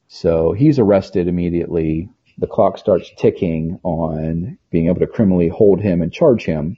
So 0.08 0.52
he's 0.52 0.80
arrested 0.80 1.28
immediately. 1.28 2.10
The 2.38 2.48
clock 2.48 2.78
starts 2.78 3.12
ticking 3.18 3.80
on 3.84 4.58
being 4.70 4.88
able 4.88 5.00
to 5.00 5.08
criminally 5.08 5.48
hold 5.48 5.82
him 5.82 6.02
and 6.02 6.12
charge 6.12 6.44
him, 6.44 6.78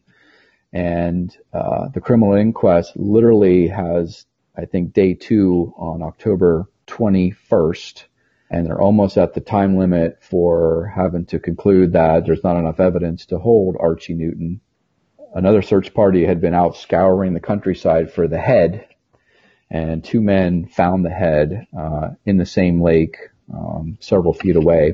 and 0.72 1.36
uh, 1.52 1.90
the 1.90 2.02
criminal 2.02 2.36
inquest 2.36 2.96
literally 2.96 3.68
has, 3.68 4.26
I 4.56 4.66
think, 4.66 4.94
day 4.94 5.16
two 5.16 5.74
on 5.78 6.04
October 6.04 6.70
21st 6.88 8.04
and 8.50 8.66
they're 8.66 8.82
almost 8.82 9.18
at 9.18 9.34
the 9.34 9.42
time 9.42 9.78
limit 9.78 10.20
for 10.22 10.92
having 10.96 11.26
to 11.26 11.40
conclude 11.40 11.94
that 11.94 12.26
there's 12.26 12.44
not 12.44 12.58
enough 12.58 12.80
evidence 12.80 13.26
to 13.28 13.40
hold 13.40 13.76
Archie 13.80 14.14
Newton. 14.14 14.62
Another 15.34 15.62
search 15.62 15.94
party 15.94 16.26
had 16.26 16.42
been 16.42 16.54
out 16.54 16.78
scouring 16.78 17.34
the 17.34 17.40
countryside 17.40 18.12
for 18.12 18.28
the 18.28 18.40
head, 18.40 18.88
and 19.70 20.04
two 20.04 20.22
men 20.22 20.68
found 20.68 21.04
the 21.04 21.10
head 21.10 21.68
uh, 21.78 22.10
in 22.26 22.38
the 22.38 22.46
same 22.46 22.82
lake 22.82 23.18
um, 23.54 23.98
several 24.00 24.34
feet 24.34 24.56
away. 24.56 24.94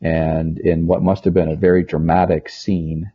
And 0.00 0.58
in 0.58 0.86
what 0.86 1.02
must 1.02 1.24
have 1.24 1.34
been 1.34 1.50
a 1.50 1.56
very 1.56 1.84
dramatic 1.84 2.48
scene, 2.48 3.12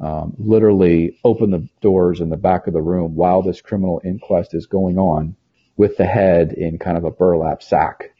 um, 0.00 0.34
literally 0.38 1.20
opened 1.22 1.52
the 1.52 1.68
doors 1.80 2.20
in 2.20 2.30
the 2.30 2.36
back 2.36 2.66
of 2.66 2.72
the 2.72 2.82
room 2.82 3.14
while 3.14 3.42
this 3.42 3.60
criminal 3.60 4.00
inquest 4.04 4.54
is 4.54 4.66
going 4.66 4.98
on 4.98 5.36
with 5.76 5.96
the 5.96 6.06
head 6.06 6.52
in 6.52 6.78
kind 6.78 6.96
of 6.96 7.04
a 7.04 7.10
burlap 7.10 7.62
sack 7.62 8.13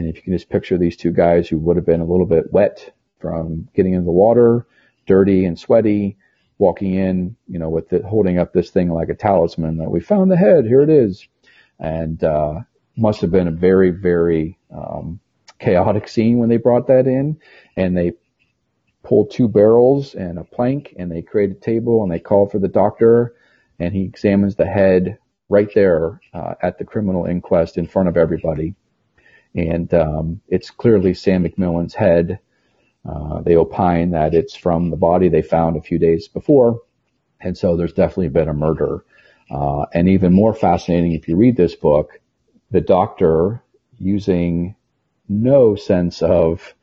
and 0.00 0.08
if 0.08 0.16
you 0.16 0.22
can 0.22 0.32
just 0.32 0.48
picture 0.48 0.78
these 0.78 0.96
two 0.96 1.12
guys 1.12 1.46
who 1.46 1.58
would 1.58 1.76
have 1.76 1.84
been 1.84 2.00
a 2.00 2.06
little 2.06 2.24
bit 2.24 2.50
wet 2.54 2.90
from 3.18 3.68
getting 3.76 3.92
in 3.92 4.06
the 4.06 4.10
water, 4.10 4.66
dirty 5.06 5.44
and 5.44 5.58
sweaty, 5.58 6.16
walking 6.56 6.94
in, 6.94 7.36
you 7.46 7.58
know, 7.58 7.68
with 7.68 7.92
it, 7.92 8.02
holding 8.02 8.38
up 8.38 8.54
this 8.54 8.70
thing 8.70 8.88
like 8.88 9.10
a 9.10 9.14
talisman 9.14 9.76
that 9.76 9.90
we 9.90 10.00
found 10.00 10.30
the 10.30 10.38
head, 10.38 10.64
here 10.64 10.80
it 10.80 10.88
is. 10.88 11.28
And, 11.78 12.24
uh, 12.24 12.60
must 12.96 13.20
have 13.20 13.30
been 13.30 13.46
a 13.46 13.50
very, 13.50 13.90
very, 13.90 14.58
um, 14.74 15.20
chaotic 15.58 16.08
scene 16.08 16.38
when 16.38 16.48
they 16.48 16.56
brought 16.56 16.86
that 16.86 17.06
in. 17.06 17.38
And 17.76 17.94
they 17.94 18.12
pulled 19.02 19.30
two 19.30 19.48
barrels 19.48 20.14
and 20.14 20.38
a 20.38 20.44
plank 20.44 20.94
and 20.98 21.12
they 21.12 21.20
create 21.20 21.50
a 21.50 21.54
table 21.54 22.02
and 22.02 22.10
they 22.10 22.20
call 22.20 22.48
for 22.48 22.58
the 22.58 22.68
doctor. 22.68 23.34
And 23.78 23.94
he 23.94 24.04
examines 24.04 24.56
the 24.56 24.64
head 24.64 25.18
right 25.50 25.68
there, 25.74 26.22
uh, 26.32 26.54
at 26.62 26.78
the 26.78 26.86
criminal 26.86 27.26
inquest 27.26 27.76
in 27.76 27.86
front 27.86 28.08
of 28.08 28.16
everybody 28.16 28.74
and 29.54 29.92
um, 29.94 30.40
it's 30.48 30.70
clearly 30.70 31.14
Sam 31.14 31.44
McMillan's 31.44 31.94
head. 31.94 32.38
Uh, 33.08 33.40
they 33.40 33.56
opine 33.56 34.10
that 34.10 34.34
it's 34.34 34.54
from 34.54 34.90
the 34.90 34.96
body 34.96 35.28
they 35.28 35.42
found 35.42 35.76
a 35.76 35.82
few 35.82 35.98
days 35.98 36.28
before, 36.28 36.80
and 37.40 37.56
so 37.56 37.76
there's 37.76 37.92
definitely 37.92 38.28
been 38.28 38.48
a 38.48 38.54
murder. 38.54 39.04
Uh, 39.50 39.86
and 39.92 40.08
even 40.08 40.32
more 40.32 40.54
fascinating, 40.54 41.12
if 41.12 41.26
you 41.26 41.36
read 41.36 41.56
this 41.56 41.74
book, 41.74 42.20
the 42.70 42.80
doctor, 42.80 43.62
using 43.98 44.76
no 45.28 45.74
sense 45.74 46.22
of 46.22 46.74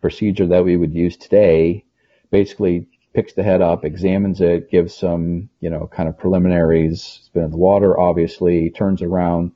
procedure 0.00 0.46
that 0.46 0.64
we 0.64 0.76
would 0.76 0.94
use 0.94 1.16
today, 1.16 1.84
basically 2.30 2.86
picks 3.14 3.34
the 3.34 3.42
head 3.42 3.62
up, 3.62 3.84
examines 3.84 4.40
it, 4.40 4.70
gives 4.70 4.94
some, 4.94 5.48
you 5.60 5.70
know, 5.70 5.88
kind 5.92 6.08
of 6.08 6.18
preliminaries. 6.18 7.18
It's 7.20 7.28
been 7.28 7.44
in 7.44 7.50
the 7.50 7.56
water, 7.56 7.98
obviously, 7.98 8.70
turns 8.70 9.02
around, 9.02 9.52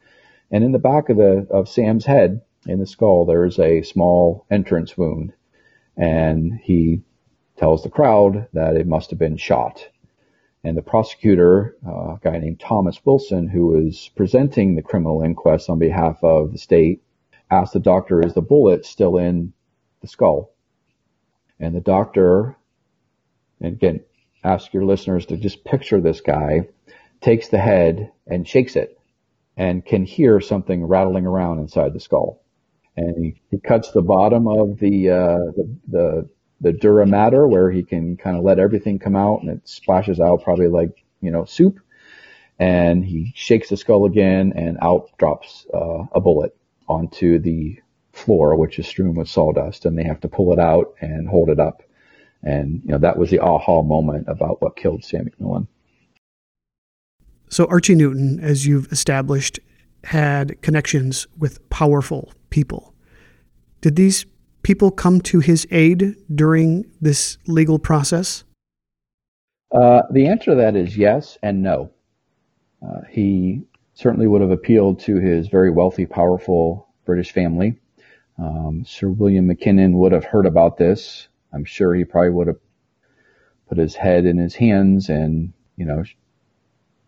and 0.50 0.62
in 0.62 0.72
the 0.72 0.78
back 0.78 1.08
of 1.08 1.16
the 1.16 1.46
of 1.50 1.68
Sam's 1.68 2.04
head 2.04 2.42
in 2.66 2.78
the 2.78 2.86
skull, 2.86 3.24
there's 3.24 3.58
a 3.58 3.82
small 3.82 4.46
entrance 4.50 4.96
wound. 4.96 5.32
And 5.96 6.54
he 6.62 7.02
tells 7.56 7.82
the 7.82 7.90
crowd 7.90 8.48
that 8.52 8.76
it 8.76 8.86
must 8.86 9.10
have 9.10 9.18
been 9.18 9.36
shot. 9.36 9.88
And 10.64 10.76
the 10.76 10.82
prosecutor, 10.82 11.76
uh, 11.86 12.14
a 12.14 12.20
guy 12.22 12.38
named 12.38 12.60
Thomas 12.60 13.04
Wilson, 13.04 13.48
who 13.48 13.66
was 13.66 14.10
presenting 14.14 14.74
the 14.74 14.82
criminal 14.82 15.22
inquest 15.22 15.68
on 15.68 15.78
behalf 15.78 16.22
of 16.22 16.52
the 16.52 16.58
state, 16.58 17.02
asked 17.50 17.72
the 17.72 17.80
doctor, 17.80 18.24
is 18.24 18.34
the 18.34 18.40
bullet 18.40 18.86
still 18.86 19.18
in 19.18 19.52
the 20.00 20.08
skull? 20.08 20.54
And 21.58 21.74
the 21.74 21.80
doctor, 21.80 22.56
and 23.60 23.74
again, 23.74 24.00
ask 24.44 24.72
your 24.72 24.84
listeners 24.84 25.26
to 25.26 25.36
just 25.36 25.64
picture 25.64 26.00
this 26.00 26.20
guy, 26.20 26.68
takes 27.20 27.48
the 27.48 27.58
head 27.58 28.10
and 28.26 28.46
shakes 28.46 28.76
it 28.76 28.98
and 29.56 29.84
can 29.84 30.04
hear 30.04 30.40
something 30.40 30.84
rattling 30.84 31.26
around 31.26 31.58
inside 31.58 31.92
the 31.92 32.00
skull. 32.00 32.41
And 32.96 33.24
he, 33.24 33.40
he 33.50 33.58
cuts 33.58 33.90
the 33.92 34.02
bottom 34.02 34.46
of 34.46 34.78
the, 34.78 35.10
uh, 35.10 35.52
the, 35.56 35.76
the 35.88 36.28
the 36.62 36.72
dura 36.72 37.04
mater 37.06 37.46
where 37.46 37.70
he 37.70 37.82
can 37.82 38.16
kind 38.16 38.36
of 38.36 38.44
let 38.44 38.58
everything 38.58 38.98
come 38.98 39.16
out 39.16 39.40
and 39.42 39.50
it 39.50 39.68
splashes 39.68 40.20
out 40.20 40.44
probably 40.44 40.68
like, 40.68 41.04
you 41.20 41.30
know, 41.30 41.44
soup. 41.44 41.80
And 42.58 43.04
he 43.04 43.32
shakes 43.34 43.68
the 43.68 43.76
skull 43.76 44.04
again 44.06 44.52
and 44.54 44.78
out 44.80 45.10
drops 45.18 45.66
uh, 45.74 46.04
a 46.12 46.20
bullet 46.20 46.56
onto 46.88 47.40
the 47.40 47.80
floor, 48.12 48.56
which 48.56 48.78
is 48.78 48.86
strewn 48.86 49.14
with 49.16 49.28
sawdust. 49.28 49.84
And 49.84 49.98
they 49.98 50.04
have 50.04 50.20
to 50.20 50.28
pull 50.28 50.52
it 50.52 50.60
out 50.60 50.94
and 51.00 51.28
hold 51.28 51.50
it 51.50 51.58
up. 51.58 51.82
And, 52.44 52.82
you 52.84 52.92
know, 52.92 52.98
that 52.98 53.18
was 53.18 53.30
the 53.30 53.40
aha 53.40 53.82
moment 53.82 54.28
about 54.28 54.62
what 54.62 54.76
killed 54.76 55.04
Sam 55.04 55.28
McMillan. 55.28 55.66
So 57.48 57.66
Archie 57.66 57.96
Newton, 57.96 58.38
as 58.40 58.66
you've 58.66 58.90
established, 58.92 59.58
had 60.04 60.60
connections 60.62 61.26
with 61.36 61.68
powerful 61.70 62.32
people. 62.52 62.94
Did 63.80 63.96
these 63.96 64.26
people 64.62 64.92
come 64.92 65.20
to 65.22 65.40
his 65.40 65.66
aid 65.72 66.14
during 66.32 66.84
this 67.00 67.38
legal 67.48 67.80
process? 67.80 68.44
Uh, 69.72 70.02
the 70.12 70.28
answer 70.28 70.52
to 70.52 70.56
that 70.58 70.76
is 70.76 70.96
yes 70.96 71.38
and 71.42 71.62
no. 71.62 71.90
Uh, 72.80 73.00
he 73.10 73.62
certainly 73.94 74.26
would 74.26 74.40
have 74.40 74.50
appealed 74.50 75.00
to 75.00 75.16
his 75.16 75.48
very 75.48 75.70
wealthy, 75.70 76.06
powerful 76.06 76.88
British 77.04 77.32
family. 77.32 77.78
Um, 78.38 78.84
Sir 78.86 79.08
William 79.08 79.46
Mackinnon 79.46 79.98
would 79.98 80.12
have 80.12 80.24
heard 80.24 80.46
about 80.46 80.76
this. 80.76 81.28
I'm 81.52 81.64
sure 81.64 81.94
he 81.94 82.04
probably 82.04 82.30
would 82.30 82.46
have 82.48 82.60
put 83.68 83.78
his 83.78 83.94
head 83.94 84.26
in 84.26 84.38
his 84.38 84.54
hands 84.54 85.08
and, 85.08 85.52
you 85.76 85.86
know, 85.86 86.04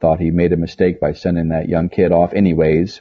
thought 0.00 0.20
he 0.20 0.30
made 0.30 0.52
a 0.52 0.56
mistake 0.56 1.00
by 1.00 1.12
sending 1.12 1.48
that 1.48 1.68
young 1.68 1.88
kid 1.88 2.12
off 2.12 2.32
anyways. 2.32 3.00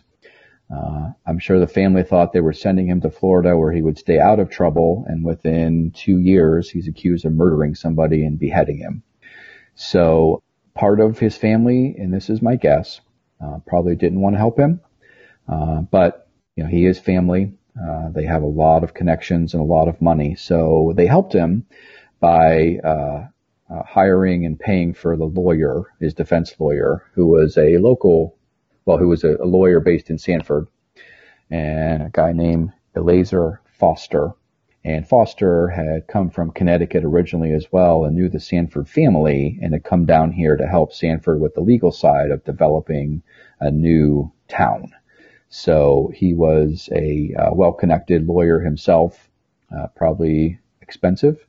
Uh, 0.72 1.12
I'm 1.26 1.40
sure 1.40 1.60
the 1.60 1.68
family 1.68 2.04
thought 2.04 2.34
they 2.34 2.42
were 2.42 2.54
sending 2.54 2.88
him 2.88 3.02
to 3.02 3.12
Florida 3.12 3.56
where 3.58 3.72
he 3.72 3.82
would 3.82 3.98
stay 3.98 4.20
out 4.20 4.40
of 4.40 4.50
trouble, 4.50 5.06
and 5.08 5.24
within 5.24 5.92
two 5.92 6.20
years, 6.20 6.70
he's 6.70 6.88
accused 6.88 7.26
of 7.26 7.34
murdering 7.34 7.76
somebody 7.76 8.26
and 8.26 8.40
beheading 8.40 8.78
him. 8.78 9.04
So 9.76 10.42
part 10.74 11.00
of 11.00 11.20
his 11.20 11.38
family, 11.38 11.96
and 11.98 12.14
this 12.14 12.30
is 12.30 12.42
my 12.42 12.56
guess, 12.56 13.02
uh, 13.44 13.60
probably 13.68 13.96
didn't 13.96 14.22
want 14.22 14.36
to 14.36 14.40
help 14.40 14.58
him, 14.58 14.82
uh, 15.48 15.82
but 15.82 16.28
you 16.56 16.64
know 16.64 16.70
he 16.70 16.86
is 16.86 17.00
family. 17.00 17.54
Uh, 17.80 18.10
they 18.10 18.26
have 18.26 18.44
a 18.44 18.48
lot 18.48 18.84
of 18.84 18.94
connections 18.94 19.54
and 19.54 19.62
a 19.62 19.66
lot 19.66 19.88
of 19.88 20.02
money, 20.02 20.36
so 20.36 20.94
they 20.96 21.08
helped 21.08 21.34
him 21.34 21.66
by 22.20 22.78
uh, 22.84 23.28
uh, 23.70 23.84
hiring 23.84 24.46
and 24.46 24.60
paying 24.60 24.94
for 24.94 25.18
the 25.18 25.26
lawyer, 25.26 25.86
his 26.00 26.14
defense 26.14 26.54
lawyer, 26.60 27.04
who 27.16 27.28
was 27.28 27.58
a 27.58 27.78
local 27.78 28.38
well, 28.86 28.98
who 28.98 29.08
was 29.08 29.24
a, 29.24 29.38
a 29.38 29.46
lawyer 29.46 29.80
based 29.80 30.10
in 30.10 30.18
Sanford, 30.18 30.68
and 31.50 32.04
a 32.04 32.10
guy 32.12 32.34
named 32.34 32.72
Eleazar 32.96 33.62
Foster. 33.66 34.32
And 34.86 35.08
Foster 35.08 35.70
had 35.70 36.08
come 36.08 36.30
from 36.30 36.52
Connecticut 36.52 37.06
originally 37.06 37.54
as 37.54 37.72
well 37.72 38.04
and 38.04 38.16
knew 38.16 38.28
the 38.28 38.40
Sanford 38.40 38.90
family 38.90 39.58
and 39.62 39.74
had 39.74 39.86
come 39.86 40.06
down 40.06 40.32
here 40.32 40.58
to 40.58 40.68
help 40.68 40.92
Sanford 40.92 41.40
with 41.40 41.54
the 41.54 41.62
legal 41.62 41.92
side 41.92 42.32
of 42.32 42.44
developing 42.44 43.24
a 43.62 43.72
new 43.72 44.32
town. 44.50 44.92
So 45.48 46.12
he 46.14 46.34
was 46.34 46.90
a 46.92 47.34
uh, 47.38 47.54
well 47.54 47.72
connected 47.72 48.28
lawyer 48.28 48.60
himself, 48.60 49.30
uh, 49.76 49.88
probably 49.96 50.60
expensive, 50.82 51.46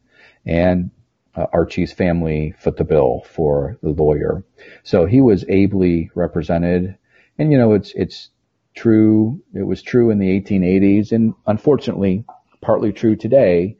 and 0.46 0.90
uh, 1.34 1.46
Archie's 1.52 1.92
family 1.92 2.54
foot 2.58 2.76
the 2.76 2.84
bill 2.84 3.24
for 3.26 3.76
the 3.82 3.90
lawyer. 3.90 4.44
So 4.84 5.06
he 5.06 5.20
was 5.20 5.44
ably 5.48 6.10
represented 6.14 6.96
and 7.38 7.52
you 7.52 7.58
know, 7.58 7.72
it's 7.72 7.92
it's 7.94 8.30
true. 8.74 9.40
It 9.54 9.62
was 9.62 9.82
true 9.82 10.10
in 10.10 10.18
the 10.18 10.40
1880s, 10.40 11.12
and 11.12 11.34
unfortunately, 11.46 12.24
partly 12.60 12.92
true 12.92 13.16
today. 13.16 13.76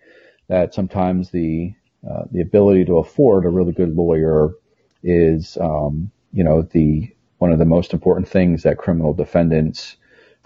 That 0.48 0.74
sometimes 0.74 1.30
the 1.30 1.74
uh, 2.08 2.24
the 2.30 2.42
ability 2.42 2.84
to 2.86 2.98
afford 2.98 3.44
a 3.44 3.50
really 3.50 3.72
good 3.72 3.94
lawyer 3.94 4.52
is, 5.02 5.56
um, 5.60 6.10
you 6.32 6.44
know, 6.44 6.62
the 6.62 7.10
one 7.38 7.52
of 7.52 7.58
the 7.58 7.64
most 7.64 7.92
important 7.92 8.28
things 8.28 8.62
that 8.62 8.78
criminal 8.78 9.14
defendants 9.14 9.96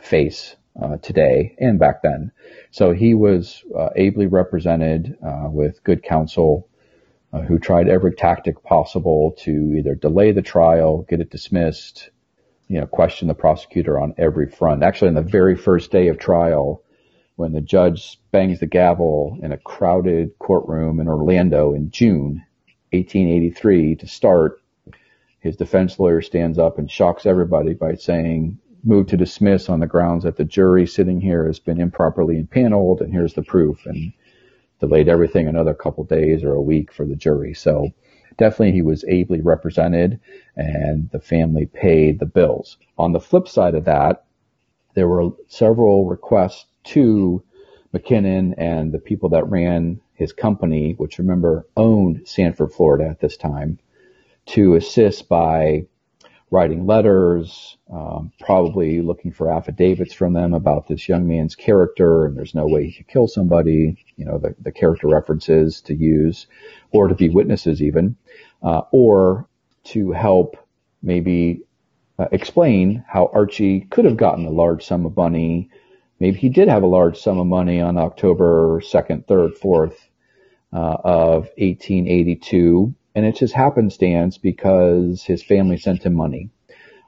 face 0.01 0.57
uh, 0.81 0.97
today 0.99 1.57
and 1.59 1.79
back 1.79 2.03
then. 2.03 2.31
So 2.71 2.93
he 2.93 3.15
was 3.15 3.65
uh, 3.77 3.89
ably 3.97 4.27
represented 4.27 5.17
uh, 5.25 5.49
with 5.51 5.83
good 5.85 6.03
counsel, 6.03 6.69
uh, 7.33 7.41
who 7.41 7.59
tried 7.59 7.89
every 7.89 8.15
tactic 8.15 8.63
possible 8.63 9.35
to 9.39 9.75
either 9.77 9.95
delay 9.95 10.33
the 10.33 10.43
trial, 10.43 11.05
get 11.09 11.21
it 11.21 11.31
dismissed, 11.31 12.11
you 12.69 12.79
know, 12.81 12.87
question 12.87 13.29
the 13.29 13.35
prosecutor 13.35 13.99
on 13.99 14.15
every 14.19 14.49
front. 14.49 14.83
Actually, 14.83 15.09
on 15.09 15.15
the 15.15 15.23
very 15.23 15.57
first 15.57 15.91
day 15.91 16.09
of 16.09 16.19
trial, 16.19 16.83
when 17.37 17.53
the 17.53 17.61
judge 17.61 18.21
bangs 18.31 18.61
the 18.61 18.67
gavel 18.67 19.39
in 19.43 19.53
a 19.53 19.59
crowded 19.59 20.39
courtroom 20.39 21.01
in 21.01 21.09
Orlando 21.09 21.73
in 21.73 21.91
June 21.91 22.45
1883 22.93 23.97
to 23.97 24.07
start, 24.07 24.63
his 25.41 25.57
defense 25.57 25.99
lawyer 25.99 26.21
stands 26.21 26.59
up 26.59 26.79
and 26.79 26.91
shocks 26.91 27.27
everybody 27.27 27.75
by 27.75 27.95
saying, 27.95 28.59
move 28.85 29.07
to 29.09 29.17
dismiss 29.17 29.69
on 29.69 29.81
the 29.81 29.87
grounds 29.87 30.25
that 30.25 30.37
the 30.37 30.45
jury 30.45 30.87
sitting 30.87 31.21
here 31.21 31.47
has 31.47 31.59
been 31.59 31.81
improperly 31.81 32.39
impaneled 32.39 33.01
and 33.01 33.13
here's 33.13 33.35
the 33.35 33.43
proof 33.43 33.87
and 33.87 34.13
delayed 34.81 35.09
everything 35.09 35.49
another 35.49 35.75
couple 35.75 36.05
days 36.05 36.45
or 36.45 36.55
a 36.55 36.63
week 36.63 36.93
for 36.93 37.05
the 37.05 37.17
jury. 37.17 37.55
So 37.55 37.91
definitely 38.39 38.73
he 38.73 38.83
was 38.83 39.05
ably 39.05 39.41
represented 39.41 40.21
and 40.57 41.11
the 41.11 41.21
family 41.21 41.67
paid 41.67 42.19
the 42.19 42.27
bills. 42.27 42.79
On 42.97 43.13
the 43.13 43.21
flip 43.21 43.47
side 43.47 43.75
of 43.75 43.85
that, 43.85 44.25
there 44.95 45.09
were 45.09 45.31
several 45.49 46.07
requests 46.07 46.67
to 46.85 47.43
Mackinnon 47.93 48.55
and 48.55 48.93
the 48.93 48.99
people 48.99 49.29
that 49.31 49.49
ran 49.49 50.01
his 50.15 50.33
company, 50.33 50.93
which 50.93 51.19
remember 51.19 51.67
owned 51.77 52.27
Sanford, 52.27 52.73
Florida 52.73 53.09
at 53.09 53.21
this 53.21 53.37
time, 53.37 53.79
to 54.47 54.75
assist 54.75 55.29
by 55.29 55.87
writing 56.51 56.87
letters, 56.87 57.77
um, 57.93 58.33
probably 58.41 59.03
looking 59.03 59.33
for 59.33 59.53
affidavits 59.53 60.15
from 60.15 60.33
them 60.33 60.55
about 60.55 60.89
this 60.89 61.09
young 61.09 61.27
man's 61.29 61.55
character, 61.55 62.25
and 62.25 62.37
there's 62.37 62.55
no 62.55 62.67
way 62.67 62.87
he 62.87 62.93
could 62.93 63.09
kill 63.09 63.29
somebody, 63.29 64.05
you 64.17 64.25
know, 64.25 64.39
the, 64.39 64.55
the 64.61 64.73
character 64.73 65.09
references 65.09 65.83
to 65.83 65.95
use, 65.95 66.47
or 66.91 67.09
to 67.09 67.15
be 67.15 67.29
witnesses 67.29 67.83
even, 67.83 68.17
uh, 68.63 68.83
or 68.93 69.47
to 69.85 70.13
help 70.13 70.57
maybe 71.03 71.61
uh, 72.19 72.27
explain 72.33 73.05
how 73.07 73.31
Archie 73.33 73.81
could 73.81 74.07
have 74.07 74.17
gotten 74.17 74.47
a 74.47 74.51
large 74.51 74.85
sum 74.85 75.05
of 75.05 75.17
money. 75.17 75.71
Maybe 76.19 76.39
he 76.39 76.49
did 76.49 76.69
have 76.69 76.83
a 76.83 76.87
large 76.87 77.19
sum 77.19 77.39
of 77.39 77.47
money 77.47 77.81
on 77.81 77.99
October 77.99 78.81
2nd, 78.81 79.27
3rd, 79.27 79.59
4th 79.59 79.97
uh, 80.73 80.97
of 81.05 81.43
1882 81.59 82.95
and 83.19 83.27
it's 83.27 83.41
just 83.41 83.53
happenstance 83.53 84.39
because 84.39 85.25
his 85.25 85.43
family 85.43 85.77
sent 85.77 86.05
him 86.05 86.15
money. 86.15 86.51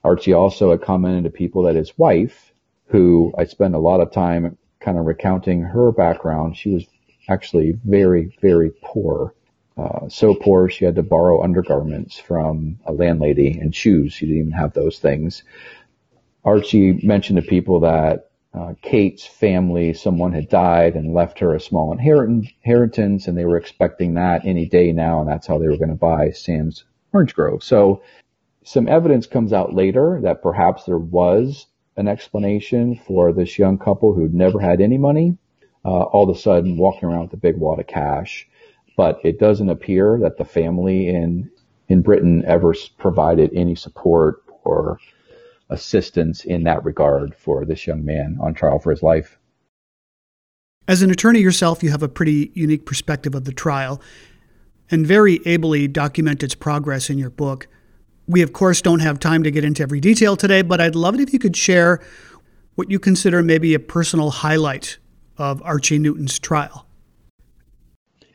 Archie 0.03 0.33
also 0.33 0.73
had 0.73 0.83
commented 0.83 1.23
to 1.23 1.31
people 1.31 1.63
that 1.63 1.77
his 1.77 1.97
wife, 1.97 2.53
who 2.87 3.33
I 3.39 3.45
spent 3.45 3.77
a 3.77 3.79
lot 3.79 4.01
of 4.01 4.11
time 4.11 4.59
kind 4.81 4.99
of 4.99 5.05
recounting 5.07 5.63
her 5.63 5.93
background, 5.93 6.57
she 6.57 6.75
was 6.75 6.85
actually 7.29 7.79
very, 7.85 8.37
very 8.41 8.73
poor. 8.83 9.35
Uh, 9.77 10.09
so 10.09 10.35
poor 10.35 10.69
she 10.69 10.85
had 10.85 10.97
to 10.97 11.03
borrow 11.05 11.45
undergarments 11.45 12.19
from 12.19 12.81
a 12.87 12.93
landlady 12.93 13.57
and 13.61 13.73
shoes. 13.73 14.13
She 14.13 14.27
didn't 14.27 14.41
even 14.41 14.53
have 14.53 14.73
those 14.73 14.99
things. 14.99 15.45
Archie 16.45 17.07
mentioned 17.07 17.41
to 17.41 17.49
people 17.49 17.81
that 17.81 18.30
uh, 18.53 18.75
Kate's 18.83 19.25
family, 19.25 19.93
someone 19.95 20.33
had 20.33 20.49
died 20.49 20.95
and 20.95 21.15
left 21.15 21.39
her 21.39 21.55
a 21.55 21.61
small 21.61 21.93
inheritance, 21.93 23.29
and 23.29 23.39
they 23.39 23.45
were 23.45 23.57
expecting 23.57 24.15
that 24.15 24.45
any 24.45 24.67
day 24.67 24.93
now, 24.93 25.21
and 25.21 25.29
that's 25.29 25.47
how 25.47 25.59
they 25.59 25.69
were 25.69 25.77
going 25.77 25.91
to 25.91 25.95
buy 25.95 26.31
Sam's 26.31 26.85
Orange 27.13 27.35
Grove. 27.35 27.63
So 27.63 28.03
some 28.65 28.89
evidence 28.89 29.27
comes 29.27 29.53
out 29.53 29.75
later 29.75 30.21
that 30.23 30.43
perhaps 30.43 30.85
there 30.85 30.99
was 30.99 31.67
an 31.97 32.09
explanation 32.09 32.97
for 32.97 33.33
this 33.33 33.59
young 33.59 33.79
couple 33.79 34.15
who'd 34.15 34.35
never 34.35 34.59
had 34.59 34.81
any 34.81 34.99
money, 34.99 35.37
uh, 35.85 36.03
all 36.03 36.29
of 36.29 36.37
a 36.37 36.39
sudden 36.39 36.77
walking 36.77 37.09
around 37.09 37.23
with 37.23 37.33
a 37.35 37.37
big 37.37 37.57
wad 37.57 37.79
of 37.79 37.87
cash. 37.87 38.49
But 38.97 39.21
it 39.25 39.39
doesn't 39.39 39.71
appear 39.71 40.19
that 40.23 40.39
the 40.39 40.45
family 40.45 41.09
in 41.09 41.51
in 41.89 42.03
Britain 42.03 42.45
ever 42.47 42.75
provided 42.99 43.51
any 43.53 43.75
support 43.75 44.43
or 44.63 44.99
assistance 45.71 46.45
in 46.45 46.65
that 46.65 46.85
regard 46.85 47.35
for 47.35 47.65
this 47.65 47.87
young 47.87 48.05
man 48.05 48.39
on 48.41 48.55
trial 48.55 48.79
for 48.79 48.91
his 48.91 49.03
life. 49.03 49.39
As 50.87 51.03
an 51.03 51.11
attorney 51.11 51.41
yourself, 51.41 51.83
you 51.83 51.91
have 51.91 52.03
a 52.03 52.09
pretty 52.09 52.51
unique 52.55 52.85
perspective 52.85 53.35
of 53.35 53.45
the 53.45 53.53
trial. 53.53 54.01
and 54.93 55.07
very 55.07 55.41
ably 55.47 55.87
document 55.87 56.43
its 56.43 56.57
progress 56.57 57.09
in 57.09 57.17
your 57.17 57.31
book. 57.31 57.69
We, 58.27 58.43
of 58.43 58.53
course, 58.53 58.83
don't 58.83 58.99
have 58.99 59.21
time 59.21 59.45
to 59.45 59.51
get 59.53 59.65
into 59.65 59.85
every 59.85 60.01
detail 60.01 60.37
today, 60.37 60.63
but 60.63 60.81
I'd 60.81 60.97
love 60.97 61.15
it 61.15 61.21
if 61.21 61.33
you 61.33 61.39
could 61.39 61.57
share 61.57 62.01
what 62.75 62.91
you 62.91 62.99
consider 62.99 63.41
maybe 63.41 63.73
a 63.75 63.79
personal 63.79 64.31
highlight 64.31 64.99
of 65.39 65.63
Archie 65.63 65.99
Newton's 65.99 66.41
trial. 66.41 66.87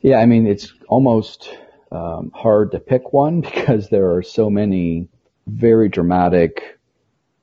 Yeah, 0.01 0.19
I 0.19 0.25
mean, 0.25 0.47
it's 0.47 0.71
almost 0.87 1.49
um, 1.91 2.31
hard 2.33 2.71
to 2.71 2.79
pick 2.79 3.11
one 3.11 3.41
because 3.41 3.89
there 3.89 4.11
are 4.13 4.21
so 4.21 4.49
many 4.49 5.07
very 5.47 5.89
dramatic, 5.89 6.79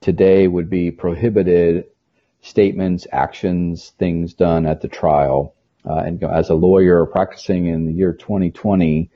today 0.02 0.48
would 0.48 0.68
be 0.68 0.90
prohibited 0.90 1.86
statements, 2.42 3.06
actions, 3.12 3.92
things 3.98 4.34
done 4.34 4.66
at 4.66 4.80
the 4.80 4.88
trial. 4.88 5.54
Uh, 5.88 5.98
and 5.98 6.22
as 6.24 6.50
a 6.50 6.54
lawyer 6.54 7.06
practicing 7.06 7.66
in 7.66 7.86
the 7.86 7.92
year 7.92 8.12
2020, 8.12 9.10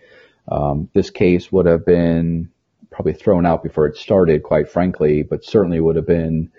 um, 0.49 0.89
this 0.95 1.11
case 1.11 1.51
would 1.53 1.67
have 1.67 1.85
been 1.85 2.51
probably 2.91 3.13
thrown 3.13 3.45
out 3.45 3.63
before 3.63 3.87
it 3.87 3.97
started, 3.97 4.43
quite 4.43 4.71
frankly, 4.71 5.23
but 5.23 5.45
certainly 5.45 5.81
would 5.81 5.97
have 5.97 6.07
been 6.07 6.51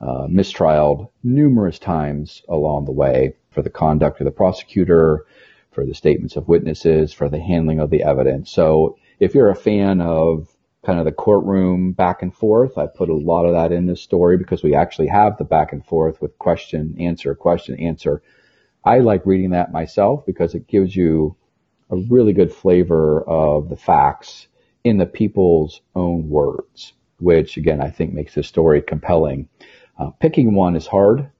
uh, 0.00 0.26
mistrialed 0.26 1.08
numerous 1.22 1.78
times 1.78 2.42
along 2.48 2.84
the 2.84 2.92
way 2.92 3.34
for 3.50 3.62
the 3.62 3.70
conduct 3.70 4.20
of 4.20 4.24
the 4.26 4.30
prosecutor, 4.30 5.24
for 5.70 5.86
the 5.86 5.94
statements 5.94 6.36
of 6.36 6.48
witnesses, 6.48 7.12
for 7.12 7.28
the 7.28 7.40
handling 7.40 7.80
of 7.80 7.90
the 7.90 8.02
evidence. 8.02 8.50
So 8.50 8.96
if 9.18 9.34
you're 9.34 9.50
a 9.50 9.56
fan 9.56 10.00
of 10.00 10.51
kind 10.84 10.98
of 10.98 11.04
the 11.04 11.12
courtroom 11.12 11.92
back 11.92 12.22
and 12.22 12.34
forth, 12.34 12.76
I 12.76 12.86
put 12.86 13.08
a 13.08 13.14
lot 13.14 13.44
of 13.44 13.52
that 13.52 13.72
in 13.72 13.86
this 13.86 14.02
story 14.02 14.36
because 14.36 14.62
we 14.62 14.74
actually 14.74 15.06
have 15.08 15.38
the 15.38 15.44
back 15.44 15.72
and 15.72 15.84
forth 15.84 16.20
with 16.20 16.38
question, 16.38 16.96
answer, 16.98 17.34
question, 17.34 17.78
answer. 17.78 18.22
I 18.84 18.98
like 18.98 19.24
reading 19.24 19.50
that 19.50 19.72
myself 19.72 20.26
because 20.26 20.54
it 20.54 20.66
gives 20.66 20.94
you 20.94 21.36
a 21.90 21.96
really 21.96 22.32
good 22.32 22.52
flavor 22.52 23.22
of 23.22 23.68
the 23.68 23.76
facts 23.76 24.48
in 24.82 24.98
the 24.98 25.06
people's 25.06 25.80
own 25.94 26.28
words, 26.28 26.94
which 27.18 27.56
again, 27.56 27.80
I 27.80 27.90
think 27.90 28.12
makes 28.12 28.34
this 28.34 28.48
story 28.48 28.82
compelling. 28.82 29.48
Uh, 29.98 30.10
picking 30.10 30.54
one 30.54 30.74
is 30.74 30.86
hard. 30.86 31.30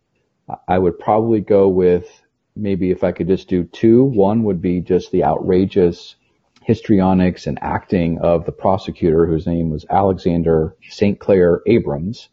I 0.68 0.78
would 0.78 0.98
probably 0.98 1.40
go 1.40 1.68
with 1.68 2.22
maybe 2.54 2.90
if 2.90 3.02
I 3.02 3.12
could 3.12 3.28
just 3.28 3.48
do 3.48 3.64
two. 3.64 4.04
One 4.04 4.44
would 4.44 4.60
be 4.60 4.80
just 4.80 5.10
the 5.10 5.24
outrageous 5.24 6.16
histrionics 6.64 7.46
and 7.46 7.58
acting 7.62 8.18
of 8.20 8.44
the 8.44 8.52
prosecutor, 8.52 9.26
whose 9.26 9.46
name 9.46 9.70
was 9.70 9.86
Alexander 9.90 10.76
St. 10.88 11.18
Clair 11.18 11.60
Abrams. 11.66 12.28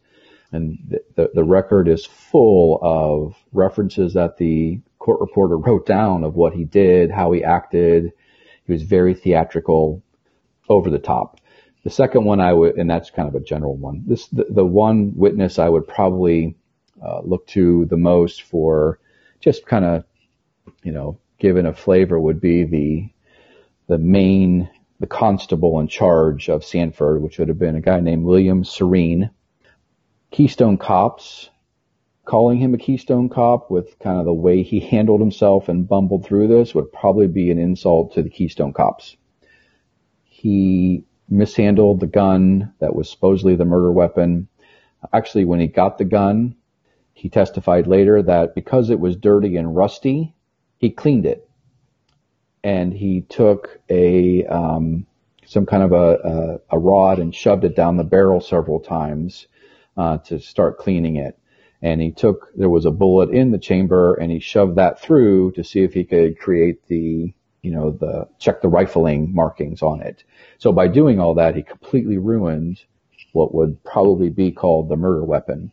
And 0.51 0.79
the, 0.87 1.03
the, 1.15 1.31
the, 1.35 1.43
record 1.43 1.87
is 1.87 2.05
full 2.05 2.79
of 2.81 3.35
references 3.53 4.15
that 4.15 4.37
the 4.37 4.79
court 4.97 5.19
reporter 5.19 5.57
wrote 5.57 5.85
down 5.85 6.23
of 6.23 6.35
what 6.35 6.53
he 6.53 6.63
did, 6.63 7.11
how 7.11 7.31
he 7.31 7.43
acted. 7.43 8.11
He 8.65 8.73
was 8.73 8.81
very 8.81 9.13
theatrical, 9.13 10.01
over 10.67 10.89
the 10.89 10.99
top. 10.99 11.39
The 11.83 11.89
second 11.89 12.25
one 12.25 12.39
I 12.39 12.53
would, 12.53 12.77
and 12.77 12.89
that's 12.89 13.09
kind 13.09 13.27
of 13.27 13.35
a 13.35 13.39
general 13.39 13.75
one. 13.75 14.03
This 14.05 14.27
the, 14.27 14.45
the 14.49 14.65
one 14.65 15.13
witness 15.15 15.59
I 15.59 15.69
would 15.69 15.87
probably 15.87 16.55
uh, 17.03 17.21
look 17.21 17.47
to 17.47 17.85
the 17.85 17.97
most 17.97 18.43
for 18.43 18.99
just 19.39 19.65
kind 19.65 19.85
of 19.85 20.03
you 20.83 20.91
know, 20.91 21.19
given 21.39 21.65
a 21.65 21.73
flavor 21.73 22.19
would 22.19 22.39
be 22.39 22.63
the 22.63 23.09
the 23.89 23.97
main 23.97 24.69
the 24.99 25.07
constable 25.07 25.79
in 25.79 25.87
charge 25.87 26.47
of 26.47 26.63
Sanford, 26.63 27.21
which 27.21 27.39
would 27.39 27.47
have 27.47 27.57
been 27.57 27.75
a 27.75 27.81
guy 27.81 27.99
named 27.99 28.23
William 28.23 28.63
Serene. 28.63 29.31
Keystone 30.29 30.77
cops 30.77 31.49
calling 32.23 32.59
him 32.59 32.75
a 32.75 32.77
Keystone 32.77 33.29
cop 33.29 33.71
with 33.71 33.97
kind 33.97 34.19
of 34.19 34.25
the 34.25 34.33
way 34.33 34.61
he 34.61 34.79
handled 34.79 35.19
himself 35.19 35.69
and 35.69 35.87
bumbled 35.87 36.23
through 36.23 36.47
this 36.47 36.75
would 36.75 36.91
probably 36.91 37.27
be 37.27 37.49
an 37.49 37.57
insult 37.57 38.13
to 38.13 38.21
the 38.21 38.29
Keystone 38.29 38.73
cops. 38.73 39.17
He 40.23 41.03
mishandled 41.27 41.99
the 41.99 42.07
gun 42.07 42.73
that 42.79 42.93
was 42.93 43.09
supposedly 43.09 43.55
the 43.55 43.65
murder 43.65 43.91
weapon. 43.91 44.49
Actually, 45.11 45.45
when 45.45 45.59
he 45.59 45.67
got 45.67 45.97
the 45.97 46.05
gun, 46.05 46.55
he 47.13 47.29
testified 47.29 47.87
later 47.87 48.21
that 48.21 48.53
because 48.53 48.91
it 48.91 48.99
was 48.99 49.15
dirty 49.15 49.55
and 49.55 49.75
rusty, 49.75 50.35
he 50.77 50.91
cleaned 50.91 51.25
it 51.25 51.48
and 52.63 52.93
he 52.93 53.21
took 53.21 53.79
a 53.89 54.45
um, 54.45 55.05
some 55.45 55.65
kind 55.65 55.83
of 55.83 55.91
a, 55.91 56.61
a, 56.71 56.75
a, 56.75 56.79
rod 56.79 57.19
and 57.19 57.33
shoved 57.33 57.63
it 57.63 57.75
down 57.75 57.97
the 57.97 58.03
barrel 58.03 58.39
several 58.39 58.79
times 58.79 59.47
uh, 59.97 60.17
to 60.19 60.39
start 60.39 60.77
cleaning 60.77 61.15
it. 61.15 61.39
And 61.81 62.01
he 62.01 62.11
took 62.11 62.51
there 62.55 62.69
was 62.69 62.85
a 62.85 62.91
bullet 62.91 63.29
in 63.29 63.51
the 63.51 63.57
chamber 63.57 64.13
and 64.13 64.31
he 64.31 64.39
shoved 64.39 64.75
that 64.75 65.01
through 65.01 65.53
to 65.53 65.63
see 65.63 65.81
if 65.81 65.93
he 65.93 66.03
could 66.03 66.37
create 66.37 66.85
the 66.87 67.33
you 67.61 67.71
know 67.71 67.91
the 67.91 68.27
check 68.37 68.61
the 68.61 68.67
rifling 68.67 69.33
markings 69.33 69.81
on 69.81 70.01
it. 70.01 70.23
So 70.57 70.71
by 70.71 70.87
doing 70.87 71.19
all 71.19 71.35
that, 71.35 71.55
he 71.55 71.63
completely 71.63 72.17
ruined 72.17 72.81
what 73.31 73.53
would 73.53 73.83
probably 73.83 74.29
be 74.29 74.51
called 74.51 74.89
the 74.89 74.95
murder 74.95 75.23
weapon. 75.23 75.71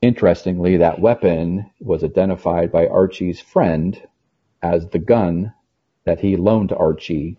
Interestingly, 0.00 0.78
that 0.78 1.00
weapon 1.00 1.70
was 1.80 2.02
identified 2.02 2.72
by 2.72 2.86
Archie's 2.86 3.40
friend 3.40 4.00
as 4.62 4.88
the 4.88 4.98
gun 4.98 5.52
that 6.04 6.20
he 6.20 6.36
loaned 6.36 6.70
to 6.70 6.76
Archie 6.76 7.38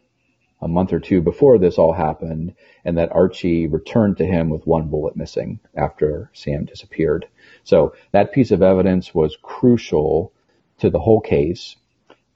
a 0.62 0.68
month 0.68 0.94
or 0.94 1.00
two 1.00 1.22
before 1.22 1.58
this 1.58 1.78
all 1.78 1.94
happened, 1.94 2.54
and 2.86 2.98
that 2.98 3.12
Archie 3.12 3.68
returned 3.68 4.18
to 4.18 4.26
him 4.26 4.50
with 4.50 4.68
one 4.68 4.88
bullet 4.88 5.16
missing 5.16 5.60
after 5.76 6.30
Sam 6.34 6.66
disappeared. 6.66 7.28
So 7.64 7.96
that 8.12 8.32
piece 8.32 8.52
of 8.52 8.62
evidence 8.62 9.14
was 9.14 9.38
crucial 9.42 10.34
to 10.78 10.90
the 10.90 11.00
whole 11.00 11.20
case. 11.20 11.76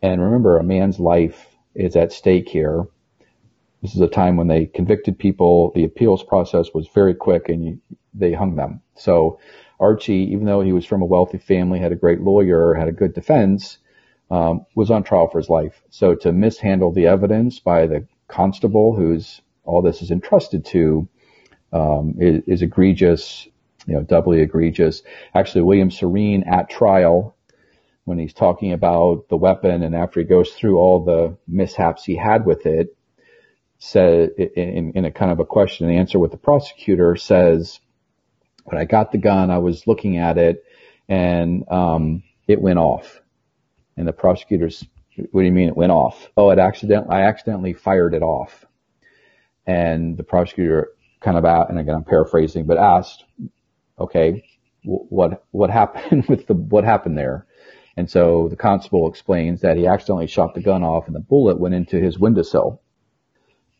And 0.01 0.21
remember, 0.21 0.57
a 0.57 0.63
man's 0.63 0.99
life 0.99 1.55
is 1.75 1.95
at 1.95 2.11
stake 2.11 2.49
here. 2.49 2.87
This 3.81 3.93
is 3.93 4.01
a 4.01 4.07
time 4.07 4.37
when 4.37 4.47
they 4.47 4.65
convicted 4.65 5.19
people. 5.19 5.71
The 5.75 5.83
appeals 5.83 6.23
process 6.23 6.73
was 6.73 6.87
very 6.87 7.13
quick 7.13 7.49
and 7.49 7.79
they 8.13 8.33
hung 8.33 8.55
them. 8.55 8.81
So 8.95 9.39
Archie, 9.79 10.31
even 10.31 10.45
though 10.45 10.61
he 10.61 10.73
was 10.73 10.85
from 10.85 11.03
a 11.03 11.05
wealthy 11.05 11.37
family, 11.37 11.79
had 11.79 11.91
a 11.91 11.95
great 11.95 12.21
lawyer, 12.21 12.73
had 12.73 12.87
a 12.87 12.93
good 12.93 13.13
defense, 13.13 13.77
um, 14.31 14.65
was 14.75 14.91
on 14.91 15.03
trial 15.03 15.29
for 15.29 15.37
his 15.37 15.49
life. 15.49 15.81
So 15.89 16.15
to 16.15 16.31
mishandle 16.31 16.91
the 16.91 17.07
evidence 17.07 17.59
by 17.59 17.87
the 17.87 18.07
constable 18.27 18.95
who's 18.95 19.41
all 19.63 19.81
this 19.81 20.01
is 20.01 20.11
entrusted 20.11 20.65
to 20.65 21.07
um, 21.73 22.15
is, 22.19 22.43
is, 22.47 22.61
egregious, 22.61 23.47
you 23.85 23.95
know, 23.95 24.01
doubly 24.01 24.41
egregious. 24.41 25.03
Actually, 25.33 25.61
William 25.63 25.91
Serene 25.91 26.43
at 26.43 26.69
trial, 26.69 27.35
when 28.05 28.19
he's 28.19 28.33
talking 28.33 28.71
about 28.71 29.27
the 29.29 29.37
weapon 29.37 29.83
and 29.83 29.95
after 29.95 30.19
he 30.19 30.25
goes 30.25 30.51
through 30.51 30.77
all 30.77 31.03
the 31.03 31.37
mishaps 31.47 32.03
he 32.03 32.15
had 32.15 32.45
with 32.45 32.65
it, 32.65 32.95
said 33.79 34.29
in, 34.37 34.93
in 34.95 35.05
a 35.05 35.11
kind 35.11 35.31
of 35.31 35.39
a 35.39 35.45
question 35.45 35.89
and 35.89 35.99
answer 35.99 36.17
with 36.17 36.31
the 36.31 36.37
prosecutor 36.37 37.15
says, 37.15 37.79
when 38.63 38.79
I 38.79 38.85
got 38.85 39.11
the 39.11 39.17
gun, 39.17 39.51
I 39.51 39.57
was 39.59 39.85
looking 39.85 40.17
at 40.17 40.37
it 40.37 40.63
and 41.09 41.69
um, 41.69 42.23
it 42.47 42.61
went 42.61 42.79
off. 42.79 43.21
And 43.97 44.07
the 44.07 44.13
prosecutors, 44.13 44.85
what 45.31 45.41
do 45.41 45.45
you 45.45 45.51
mean 45.51 45.69
it 45.69 45.77
went 45.77 45.91
off? 45.91 46.29
Oh, 46.37 46.49
it 46.49 46.59
accidentally, 46.59 47.15
I 47.15 47.21
accidentally 47.23 47.73
fired 47.73 48.13
it 48.13 48.21
off. 48.21 48.65
And 49.65 50.17
the 50.17 50.23
prosecutor 50.23 50.89
kind 51.21 51.37
of 51.37 51.45
out, 51.45 51.69
and 51.69 51.79
again, 51.79 51.95
I'm 51.95 52.03
paraphrasing, 52.03 52.65
but 52.65 52.77
asked, 52.77 53.23
okay, 53.99 54.43
what, 54.83 55.45
what 55.51 55.69
happened 55.69 56.25
with 56.29 56.47
the, 56.47 56.53
what 56.53 56.83
happened 56.83 57.17
there? 57.17 57.47
And 57.97 58.09
so 58.09 58.49
the 58.49 58.57
constable 58.57 59.09
explains 59.09 59.61
that 59.61 59.77
he 59.77 59.87
accidentally 59.87 60.27
shot 60.27 60.53
the 60.53 60.61
gun 60.61 60.83
off 60.83 61.07
and 61.07 61.15
the 61.15 61.21
bullet 61.21 61.59
went 61.59 61.75
into 61.75 61.97
his 61.97 62.19
windowsill. 62.19 62.81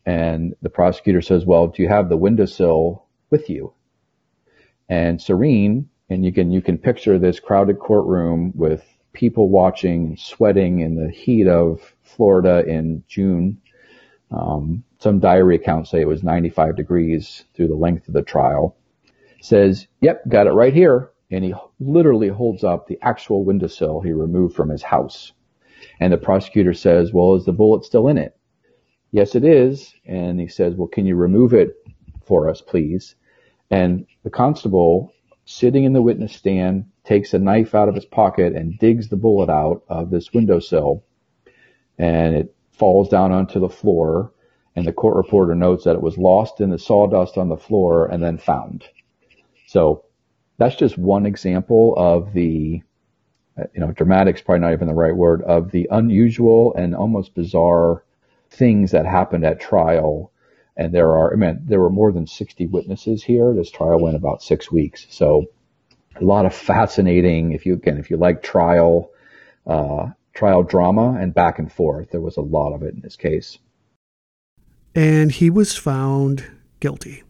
And 0.06 0.54
the 0.62 0.70
prosecutor 0.70 1.20
says, 1.20 1.44
well, 1.44 1.66
do 1.66 1.82
you 1.82 1.88
have 1.88 2.08
the 2.08 2.16
windowsill 2.16 3.06
with 3.30 3.50
you? 3.50 3.74
and 4.88 5.20
serene. 5.20 5.88
And 6.08 6.24
you 6.24 6.32
can, 6.32 6.50
you 6.50 6.62
can 6.62 6.78
picture 6.78 7.18
this 7.18 7.40
crowded 7.40 7.78
courtroom 7.78 8.52
with 8.54 8.84
people 9.16 9.48
watching, 9.48 10.14
sweating 10.18 10.80
in 10.80 10.94
the 10.94 11.10
heat 11.10 11.48
of 11.48 11.94
Florida 12.02 12.62
in 12.66 13.02
June. 13.08 13.62
Um, 14.30 14.84
some 14.98 15.20
diary 15.20 15.56
accounts 15.56 15.90
say 15.90 16.02
it 16.02 16.08
was 16.08 16.22
95 16.22 16.76
degrees 16.76 17.44
through 17.54 17.68
the 17.68 17.74
length 17.74 18.08
of 18.08 18.14
the 18.14 18.22
trial. 18.22 18.76
Says, 19.40 19.86
yep, 20.02 20.22
got 20.28 20.46
it 20.46 20.50
right 20.52 20.74
here. 20.74 21.12
And 21.30 21.42
he 21.42 21.54
literally 21.80 22.28
holds 22.28 22.62
up 22.62 22.86
the 22.86 22.98
actual 23.00 23.42
windowsill 23.42 24.02
he 24.02 24.12
removed 24.12 24.54
from 24.54 24.68
his 24.68 24.82
house. 24.82 25.32
And 25.98 26.12
the 26.12 26.18
prosecutor 26.18 26.74
says, 26.74 27.12
well, 27.12 27.36
is 27.36 27.46
the 27.46 27.52
bullet 27.52 27.84
still 27.84 28.08
in 28.08 28.18
it? 28.18 28.36
Yes, 29.12 29.34
it 29.34 29.44
is. 29.44 29.94
And 30.04 30.38
he 30.38 30.46
says, 30.46 30.74
well, 30.74 30.88
can 30.88 31.06
you 31.06 31.16
remove 31.16 31.54
it 31.54 31.74
for 32.26 32.50
us, 32.50 32.60
please? 32.60 33.14
And 33.70 34.06
the 34.24 34.30
constable, 34.30 35.12
sitting 35.46 35.84
in 35.84 35.94
the 35.94 36.02
witness 36.02 36.34
stand, 36.34 36.86
takes 37.06 37.32
a 37.32 37.38
knife 37.38 37.74
out 37.74 37.88
of 37.88 37.94
his 37.94 38.04
pocket 38.04 38.54
and 38.54 38.78
digs 38.78 39.08
the 39.08 39.16
bullet 39.16 39.48
out 39.48 39.82
of 39.88 40.10
this 40.10 40.32
windowsill. 40.32 41.04
And 41.98 42.34
it 42.34 42.54
falls 42.72 43.08
down 43.08 43.32
onto 43.32 43.60
the 43.60 43.68
floor. 43.68 44.32
And 44.74 44.86
the 44.86 44.92
court 44.92 45.16
reporter 45.16 45.54
notes 45.54 45.84
that 45.84 45.94
it 45.94 46.02
was 46.02 46.18
lost 46.18 46.60
in 46.60 46.68
the 46.68 46.78
sawdust 46.78 47.38
on 47.38 47.48
the 47.48 47.56
floor 47.56 48.06
and 48.06 48.22
then 48.22 48.36
found. 48.36 48.84
So 49.68 50.04
that's 50.58 50.76
just 50.76 50.98
one 50.98 51.24
example 51.24 51.94
of 51.96 52.34
the, 52.34 52.82
you 53.56 53.80
know, 53.80 53.92
dramatic's 53.92 54.42
probably 54.42 54.60
not 54.60 54.72
even 54.72 54.88
the 54.88 54.94
right 54.94 55.16
word, 55.16 55.42
of 55.42 55.70
the 55.70 55.88
unusual 55.90 56.74
and 56.74 56.94
almost 56.94 57.34
bizarre 57.34 58.04
things 58.50 58.90
that 58.90 59.06
happened 59.06 59.46
at 59.46 59.60
trial. 59.60 60.30
And 60.76 60.92
there 60.92 61.16
are, 61.16 61.32
I 61.32 61.36
mean, 61.36 61.60
there 61.64 61.80
were 61.80 61.88
more 61.88 62.12
than 62.12 62.26
60 62.26 62.66
witnesses 62.66 63.22
here. 63.22 63.54
This 63.54 63.70
trial 63.70 63.98
went 63.98 64.16
about 64.16 64.42
six 64.42 64.70
weeks. 64.70 65.06
So 65.08 65.46
a 66.20 66.24
lot 66.24 66.46
of 66.46 66.54
fascinating, 66.54 67.52
if 67.52 67.66
you, 67.66 67.74
again, 67.74 67.98
if 67.98 68.10
you 68.10 68.16
like 68.16 68.42
trial, 68.42 69.10
uh, 69.66 70.08
trial 70.34 70.62
drama 70.62 71.18
and 71.20 71.34
back 71.34 71.58
and 71.58 71.72
forth, 71.72 72.10
there 72.10 72.20
was 72.20 72.36
a 72.36 72.42
lot 72.42 72.74
of 72.74 72.82
it 72.82 72.94
in 72.94 73.00
this 73.00 73.16
case. 73.16 73.58
And 74.94 75.30
he 75.30 75.50
was 75.50 75.76
found 75.76 76.44
guilty. 76.80 77.22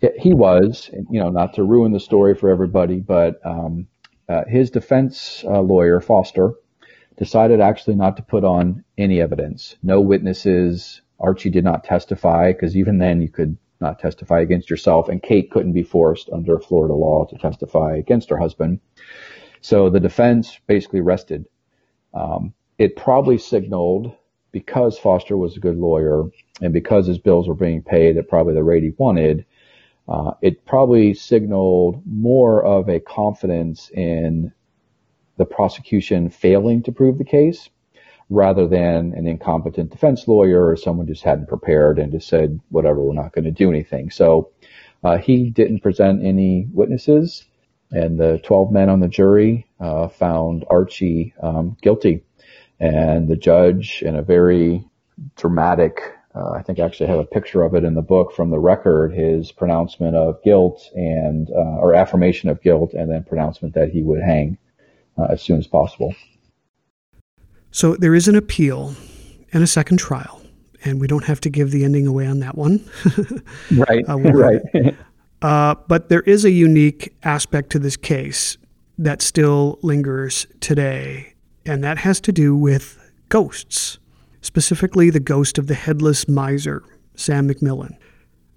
Yeah, 0.00 0.10
he 0.18 0.32
was, 0.32 0.90
you 1.10 1.20
know, 1.20 1.30
not 1.30 1.54
to 1.54 1.64
ruin 1.64 1.92
the 1.92 2.00
story 2.00 2.34
for 2.34 2.50
everybody, 2.50 3.00
but 3.00 3.40
um, 3.44 3.86
uh, 4.28 4.44
his 4.46 4.70
defense 4.70 5.44
uh, 5.46 5.60
lawyer, 5.60 6.00
Foster, 6.00 6.54
decided 7.18 7.60
actually 7.60 7.96
not 7.96 8.16
to 8.16 8.22
put 8.22 8.44
on 8.44 8.84
any 8.96 9.20
evidence. 9.20 9.76
No 9.82 10.00
witnesses. 10.00 11.02
Archie 11.18 11.50
did 11.50 11.64
not 11.64 11.84
testify 11.84 12.52
because 12.52 12.76
even 12.76 12.96
then 12.96 13.20
you 13.20 13.28
could 13.28 13.58
not 13.80 13.98
testify 13.98 14.40
against 14.40 14.70
yourself, 14.70 15.08
and 15.08 15.22
Kate 15.22 15.50
couldn't 15.50 15.72
be 15.72 15.82
forced 15.82 16.28
under 16.30 16.58
Florida 16.58 16.94
law 16.94 17.24
to 17.26 17.36
testify 17.38 17.96
against 17.96 18.30
her 18.30 18.38
husband. 18.38 18.80
So 19.60 19.90
the 19.90 20.00
defense 20.00 20.58
basically 20.66 21.00
rested. 21.00 21.46
Um, 22.14 22.54
it 22.78 22.96
probably 22.96 23.38
signaled 23.38 24.14
because 24.52 24.98
Foster 24.98 25.36
was 25.36 25.56
a 25.56 25.60
good 25.60 25.76
lawyer 25.76 26.24
and 26.60 26.72
because 26.72 27.06
his 27.06 27.18
bills 27.18 27.46
were 27.46 27.54
being 27.54 27.82
paid 27.82 28.16
at 28.16 28.28
probably 28.28 28.54
the 28.54 28.64
rate 28.64 28.82
he 28.82 28.92
wanted, 28.96 29.44
uh, 30.08 30.32
it 30.42 30.64
probably 30.66 31.14
signaled 31.14 32.02
more 32.04 32.64
of 32.64 32.88
a 32.88 33.00
confidence 33.00 33.90
in 33.90 34.52
the 35.36 35.44
prosecution 35.44 36.30
failing 36.30 36.82
to 36.82 36.92
prove 36.92 37.16
the 37.16 37.24
case 37.24 37.68
rather 38.30 38.68
than 38.68 39.12
an 39.14 39.26
incompetent 39.26 39.90
defense 39.90 40.26
lawyer 40.28 40.64
or 40.64 40.76
someone 40.76 41.06
just 41.06 41.24
hadn't 41.24 41.48
prepared 41.48 41.98
and 41.98 42.12
just 42.12 42.28
said, 42.28 42.60
whatever, 42.70 43.02
we're 43.02 43.12
not 43.12 43.32
going 43.32 43.44
to 43.44 43.50
do 43.50 43.68
anything. 43.68 44.08
So 44.10 44.52
uh, 45.02 45.18
he 45.18 45.50
didn't 45.50 45.80
present 45.80 46.24
any 46.24 46.68
witnesses, 46.72 47.44
and 47.90 48.18
the 48.18 48.40
12 48.44 48.70
men 48.70 48.88
on 48.88 49.00
the 49.00 49.08
jury 49.08 49.66
uh, 49.80 50.08
found 50.08 50.64
Archie 50.70 51.34
um, 51.42 51.76
guilty. 51.82 52.22
And 52.78 53.28
the 53.28 53.36
judge, 53.36 54.02
in 54.02 54.14
a 54.14 54.22
very 54.22 54.84
dramatic, 55.36 56.00
uh, 56.34 56.52
I 56.52 56.62
think 56.62 56.78
I 56.78 56.84
actually 56.84 57.08
have 57.08 57.18
a 57.18 57.24
picture 57.24 57.62
of 57.62 57.74
it 57.74 57.84
in 57.84 57.94
the 57.94 58.02
book 58.02 58.32
from 58.32 58.50
the 58.50 58.60
record, 58.60 59.12
his 59.12 59.50
pronouncement 59.50 60.14
of 60.14 60.42
guilt 60.44 60.88
and, 60.94 61.50
uh, 61.50 61.78
or 61.78 61.94
affirmation 61.94 62.48
of 62.48 62.62
guilt, 62.62 62.94
and 62.94 63.10
then 63.10 63.24
pronouncement 63.24 63.74
that 63.74 63.90
he 63.90 64.02
would 64.02 64.22
hang 64.22 64.56
uh, 65.18 65.24
as 65.24 65.42
soon 65.42 65.58
as 65.58 65.66
possible. 65.66 66.14
So 67.72 67.94
there 67.94 68.14
is 68.14 68.28
an 68.28 68.36
appeal 68.36 68.94
and 69.52 69.62
a 69.62 69.66
second 69.66 69.98
trial, 69.98 70.42
and 70.84 71.00
we 71.00 71.06
don't 71.06 71.24
have 71.24 71.40
to 71.42 71.50
give 71.50 71.70
the 71.70 71.84
ending 71.84 72.06
away 72.06 72.26
on 72.26 72.40
that 72.40 72.56
one. 72.56 72.88
right, 73.76 74.08
uh, 74.08 74.18
right. 74.18 74.62
uh, 75.42 75.74
but 75.86 76.08
there 76.08 76.22
is 76.22 76.44
a 76.44 76.50
unique 76.50 77.14
aspect 77.22 77.70
to 77.70 77.78
this 77.78 77.96
case 77.96 78.58
that 78.98 79.22
still 79.22 79.78
lingers 79.82 80.46
today, 80.60 81.34
and 81.64 81.82
that 81.84 81.98
has 81.98 82.20
to 82.22 82.32
do 82.32 82.56
with 82.56 82.98
ghosts, 83.28 83.98
specifically 84.42 85.10
the 85.10 85.20
ghost 85.20 85.56
of 85.56 85.68
the 85.68 85.74
headless 85.74 86.28
miser, 86.28 86.82
Sam 87.14 87.48
McMillan. 87.48 87.96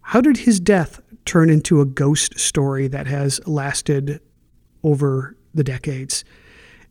How 0.01 0.21
did 0.21 0.37
his 0.37 0.59
death 0.59 1.01
turn 1.25 1.49
into 1.49 1.79
a 1.81 1.85
ghost 1.85 2.37
story 2.39 2.87
that 2.87 3.07
has 3.07 3.39
lasted 3.47 4.19
over 4.83 5.37
the 5.53 5.63
decades? 5.63 6.25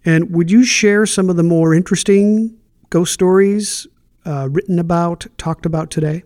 And 0.04 0.34
would 0.34 0.50
you 0.50 0.64
share 0.64 1.06
some 1.06 1.30
of 1.30 1.36
the 1.36 1.42
more 1.42 1.74
interesting 1.74 2.56
ghost 2.90 3.12
stories 3.12 3.86
uh, 4.24 4.48
written 4.50 4.78
about, 4.78 5.26
talked 5.38 5.66
about 5.66 5.90
today? 5.90 6.24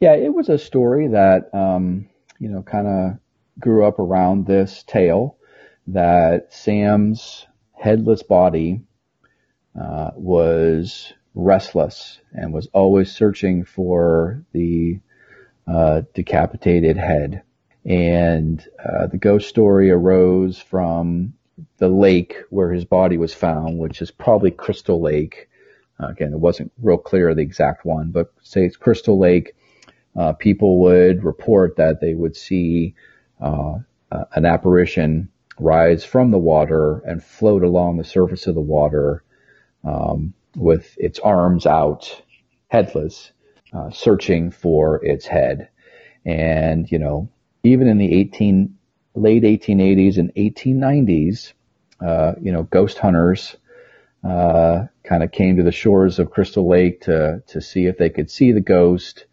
Yeah, 0.00 0.14
it 0.14 0.34
was 0.34 0.48
a 0.48 0.58
story 0.58 1.08
that, 1.08 1.54
um, 1.54 2.08
you 2.38 2.48
know, 2.48 2.62
kind 2.62 2.86
of 2.86 3.18
grew 3.58 3.86
up 3.86 3.98
around 3.98 4.46
this 4.46 4.82
tale 4.86 5.38
that 5.86 6.52
Sam's 6.52 7.46
headless 7.72 8.22
body 8.22 8.82
uh, 9.80 10.10
was 10.14 11.12
restless 11.34 12.20
and 12.32 12.52
was 12.52 12.68
always 12.72 13.10
searching 13.10 13.64
for 13.64 14.44
the 14.52 15.00
uh, 15.66 16.02
decapitated 16.14 16.96
head. 16.96 17.42
And 17.84 18.66
uh, 18.78 19.06
the 19.08 19.18
ghost 19.18 19.48
story 19.48 19.90
arose 19.90 20.58
from 20.58 21.34
the 21.78 21.88
lake 21.88 22.36
where 22.50 22.72
his 22.72 22.84
body 22.84 23.16
was 23.16 23.34
found, 23.34 23.78
which 23.78 24.02
is 24.02 24.10
probably 24.10 24.50
Crystal 24.50 25.00
Lake. 25.00 25.48
Uh, 26.00 26.08
again, 26.08 26.32
it 26.32 26.40
wasn't 26.40 26.72
real 26.82 26.98
clear 26.98 27.34
the 27.34 27.42
exact 27.42 27.84
one, 27.84 28.10
but 28.10 28.32
say 28.42 28.64
it's 28.64 28.76
Crystal 28.76 29.18
Lake. 29.18 29.54
Uh, 30.16 30.32
people 30.32 30.80
would 30.80 31.24
report 31.24 31.76
that 31.76 32.00
they 32.00 32.14
would 32.14 32.36
see 32.36 32.94
uh, 33.40 33.78
an 34.34 34.44
apparition 34.44 35.28
rise 35.58 36.04
from 36.04 36.30
the 36.30 36.38
water 36.38 36.98
and 37.06 37.22
float 37.22 37.62
along 37.62 37.96
the 37.96 38.04
surface 38.04 38.46
of 38.46 38.54
the 38.54 38.60
water 38.60 39.22
um, 39.84 40.34
with 40.56 40.94
its 40.98 41.18
arms 41.18 41.66
out, 41.66 42.22
headless, 42.68 43.32
uh, 43.72 43.90
searching 43.90 44.50
for 44.50 45.04
its 45.04 45.26
head. 45.26 45.68
And, 46.24 46.90
you 46.90 46.98
know, 46.98 47.28
even 47.62 47.88
in 47.88 47.98
the 47.98 48.12
18, 48.14 48.76
late 49.14 49.42
1880s 49.42 50.18
and 50.18 50.34
1890s, 50.34 51.52
uh, 52.04 52.32
you 52.40 52.52
know, 52.52 52.64
ghost 52.64 52.98
hunters 52.98 53.56
uh, 54.24 54.86
kind 55.04 55.22
of 55.22 55.30
came 55.30 55.56
to 55.56 55.62
the 55.62 55.72
shores 55.72 56.18
of 56.18 56.30
Crystal 56.30 56.66
Lake 56.66 57.02
to 57.02 57.42
to 57.48 57.60
see 57.60 57.86
if 57.86 57.98
they 57.98 58.10
could 58.10 58.30
see 58.30 58.52
the 58.52 58.60
ghost. 58.60 59.26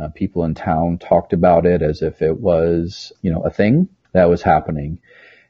Uh, 0.00 0.08
people 0.08 0.44
in 0.44 0.54
town 0.54 0.98
talked 0.98 1.32
about 1.32 1.66
it 1.66 1.82
as 1.82 2.00
if 2.00 2.22
it 2.22 2.40
was, 2.40 3.12
you 3.20 3.30
know, 3.30 3.42
a 3.42 3.50
thing 3.50 3.88
that 4.12 4.30
was 4.30 4.40
happening. 4.40 4.98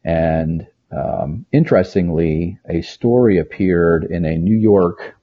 And 0.02 0.66
um, 0.90 1.46
interestingly, 1.52 2.58
a 2.68 2.82
story 2.82 3.38
appeared 3.38 4.04
in 4.04 4.24
a 4.24 4.36
New 4.36 4.56
York 4.56 5.14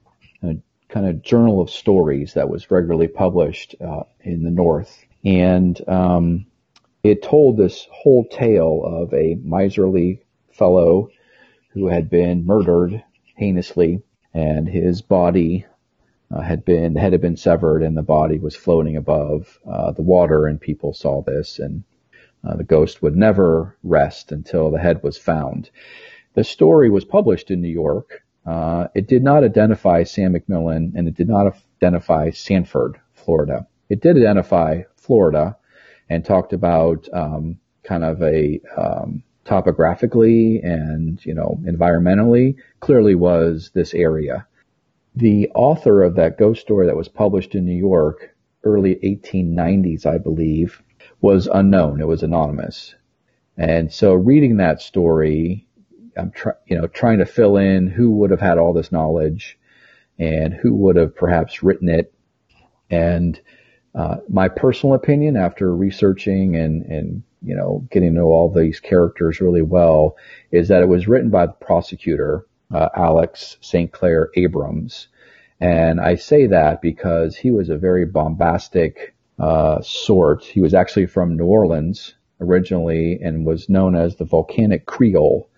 uh, 0.42 0.54
kind 0.88 1.06
of 1.06 1.22
journal 1.22 1.60
of 1.60 1.68
stories 1.68 2.34
that 2.34 2.48
was 2.48 2.70
regularly 2.70 3.08
published 3.08 3.74
uh, 3.84 4.04
in 4.20 4.44
the 4.44 4.50
North. 4.50 5.04
And 5.24 5.78
um, 5.88 6.46
it 7.02 7.22
told 7.22 7.56
this 7.56 7.86
whole 7.90 8.24
tale 8.24 8.82
of 8.84 9.12
a 9.14 9.38
miserly 9.42 10.22
fellow 10.50 11.10
who 11.70 11.88
had 11.88 12.10
been 12.10 12.44
murdered 12.44 13.02
heinously, 13.36 14.02
and 14.34 14.68
his 14.68 15.02
body 15.02 15.64
uh, 16.30 16.40
had 16.40 16.64
been 16.64 16.96
head 16.96 17.12
had 17.12 17.20
been 17.20 17.36
severed, 17.36 17.82
and 17.82 17.96
the 17.96 18.02
body 18.02 18.38
was 18.38 18.56
floating 18.56 18.96
above 18.96 19.58
uh, 19.66 19.92
the 19.92 20.02
water, 20.02 20.46
and 20.46 20.60
people 20.60 20.92
saw 20.92 21.22
this, 21.22 21.58
and 21.58 21.84
uh, 22.44 22.56
the 22.56 22.64
ghost 22.64 23.02
would 23.02 23.16
never 23.16 23.76
rest 23.82 24.32
until 24.32 24.70
the 24.70 24.78
head 24.78 25.02
was 25.02 25.16
found. 25.16 25.70
The 26.34 26.44
story 26.44 26.90
was 26.90 27.04
published 27.04 27.50
in 27.50 27.62
New 27.62 27.68
York. 27.68 28.22
Uh, 28.44 28.88
it 28.94 29.06
did 29.06 29.22
not 29.22 29.44
identify 29.44 30.02
Sam 30.02 30.34
McMillan, 30.34 30.92
and 30.94 31.08
it 31.08 31.14
did 31.14 31.28
not 31.28 31.54
identify 31.80 32.30
Sanford, 32.30 33.00
Florida. 33.14 33.66
It 33.88 34.00
did 34.00 34.16
identify 34.16 34.82
Florida 34.96 35.56
and 36.08 36.24
talked 36.24 36.52
about 36.52 37.08
um, 37.12 37.58
kind 37.84 38.04
of 38.04 38.22
a 38.22 38.60
um, 38.76 39.22
topographically 39.44 40.60
and 40.62 41.24
you 41.24 41.34
know 41.34 41.58
environmentally 41.64 42.56
clearly 42.80 43.14
was 43.14 43.70
this 43.74 43.94
area. 43.94 44.46
The 45.16 45.48
author 45.54 46.02
of 46.02 46.16
that 46.16 46.38
ghost 46.38 46.60
story 46.60 46.86
that 46.86 46.96
was 46.96 47.08
published 47.08 47.54
in 47.54 47.64
New 47.64 47.72
York 47.72 48.34
early 48.62 48.96
1890s, 48.96 50.06
I 50.06 50.18
believe, 50.18 50.82
was 51.20 51.46
unknown. 51.46 52.00
It 52.00 52.06
was 52.06 52.22
anonymous. 52.22 52.94
And 53.56 53.92
so 53.92 54.14
reading 54.14 54.58
that 54.58 54.80
story, 54.80 55.66
I'm 56.16 56.30
trying, 56.30 56.56
you 56.66 56.78
know, 56.78 56.86
trying 56.86 57.18
to 57.18 57.26
fill 57.26 57.56
in 57.56 57.88
who 57.88 58.10
would 58.12 58.30
have 58.30 58.40
had 58.40 58.58
all 58.58 58.72
this 58.72 58.92
knowledge 58.92 59.58
and 60.18 60.52
who 60.52 60.74
would 60.74 60.96
have 60.96 61.16
perhaps 61.16 61.62
written 61.62 61.88
it. 61.88 62.12
And 62.90 63.40
uh, 63.98 64.18
my 64.28 64.46
personal 64.46 64.94
opinion 64.94 65.36
after 65.36 65.74
researching 65.74 66.54
and, 66.54 66.84
and, 66.86 67.24
you 67.42 67.54
know, 67.56 67.84
getting 67.90 68.10
to 68.10 68.14
know 68.14 68.26
all 68.26 68.48
these 68.48 68.78
characters 68.78 69.40
really 69.40 69.60
well 69.60 70.16
is 70.52 70.68
that 70.68 70.82
it 70.82 70.88
was 70.88 71.08
written 71.08 71.30
by 71.30 71.46
the 71.46 71.52
prosecutor, 71.52 72.46
uh, 72.72 72.88
Alex 72.94 73.56
St. 73.60 73.90
Clair 73.90 74.30
Abrams. 74.36 75.08
And 75.60 76.00
I 76.00 76.14
say 76.14 76.46
that 76.46 76.80
because 76.80 77.34
he 77.34 77.50
was 77.50 77.70
a 77.70 77.76
very 77.76 78.06
bombastic, 78.06 79.16
uh, 79.40 79.80
sort. 79.82 80.44
He 80.44 80.60
was 80.60 80.74
actually 80.74 81.06
from 81.06 81.36
New 81.36 81.46
Orleans 81.46 82.14
originally 82.40 83.18
and 83.20 83.44
was 83.44 83.68
known 83.68 83.96
as 83.96 84.14
the 84.14 84.24
volcanic 84.24 84.86
Creole, 84.86 85.48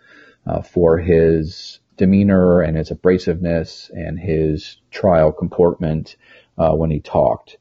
uh, 0.47 0.63
for 0.63 0.97
his 0.97 1.81
demeanor 1.99 2.63
and 2.63 2.79
his 2.79 2.91
abrasiveness 2.91 3.91
and 3.91 4.19
his 4.19 4.79
trial 4.91 5.31
comportment, 5.31 6.17
uh, 6.57 6.75
when 6.75 6.91
he 6.91 7.01
talked. 7.01 7.59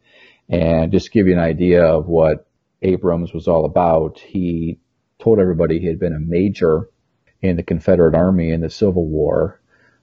And 0.49 0.91
just 0.91 1.05
to 1.07 1.11
give 1.11 1.27
you 1.27 1.33
an 1.33 1.39
idea 1.39 1.85
of 1.85 2.07
what 2.07 2.47
Abrams 2.81 3.33
was 3.33 3.47
all 3.47 3.65
about, 3.65 4.19
he 4.19 4.79
told 5.19 5.39
everybody 5.39 5.79
he 5.79 5.87
had 5.87 5.99
been 5.99 6.13
a 6.13 6.19
major 6.19 6.89
in 7.41 7.55
the 7.55 7.63
Confederate 7.63 8.15
Army 8.15 8.51
in 8.51 8.61
the 8.61 8.69
Civil 8.69 9.05
War. 9.07 9.61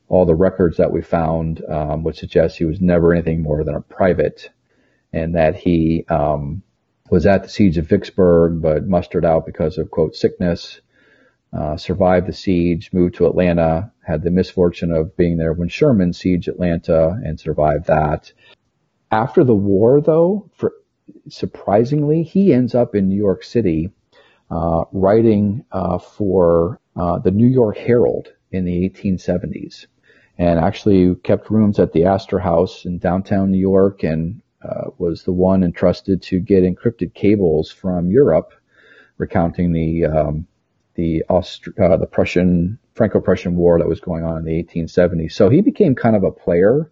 all 0.09 0.25
the 0.25 0.35
records 0.35 0.77
that 0.77 0.93
we 0.93 1.03
found 1.03 1.65
um, 1.69 2.05
would 2.05 2.17
suggest 2.17 2.57
he 2.57 2.65
was 2.65 2.81
never 2.81 3.13
anything 3.13 3.43
more 3.43 3.65
than 3.65 3.75
a 3.75 3.81
private, 3.81 4.51
and 5.13 5.35
that 5.35 5.57
he 5.57 6.05
um, 6.09 6.63
was 7.11 7.27
at 7.27 7.43
the 7.43 7.49
siege 7.49 7.77
of 7.77 7.89
Vicksburg, 7.89 8.63
but 8.63 8.87
mustered 8.87 9.25
out 9.25 9.47
because 9.47 9.79
of 9.79 9.91
quote 9.91 10.15
sickness. 10.15 10.81
Uh, 11.53 11.77
survived 11.77 12.27
the 12.27 12.33
siege, 12.33 12.93
moved 12.93 13.15
to 13.17 13.27
Atlanta, 13.27 13.91
had 14.05 14.23
the 14.23 14.31
misfortune 14.31 14.93
of 14.93 15.17
being 15.17 15.37
there 15.39 15.53
when 15.53 15.69
Sherman 15.69 16.13
sieged 16.13 16.49
Atlanta 16.49 17.19
and 17.25 17.41
survived 17.41 17.87
that. 17.87 18.33
After 19.11 19.45
the 19.45 19.55
war, 19.55 20.01
though, 20.01 20.51
for, 20.55 20.73
surprisingly, 21.29 22.23
he 22.23 22.53
ends 22.53 22.75
up 22.75 22.95
in 22.95 23.09
New 23.09 23.17
York 23.17 23.45
City 23.45 23.91
uh, 24.51 24.85
writing 24.93 25.65
uh, 25.73 25.99
for 25.99 26.81
uh, 26.97 27.19
the 27.19 27.31
New 27.31 27.47
York 27.47 27.77
Herald 27.77 28.29
in 28.51 28.65
the 28.65 28.89
1870s 28.89 29.87
and 30.39 30.59
actually 30.59 31.15
kept 31.17 31.51
rooms 31.51 31.79
at 31.79 31.93
the 31.93 32.05
Astor 32.05 32.39
House 32.39 32.85
in 32.85 32.99
downtown 32.99 33.51
New 33.51 33.59
York 33.59 34.03
and 34.03 34.41
uh, 34.63 34.91
was 34.99 35.23
the 35.25 35.33
one 35.33 35.63
entrusted 35.63 36.23
to 36.23 36.41
get 36.41 36.65
encrypted 36.65 37.15
cables 37.15 37.71
from 37.71 38.11
Europe 38.11 38.53
recounting 39.19 39.73
the 39.73 40.07
um, 40.07 40.47
the 40.95 41.23
Aust- 41.29 41.69
uh, 41.79 41.97
the 41.97 42.07
Prussian 42.07 42.79
Franco-Prussian 42.95 43.57
War 43.57 43.79
that 43.79 43.89
was 43.89 44.01
going 44.01 44.25
on 44.25 44.39
in 44.39 44.45
the 44.45 44.65
1870s. 44.65 45.33
So 45.33 45.51
he 45.51 45.61
became 45.61 45.95
kind 45.95 46.17
of 46.17 46.25
a 46.25 46.31
player 46.31 46.91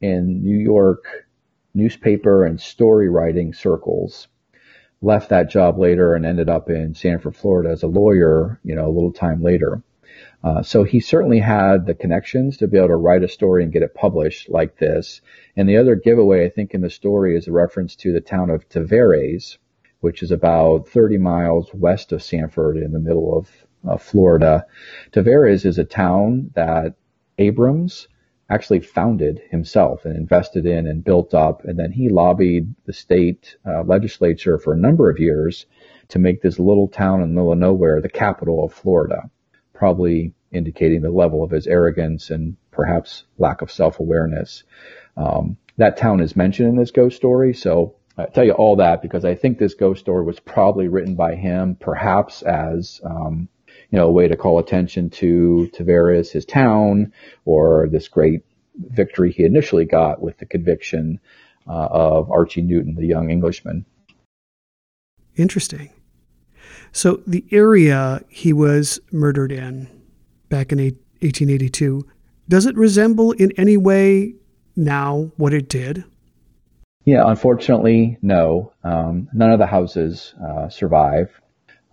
in 0.00 0.42
New 0.42 0.58
York 0.58 1.25
newspaper 1.76 2.44
and 2.44 2.60
story 2.60 3.08
writing 3.08 3.52
circles. 3.52 4.28
Left 5.02 5.28
that 5.28 5.50
job 5.50 5.78
later 5.78 6.14
and 6.14 6.24
ended 6.24 6.48
up 6.48 6.70
in 6.70 6.94
Sanford, 6.94 7.36
Florida 7.36 7.70
as 7.70 7.82
a 7.82 7.86
lawyer, 7.86 8.58
you 8.64 8.74
know, 8.74 8.86
a 8.86 8.92
little 8.92 9.12
time 9.12 9.42
later. 9.42 9.82
Uh, 10.42 10.62
so 10.62 10.84
he 10.84 11.00
certainly 11.00 11.38
had 11.38 11.86
the 11.86 11.94
connections 11.94 12.56
to 12.56 12.66
be 12.66 12.78
able 12.78 12.88
to 12.88 12.96
write 12.96 13.22
a 13.22 13.28
story 13.28 13.62
and 13.62 13.72
get 13.72 13.82
it 13.82 13.94
published 13.94 14.48
like 14.48 14.78
this. 14.78 15.20
And 15.56 15.68
the 15.68 15.76
other 15.76 15.94
giveaway, 15.94 16.46
I 16.46 16.48
think, 16.48 16.72
in 16.72 16.80
the 16.80 16.90
story 16.90 17.36
is 17.36 17.46
a 17.46 17.52
reference 17.52 17.96
to 17.96 18.12
the 18.12 18.20
town 18.20 18.48
of 18.48 18.68
Tavares, 18.68 19.58
which 20.00 20.22
is 20.22 20.30
about 20.30 20.88
30 20.88 21.18
miles 21.18 21.72
west 21.74 22.12
of 22.12 22.22
Sanford 22.22 22.76
in 22.76 22.92
the 22.92 23.00
middle 23.00 23.36
of 23.36 23.66
uh, 23.86 23.96
Florida. 23.98 24.64
Tavares 25.12 25.66
is 25.66 25.78
a 25.78 25.84
town 25.84 26.50
that 26.54 26.94
Abrams 27.38 28.08
actually 28.48 28.80
founded 28.80 29.40
himself 29.50 30.04
and 30.04 30.16
invested 30.16 30.66
in 30.66 30.86
and 30.86 31.04
built 31.04 31.34
up. 31.34 31.64
And 31.64 31.78
then 31.78 31.92
he 31.92 32.08
lobbied 32.08 32.74
the 32.84 32.92
state 32.92 33.56
uh, 33.66 33.82
legislature 33.82 34.58
for 34.58 34.72
a 34.72 34.78
number 34.78 35.10
of 35.10 35.18
years 35.18 35.66
to 36.08 36.18
make 36.18 36.42
this 36.42 36.58
little 36.58 36.88
town 36.88 37.22
in 37.22 37.30
the 37.30 37.34
middle 37.34 37.52
of 37.52 37.58
nowhere 37.58 38.00
the 38.00 38.08
capital 38.08 38.64
of 38.64 38.72
Florida 38.72 39.30
probably 39.76 40.32
indicating 40.52 41.02
the 41.02 41.10
level 41.10 41.44
of 41.44 41.50
his 41.50 41.66
arrogance 41.66 42.30
and 42.30 42.56
perhaps 42.70 43.24
lack 43.38 43.62
of 43.62 43.70
self-awareness. 43.70 44.64
Um, 45.16 45.56
that 45.76 45.96
town 45.96 46.20
is 46.20 46.34
mentioned 46.34 46.68
in 46.68 46.76
this 46.76 46.90
ghost 46.90 47.16
story, 47.16 47.52
so 47.54 47.96
I 48.16 48.26
tell 48.26 48.44
you 48.44 48.52
all 48.52 48.76
that 48.76 49.02
because 49.02 49.24
I 49.24 49.34
think 49.34 49.58
this 49.58 49.74
ghost 49.74 50.00
story 50.00 50.24
was 50.24 50.40
probably 50.40 50.88
written 50.88 51.14
by 51.14 51.34
him, 51.34 51.76
perhaps 51.78 52.42
as 52.42 53.00
um, 53.04 53.48
you 53.90 53.98
know 53.98 54.08
a 54.08 54.12
way 54.12 54.28
to 54.28 54.36
call 54.36 54.58
attention 54.58 55.10
to 55.10 55.70
Tavares, 55.74 56.30
his 56.30 56.44
town, 56.44 57.12
or 57.44 57.88
this 57.90 58.08
great 58.08 58.42
victory 58.78 59.32
he 59.32 59.44
initially 59.44 59.84
got 59.84 60.20
with 60.20 60.38
the 60.38 60.46
conviction 60.46 61.20
uh, 61.68 61.88
of 61.90 62.30
Archie 62.30 62.62
Newton, 62.62 62.94
the 62.94 63.06
young 63.06 63.30
Englishman. 63.30 63.84
Interesting. 65.36 65.90
So 66.92 67.20
the 67.26 67.44
area 67.50 68.22
he 68.28 68.52
was 68.52 69.00
murdered 69.12 69.52
in 69.52 69.88
back 70.48 70.72
in 70.72 70.78
1882, 70.78 72.06
does 72.48 72.66
it 72.66 72.76
resemble 72.76 73.32
in 73.32 73.52
any 73.58 73.76
way 73.76 74.34
now 74.76 75.30
what 75.36 75.52
it 75.52 75.68
did? 75.68 76.04
Yeah, 77.04 77.22
unfortunately, 77.26 78.18
no. 78.22 78.72
Um, 78.82 79.28
none 79.32 79.52
of 79.52 79.58
the 79.58 79.66
houses 79.66 80.34
uh, 80.42 80.68
survive. 80.68 81.40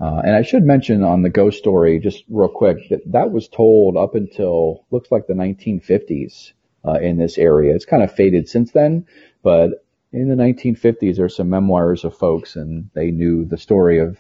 Uh, 0.04 0.22
and 0.26 0.36
I 0.36 0.42
should 0.42 0.66
mention 0.66 1.02
on 1.02 1.22
the 1.22 1.30
ghost 1.30 1.58
story, 1.60 1.98
just 1.98 2.26
real 2.28 2.50
quick, 2.50 2.90
that 2.90 3.10
that 3.14 3.32
was 3.32 3.48
told 3.48 3.96
up 3.96 4.16
until 4.16 4.86
looks 4.92 5.10
like 5.10 5.28
the 5.28 5.34
1950s 5.34 6.52
uh, 6.86 7.00
in 7.00 7.18
this 7.18 7.38
area. 7.38 7.74
It's 7.74 7.86
kind 7.86 8.04
of 8.04 8.14
faded 8.14 8.50
since 8.50 8.74
then, 8.74 9.06
but 9.44 9.86
in 10.12 10.28
the 10.28 10.36
1950s, 10.36 11.16
there's 11.16 11.38
some 11.38 11.50
memoirs 11.50 12.04
of 12.04 12.18
folks, 12.18 12.58
and 12.58 12.90
they 12.94 13.12
knew 13.12 13.46
the 13.46 13.58
story 13.58 14.00
of 14.00 14.18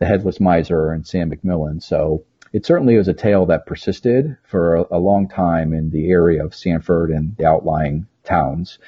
the 0.00 0.06
Headless 0.06 0.40
Miser 0.40 0.90
and 0.90 1.06
Sam 1.06 1.30
McMillan. 1.30 1.80
So 1.80 2.24
it 2.52 2.66
certainly 2.66 2.96
was 2.96 3.06
a 3.06 3.14
tale 3.14 3.46
that 3.46 3.64
persisted 3.64 4.36
for 4.42 4.74
a, 4.74 4.84
a 4.90 4.98
long 4.98 5.28
time 5.28 5.72
in 5.72 5.90
the 5.90 6.10
area 6.10 6.44
of 6.44 6.52
Sanford 6.52 7.10
and 7.10 7.36
the 7.36 7.46
outlying 7.46 8.08
towns. 8.24 8.78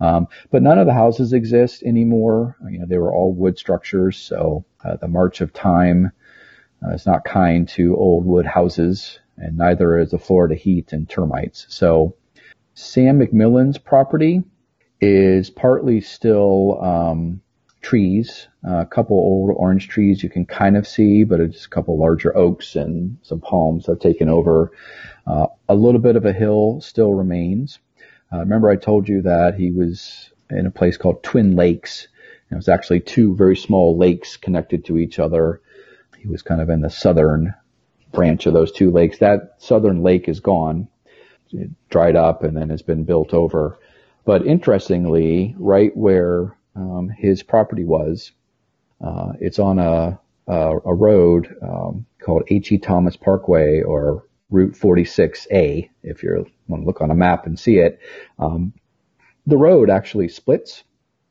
Um, 0.00 0.28
but 0.50 0.62
none 0.62 0.78
of 0.78 0.86
the 0.86 0.92
houses 0.92 1.32
exist 1.32 1.82
anymore. 1.82 2.56
You 2.70 2.80
know, 2.80 2.86
they 2.86 2.98
were 2.98 3.12
all 3.12 3.32
wood 3.32 3.58
structures. 3.58 4.16
So 4.16 4.64
uh, 4.84 4.96
the 4.96 5.08
march 5.08 5.40
of 5.40 5.52
time 5.52 6.12
uh, 6.84 6.90
is 6.90 7.06
not 7.06 7.24
kind 7.24 7.68
to 7.70 7.96
old 7.96 8.24
wood 8.24 8.46
houses, 8.46 9.20
and 9.36 9.56
neither 9.56 9.98
is 9.98 10.10
the 10.10 10.18
Florida 10.18 10.54
heat 10.54 10.92
and 10.92 11.08
termites. 11.08 11.66
So 11.68 12.16
Sam 12.74 13.20
McMillan's 13.20 13.78
property 13.78 14.42
is 15.00 15.50
partly 15.50 16.00
still 16.00 16.82
um, 16.82 17.42
trees, 17.82 18.46
uh, 18.66 18.78
a 18.78 18.86
couple 18.86 19.16
old 19.16 19.50
orange 19.54 19.88
trees 19.88 20.22
you 20.22 20.30
can 20.30 20.46
kind 20.46 20.76
of 20.76 20.86
see, 20.86 21.24
but 21.24 21.40
it's 21.40 21.66
a 21.66 21.68
couple 21.68 21.98
larger 21.98 22.34
oaks 22.36 22.76
and 22.76 23.18
some 23.22 23.40
palms 23.40 23.86
have 23.86 23.98
taken 23.98 24.28
over. 24.28 24.70
Uh, 25.26 25.46
a 25.68 25.74
little 25.74 26.00
bit 26.00 26.16
of 26.16 26.24
a 26.24 26.32
hill 26.32 26.80
still 26.80 27.12
remains. 27.12 27.80
Uh, 28.32 28.38
remember 28.38 28.70
I 28.70 28.76
told 28.76 29.08
you 29.08 29.22
that 29.22 29.56
he 29.56 29.70
was 29.70 30.30
in 30.50 30.66
a 30.66 30.70
place 30.70 30.96
called 30.96 31.22
Twin 31.22 31.54
Lakes. 31.56 32.08
It 32.50 32.54
was 32.54 32.68
actually 32.68 33.00
two 33.00 33.34
very 33.34 33.56
small 33.56 33.96
lakes 33.96 34.36
connected 34.36 34.84
to 34.86 34.98
each 34.98 35.18
other. 35.18 35.60
He 36.18 36.28
was 36.28 36.42
kind 36.42 36.60
of 36.60 36.70
in 36.70 36.80
the 36.80 36.90
southern 36.90 37.54
branch 38.12 38.46
of 38.46 38.52
those 38.52 38.72
two 38.72 38.90
lakes. 38.90 39.18
That 39.18 39.56
southern 39.58 40.02
lake 40.02 40.28
is 40.28 40.40
gone. 40.40 40.88
It 41.50 41.70
dried 41.90 42.16
up 42.16 42.44
and 42.44 42.56
then 42.56 42.70
has 42.70 42.82
been 42.82 43.04
built 43.04 43.34
over. 43.34 43.78
But 44.24 44.46
interestingly, 44.46 45.54
right 45.58 45.94
where 45.96 46.56
um, 46.76 47.08
his 47.08 47.42
property 47.42 47.84
was. 47.84 48.32
Uh, 49.00 49.32
it's 49.40 49.58
on 49.58 49.78
a, 49.78 50.18
a, 50.46 50.78
a 50.84 50.94
road 50.94 51.54
um, 51.60 52.06
called 52.20 52.44
H.E. 52.48 52.78
Thomas 52.78 53.16
Parkway 53.16 53.82
or 53.82 54.24
Route 54.52 54.74
46A, 54.74 55.88
if 56.02 56.22
you 56.22 56.46
want 56.68 56.82
to 56.82 56.86
look 56.86 57.00
on 57.00 57.10
a 57.10 57.14
map 57.14 57.46
and 57.46 57.58
see 57.58 57.78
it. 57.78 57.98
Um, 58.38 58.74
the 59.46 59.56
road 59.56 59.90
actually 59.90 60.28
splits 60.28 60.84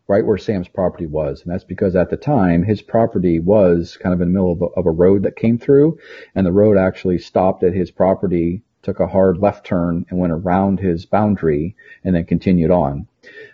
right 0.07 0.25
where 0.25 0.37
Sam's 0.37 0.67
property 0.67 1.05
was. 1.05 1.41
And 1.41 1.53
that's 1.53 1.63
because 1.63 1.95
at 1.95 2.09
the 2.09 2.17
time, 2.17 2.63
his 2.63 2.81
property 2.81 3.39
was 3.39 3.95
kind 3.95 4.13
of 4.13 4.19
in 4.19 4.27
the 4.27 4.33
middle 4.33 4.51
of 4.51 4.61
a, 4.61 4.65
of 4.79 4.85
a 4.85 4.91
road 4.91 5.23
that 5.23 5.37
came 5.37 5.57
through, 5.57 5.99
and 6.35 6.45
the 6.45 6.51
road 6.51 6.77
actually 6.77 7.17
stopped 7.17 7.63
at 7.63 7.73
his 7.73 7.91
property, 7.91 8.61
took 8.81 8.99
a 8.99 9.07
hard 9.07 9.37
left 9.37 9.65
turn, 9.65 10.05
and 10.09 10.19
went 10.19 10.33
around 10.33 10.81
his 10.81 11.05
boundary, 11.05 11.77
and 12.03 12.13
then 12.13 12.25
continued 12.25 12.71
on. 12.71 13.07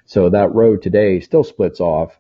So 0.06 0.30
that 0.30 0.56
road 0.56 0.82
today 0.82 1.20
still 1.20 1.44
splits 1.44 1.80
off 1.80 2.18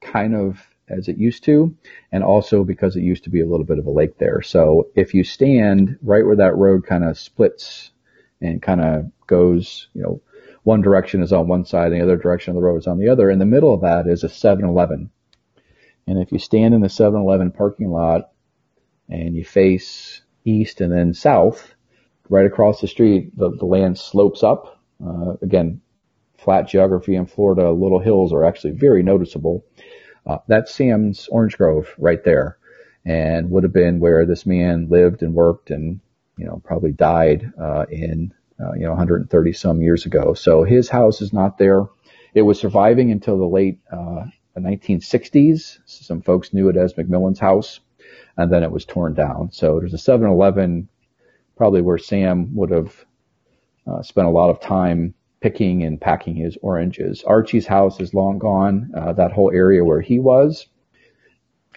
kind 0.00 0.36
of 0.36 0.69
as 0.90 1.08
it 1.08 1.16
used 1.16 1.44
to, 1.44 1.74
and 2.12 2.22
also 2.22 2.64
because 2.64 2.96
it 2.96 3.02
used 3.02 3.24
to 3.24 3.30
be 3.30 3.40
a 3.40 3.46
little 3.46 3.64
bit 3.64 3.78
of 3.78 3.86
a 3.86 3.90
lake 3.90 4.18
there. 4.18 4.42
So 4.42 4.88
if 4.94 5.14
you 5.14 5.24
stand 5.24 5.98
right 6.02 6.24
where 6.24 6.36
that 6.36 6.56
road 6.56 6.86
kind 6.86 7.04
of 7.04 7.18
splits 7.18 7.90
and 8.40 8.60
kind 8.62 8.80
of 8.80 9.10
goes, 9.26 9.88
you 9.94 10.02
know, 10.02 10.20
one 10.62 10.82
direction 10.82 11.22
is 11.22 11.32
on 11.32 11.48
one 11.48 11.64
side 11.64 11.92
and 11.92 12.00
the 12.00 12.04
other 12.04 12.16
direction 12.16 12.50
of 12.50 12.56
the 12.56 12.62
road 12.62 12.78
is 12.78 12.86
on 12.86 12.98
the 12.98 13.08
other, 13.08 13.30
in 13.30 13.38
the 13.38 13.46
middle 13.46 13.72
of 13.72 13.80
that 13.82 14.06
is 14.06 14.24
a 14.24 14.28
7-Eleven. 14.28 15.10
And 16.06 16.18
if 16.18 16.32
you 16.32 16.38
stand 16.38 16.74
in 16.74 16.80
the 16.80 16.88
7-Eleven 16.88 17.52
parking 17.52 17.90
lot 17.90 18.30
and 19.08 19.34
you 19.34 19.44
face 19.44 20.22
east 20.44 20.80
and 20.80 20.92
then 20.92 21.14
south, 21.14 21.74
right 22.28 22.46
across 22.46 22.80
the 22.80 22.88
street, 22.88 23.36
the, 23.36 23.50
the 23.58 23.66
land 23.66 23.98
slopes 23.98 24.42
up. 24.42 24.80
Uh, 25.04 25.34
again, 25.42 25.80
flat 26.38 26.68
geography 26.68 27.16
in 27.16 27.26
Florida, 27.26 27.70
little 27.70 27.98
hills 27.98 28.32
are 28.32 28.44
actually 28.44 28.72
very 28.72 29.02
noticeable. 29.02 29.64
Uh, 30.26 30.38
that's 30.46 30.74
Sam's 30.74 31.28
Orange 31.28 31.56
Grove 31.56 31.94
right 31.98 32.22
there, 32.22 32.58
and 33.04 33.50
would 33.50 33.64
have 33.64 33.72
been 33.72 34.00
where 34.00 34.26
this 34.26 34.46
man 34.46 34.88
lived 34.88 35.22
and 35.22 35.34
worked, 35.34 35.70
and 35.70 36.00
you 36.36 36.46
know 36.46 36.60
probably 36.64 36.92
died 36.92 37.52
uh, 37.60 37.86
in 37.90 38.32
uh, 38.60 38.72
you 38.74 38.82
know 38.82 38.90
130 38.90 39.52
some 39.52 39.82
years 39.82 40.06
ago. 40.06 40.34
So 40.34 40.64
his 40.64 40.88
house 40.88 41.20
is 41.20 41.32
not 41.32 41.58
there. 41.58 41.86
It 42.34 42.42
was 42.42 42.60
surviving 42.60 43.10
until 43.10 43.38
the 43.38 43.46
late 43.46 43.78
1960s. 44.58 45.78
Uh, 45.78 45.82
some 45.86 46.22
folks 46.22 46.52
knew 46.52 46.68
it 46.68 46.76
as 46.76 46.94
McMillan's 46.94 47.40
house, 47.40 47.80
and 48.36 48.52
then 48.52 48.62
it 48.62 48.70
was 48.70 48.84
torn 48.84 49.14
down. 49.14 49.50
So 49.52 49.80
there's 49.80 49.94
a 49.94 49.96
7-Eleven, 49.96 50.88
probably 51.56 51.82
where 51.82 51.98
Sam 51.98 52.54
would 52.54 52.70
have 52.70 53.04
uh, 53.86 54.02
spent 54.02 54.26
a 54.28 54.30
lot 54.30 54.50
of 54.50 54.60
time 54.60 55.14
picking 55.40 55.82
and 55.84 56.00
packing 56.00 56.36
his 56.36 56.58
oranges. 56.62 57.24
Archie's 57.24 57.66
house 57.66 58.00
is 58.00 58.14
long 58.14 58.38
gone. 58.38 58.90
Uh, 58.94 59.12
that 59.14 59.32
whole 59.32 59.50
area 59.52 59.84
where 59.84 60.00
he 60.00 60.18
was 60.18 60.66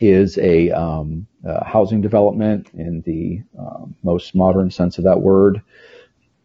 is 0.02 0.38
a 0.38 0.70
um, 0.72 1.28
uh, 1.48 1.64
housing 1.64 2.02
development 2.02 2.70
in 2.74 3.02
the 3.02 3.42
um, 3.58 3.96
most 4.04 4.36
modern 4.36 4.70
sense 4.70 4.98
of 4.98 5.06
that 5.06 5.22
word. 5.22 5.62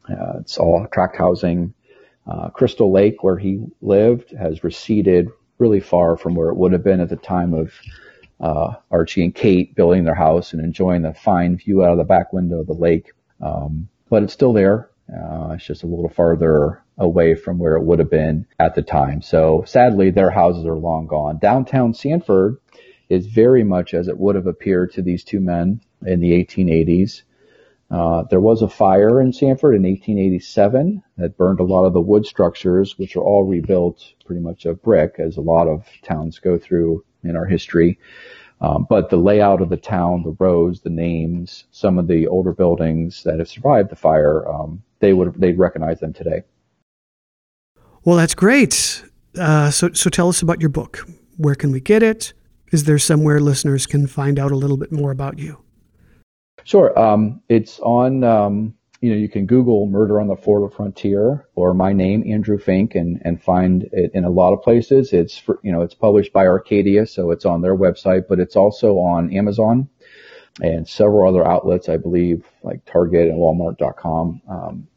Uh, 0.09 0.39
it's 0.41 0.59
all 0.59 0.87
tract 0.93 1.17
housing. 1.17 1.75
Uh, 2.27 2.51
Crystal 2.51 2.93
Lake, 2.93 3.23
where 3.25 3.39
he 3.39 3.65
lived, 3.81 4.33
has 4.33 4.63
receded 4.63 5.29
really 5.59 5.81
far 5.81 6.17
from 6.17 6.35
where 6.35 6.51
it 6.51 6.57
would 6.57 6.73
have 6.73 6.85
been 6.85 7.01
at 7.01 7.09
the 7.09 7.17
time 7.17 7.55
of 7.55 7.73
uh, 8.41 8.75
Archie 8.91 9.25
and 9.25 9.35
Kate 9.35 9.75
building 9.75 10.05
their 10.05 10.15
house 10.15 10.53
and 10.53 10.63
enjoying 10.63 11.03
the 11.03 11.15
fine 11.15 11.57
view 11.57 11.83
out 11.83 11.93
of 11.93 11.99
the 11.99 12.05
back 12.05 12.33
window 12.33 12.61
of 12.61 12.67
the 12.67 12.75
lake. 12.75 13.13
Um, 13.41 13.89
but 14.09 14.23
it's 14.23 14.33
still 14.33 14.53
there. 14.53 14.91
Uh, 15.13 15.53
it's 15.53 15.67
just 15.67 15.83
a 15.83 15.87
little 15.87 16.09
farther 16.09 16.83
away 16.99 17.35
from 17.35 17.59
where 17.59 17.77
it 17.77 17.85
would 17.85 17.99
have 17.99 18.11
been 18.11 18.47
at 18.59 18.75
the 18.75 18.83
time. 18.83 19.23
So 19.23 19.65
sadly, 19.67 20.11
their 20.11 20.31
houses 20.31 20.67
are 20.67 20.77
long 20.77 21.07
gone. 21.07 21.39
Downtown 21.39 21.95
Sanford 21.95 22.59
is 23.09 23.27
very 23.27 23.65
much 23.65 23.95
as 23.95 24.09
it 24.09 24.19
would 24.19 24.35
have 24.35 24.47
appeared 24.47 24.93
to 24.93 25.03
these 25.03 25.25
two 25.25 25.41
men 25.41 25.81
in 26.05 26.21
the 26.21 26.33
1880s. 26.33 27.23
Uh, 27.91 28.25
there 28.31 28.41
was 28.41 28.61
a 28.61 28.69
fire 28.69 29.21
in 29.21 29.33
Sanford 29.33 29.75
in 29.75 29.83
1887 29.83 31.03
that 31.17 31.39
burned 31.39 31.61
a 31.61 31.65
lot 31.65 31.87
of 31.87 31.95
the 31.95 32.01
wood 32.01 32.27
structures, 32.27 32.99
which 32.99 33.17
are 33.17 33.23
all 33.23 33.45
rebuilt 33.45 34.03
pretty 34.27 34.43
much 34.43 34.67
of 34.67 34.83
brick, 34.83 35.15
as 35.19 35.39
a 35.39 35.41
lot 35.41 35.69
of 35.69 35.87
towns 36.03 36.39
go 36.39 36.59
through 36.59 37.03
in 37.25 37.35
our 37.35 37.47
history. 37.47 37.99
Um, 38.61 38.87
but 38.91 39.09
the 39.09 39.17
layout 39.17 39.63
of 39.63 39.71
the 39.71 39.77
town, 39.77 40.23
the 40.23 40.37
roads, 40.39 40.81
the 40.81 40.91
names, 40.91 41.65
some 41.71 41.99
of 41.99 42.09
the 42.09 42.27
older 42.27 42.53
buildings 42.53 43.23
that 43.23 43.39
have 43.39 43.49
survived 43.49 43.89
the 43.89 43.97
fire, 43.97 44.47
um, 44.47 44.83
they 44.99 45.13
would 45.13 45.35
they'd 45.41 45.59
recognize 45.59 46.01
them 46.01 46.13
today. 46.13 46.43
Well, 48.09 48.17
that's 48.17 48.35
great. 48.35 49.05
Uh, 49.39 49.71
so, 49.71 49.93
so 49.93 50.09
tell 50.09 50.31
us 50.31 50.41
about 50.41 50.63
your 50.63 50.71
book. 50.71 51.07
Where 51.37 51.55
can 51.55 51.71
we 51.71 51.79
get 51.79 52.03
it? 52.03 52.33
Is 52.73 52.85
there 52.85 52.99
somewhere 52.99 53.39
listeners 53.39 53.87
can 53.87 54.07
find 54.07 54.39
out 54.39 54.51
a 54.51 54.57
little 54.57 54.79
bit 54.79 54.91
more 54.91 55.11
about 55.11 55.39
you? 55.39 55.63
Sure. 56.65 56.99
Um, 56.99 57.43
it's 57.51 57.79
on, 57.81 58.25
um, 58.25 58.75
you 59.03 59.11
know, 59.11 59.17
you 59.17 59.29
can 59.29 59.45
Google 59.45 59.87
Murder 59.89 60.23
on 60.23 60.27
the 60.27 60.37
Florida 60.37 60.75
Frontier 60.75 61.47
or 61.55 61.75
my 61.75 61.93
name, 61.93 62.25
Andrew 62.27 62.57
Fink, 62.57 62.95
and, 62.95 63.21
and 63.27 63.43
find 63.43 63.83
it 63.93 64.11
in 64.15 64.25
a 64.25 64.31
lot 64.31 64.55
of 64.55 64.63
places. 64.63 65.13
It's, 65.13 65.37
for, 65.37 65.59
you 65.63 65.71
know, 65.71 65.83
it's 65.83 65.95
published 65.95 66.33
by 66.33 66.47
Arcadia, 66.47 67.05
so 67.05 67.31
it's 67.31 67.45
on 67.45 67.61
their 67.61 67.77
website, 67.77 68.25
but 68.27 68.41
it's 68.41 68.57
also 68.57 68.95
on 68.95 69.31
Amazon 69.35 69.87
and 70.63 70.89
several 70.89 71.29
other 71.29 71.47
outlets, 71.47 71.91
I 71.91 71.99
believe, 71.99 72.47
like 72.63 72.87
Target 72.87 73.29
and 73.29 73.39
Walmart.com. 73.39 74.41
Um, 74.49 74.89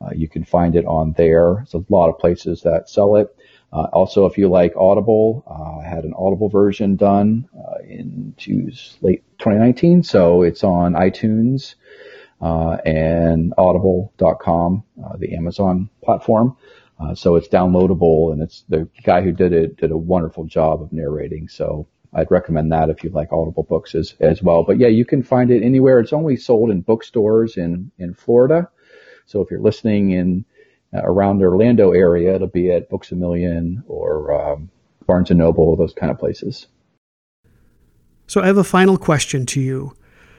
uh, 0.00 0.10
you 0.14 0.28
can 0.28 0.44
find 0.44 0.76
it 0.76 0.86
on 0.86 1.12
there. 1.16 1.56
There's 1.56 1.74
a 1.74 1.84
lot 1.92 2.08
of 2.08 2.18
places 2.18 2.62
that 2.62 2.88
sell 2.88 3.16
it. 3.16 3.34
Uh, 3.72 3.86
also, 3.92 4.26
if 4.26 4.36
you 4.36 4.48
like 4.48 4.74
Audible, 4.76 5.44
uh, 5.46 5.78
I 5.78 5.88
had 5.88 6.04
an 6.04 6.14
Audible 6.16 6.48
version 6.48 6.96
done 6.96 7.48
uh, 7.56 7.78
in 7.86 8.34
late 9.00 9.22
2019, 9.38 10.02
so 10.02 10.42
it's 10.42 10.64
on 10.64 10.94
iTunes 10.94 11.76
uh, 12.40 12.78
and 12.84 13.54
Audible.com, 13.56 14.82
uh, 15.04 15.16
the 15.18 15.36
Amazon 15.36 15.88
platform. 16.02 16.56
so 17.14 17.36
it's 17.36 17.48
downloadable, 17.48 18.32
and 18.32 18.42
it's 18.42 18.64
the 18.68 18.88
guy 19.04 19.22
who 19.22 19.32
did 19.32 19.52
it 19.52 19.76
did 19.76 19.90
a 19.92 19.96
wonderful 19.96 20.44
job 20.44 20.82
of 20.82 20.92
narrating. 20.92 21.48
So 21.48 21.86
I'd 22.12 22.30
recommend 22.30 22.72
that 22.72 22.90
if 22.90 23.04
you 23.04 23.10
like 23.10 23.32
Audible 23.32 23.62
books 23.62 23.94
as 23.94 24.14
as 24.20 24.42
well. 24.42 24.64
But 24.64 24.78
yeah, 24.78 24.88
you 24.88 25.04
can 25.04 25.22
find 25.22 25.50
it 25.50 25.62
anywhere. 25.62 26.00
It's 26.00 26.12
only 26.12 26.36
sold 26.36 26.70
in 26.70 26.80
bookstores 26.80 27.56
in 27.56 27.92
in 27.98 28.14
Florida. 28.14 28.68
So 29.30 29.40
if 29.40 29.48
you're 29.48 29.60
listening 29.60 30.10
in 30.10 30.44
uh, 30.92 31.02
around 31.04 31.38
the 31.38 31.44
Orlando 31.44 31.92
area, 31.92 32.34
it'll 32.34 32.48
be 32.48 32.72
at 32.72 32.90
Books 32.90 33.12
a 33.12 33.14
Million 33.14 33.84
or 33.86 34.34
um, 34.34 34.68
Barnes 35.06 35.30
and 35.30 35.38
Noble, 35.38 35.76
those 35.76 35.94
kind 35.94 36.10
of 36.10 36.18
places. 36.18 36.66
So 38.26 38.42
I 38.42 38.46
have 38.46 38.56
a 38.56 38.64
final 38.64 38.98
question 38.98 39.46
to 39.46 39.60
you. 39.60 39.94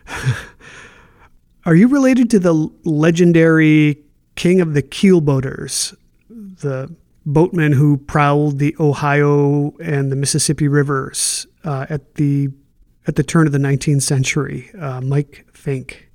Are 1.65 1.73
you 1.73 1.87
related 1.87 2.29
to 2.31 2.39
the 2.39 2.53
legendary 2.83 4.03
king 4.35 4.59
of 4.59 4.73
the 4.73 4.83
keelboaters, 4.83 5.95
the 6.29 6.93
boatmen 7.25 7.71
who 7.71 7.95
prowled 7.95 8.59
the 8.59 8.75
Ohio 8.77 9.73
and 9.77 10.11
the 10.11 10.17
Mississippi 10.17 10.67
rivers 10.67 11.47
uh, 11.63 11.85
at 11.89 12.15
the 12.15 12.49
at 13.07 13.15
the 13.15 13.23
turn 13.23 13.47
of 13.47 13.53
the 13.53 13.57
19th 13.57 14.01
century, 14.01 14.69
uh, 14.77 14.99
Mike 14.99 15.45
Fink? 15.53 16.10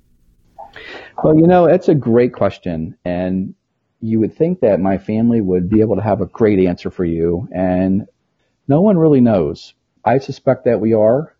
Well, 1.23 1.35
you 1.35 1.47
know, 1.47 1.65
it's 1.65 1.89
a 1.89 1.95
great 1.95 2.33
question. 2.33 2.97
And 3.03 3.55
you 4.01 4.19
would 4.19 4.35
think 4.35 4.59
that 4.59 4.79
my 4.79 4.97
family 4.97 5.41
would 5.41 5.69
be 5.69 5.81
able 5.81 5.95
to 5.95 6.01
have 6.01 6.21
a 6.21 6.27
great 6.27 6.59
answer 6.59 6.91
for 6.91 7.05
you. 7.05 7.47
And 7.51 8.07
no 8.67 8.81
one 8.81 8.97
really 8.97 9.21
knows. 9.21 9.73
I 10.05 10.19
suspect 10.19 10.65
that 10.65 10.79
we 10.79 10.93
are. 10.93 11.35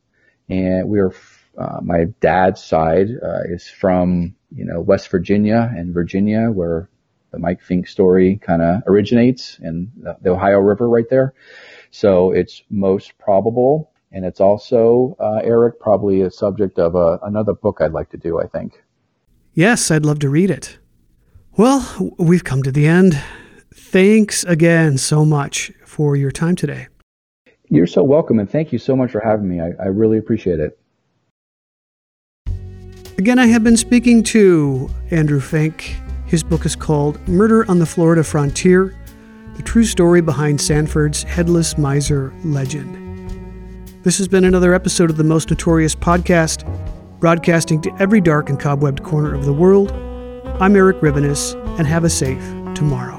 And 0.49 0.90
we 0.90 0.99
are, 0.99 1.14
uh, 1.58 1.80
my 1.84 2.06
dad's 2.22 2.64
side 2.64 3.10
uh, 3.22 3.41
is 3.49 3.68
from, 3.68 4.36
you 4.56 4.66
know, 4.66 4.82
West 4.82 5.10
Virginia 5.10 5.72
and 5.76 5.94
Virginia, 5.94 6.49
where 6.49 6.90
the 7.32 7.38
Mike 7.38 7.62
Fink 7.62 7.88
story 7.88 8.38
kind 8.38 8.62
of 8.62 8.82
originates 8.88 9.60
in 9.62 9.91
the, 10.22 10.32
Ohio 10.32 10.60
River 10.60 10.90
right 10.90 11.10
there. 11.10 11.34
So 11.91 12.32
it's 12.32 12.64
most 12.70 13.18
probable. 13.20 13.91
And 14.12 14.26
it's 14.26 14.40
also, 14.40 15.16
uh, 15.20 15.41
Erik, 15.44 15.80
probably 15.80 16.22
a 16.22 16.32
subject 16.32 16.80
of 16.80 16.95
a, 16.95 17.20
another 17.24 17.54
book 17.54 17.80
I'd 17.82 17.91
like 17.91 18.10
to 18.12 18.18
do, 18.18 18.41
I 18.41 18.48
think. 18.48 18.82
Yes, 19.58 19.90
I'd 19.90 20.06
love 20.06 20.20
to 20.20 20.30
read 20.30 20.52
it. 20.52 20.78
Well, 21.58 22.14
we've 22.20 22.44
come 22.44 22.62
to 22.62 22.72
the 22.72 22.86
end. 22.86 23.20
Thanks 23.74 24.44
again 24.44 25.00
so 25.00 25.26
much 25.26 25.72
for 25.84 26.16
your 26.16 26.30
time 26.30 26.56
today. 26.56 26.90
You're 27.68 27.88
so 27.88 28.04
welcome, 28.04 28.38
and 28.38 28.48
thank 28.48 28.72
you 28.72 28.78
so 28.78 28.96
much 28.96 29.10
for 29.10 29.20
having 29.20 29.50
me. 29.50 29.60
I, 29.60 29.72
I 29.82 29.88
really 29.88 30.20
appreciate 30.20 30.60
it. 30.60 30.80
Again, 33.18 33.40
I 33.40 33.48
have 33.48 33.64
been 33.64 33.78
speaking 33.78 34.22
to 34.26 34.92
Andrew 35.10 35.40
Fink. 35.40 35.96
His 36.28 36.44
book 36.44 36.64
is 36.64 36.76
called 36.76 37.28
Murder 37.28 37.68
on 37.68 37.80
the 37.80 37.86
Florida 37.88 38.24
Frontier 38.24 38.96
The 39.56 39.64
True 39.64 39.86
Story 39.86 40.22
Behind 40.22 40.62
Sanford's 40.62 41.24
Headless 41.24 41.80
Miser 41.80 42.32
Legend. 42.44 43.04
This 44.04 44.20
has 44.20 44.28
been 44.28 44.46
another 44.46 44.76
episode 44.76 45.10
of 45.10 45.18
the 45.18 45.24
Most 45.24 45.50
Notorious 45.50 45.96
Podcast 45.96 46.64
broadcasting 47.19 47.81
to 47.81 47.95
every 47.99 48.22
dark 48.22 48.49
and 48.49 48.60
cobwebbed 48.60 49.03
corner 49.03 49.34
of 49.34 49.45
the 49.45 49.53
world. 49.53 49.91
I'm 50.61 50.76
Erik 50.76 51.02
Rivenes, 51.02 51.53
and 51.77 51.88
have 51.88 52.03
a 52.03 52.10
safe 52.10 52.44
tomorrow. 52.73 53.16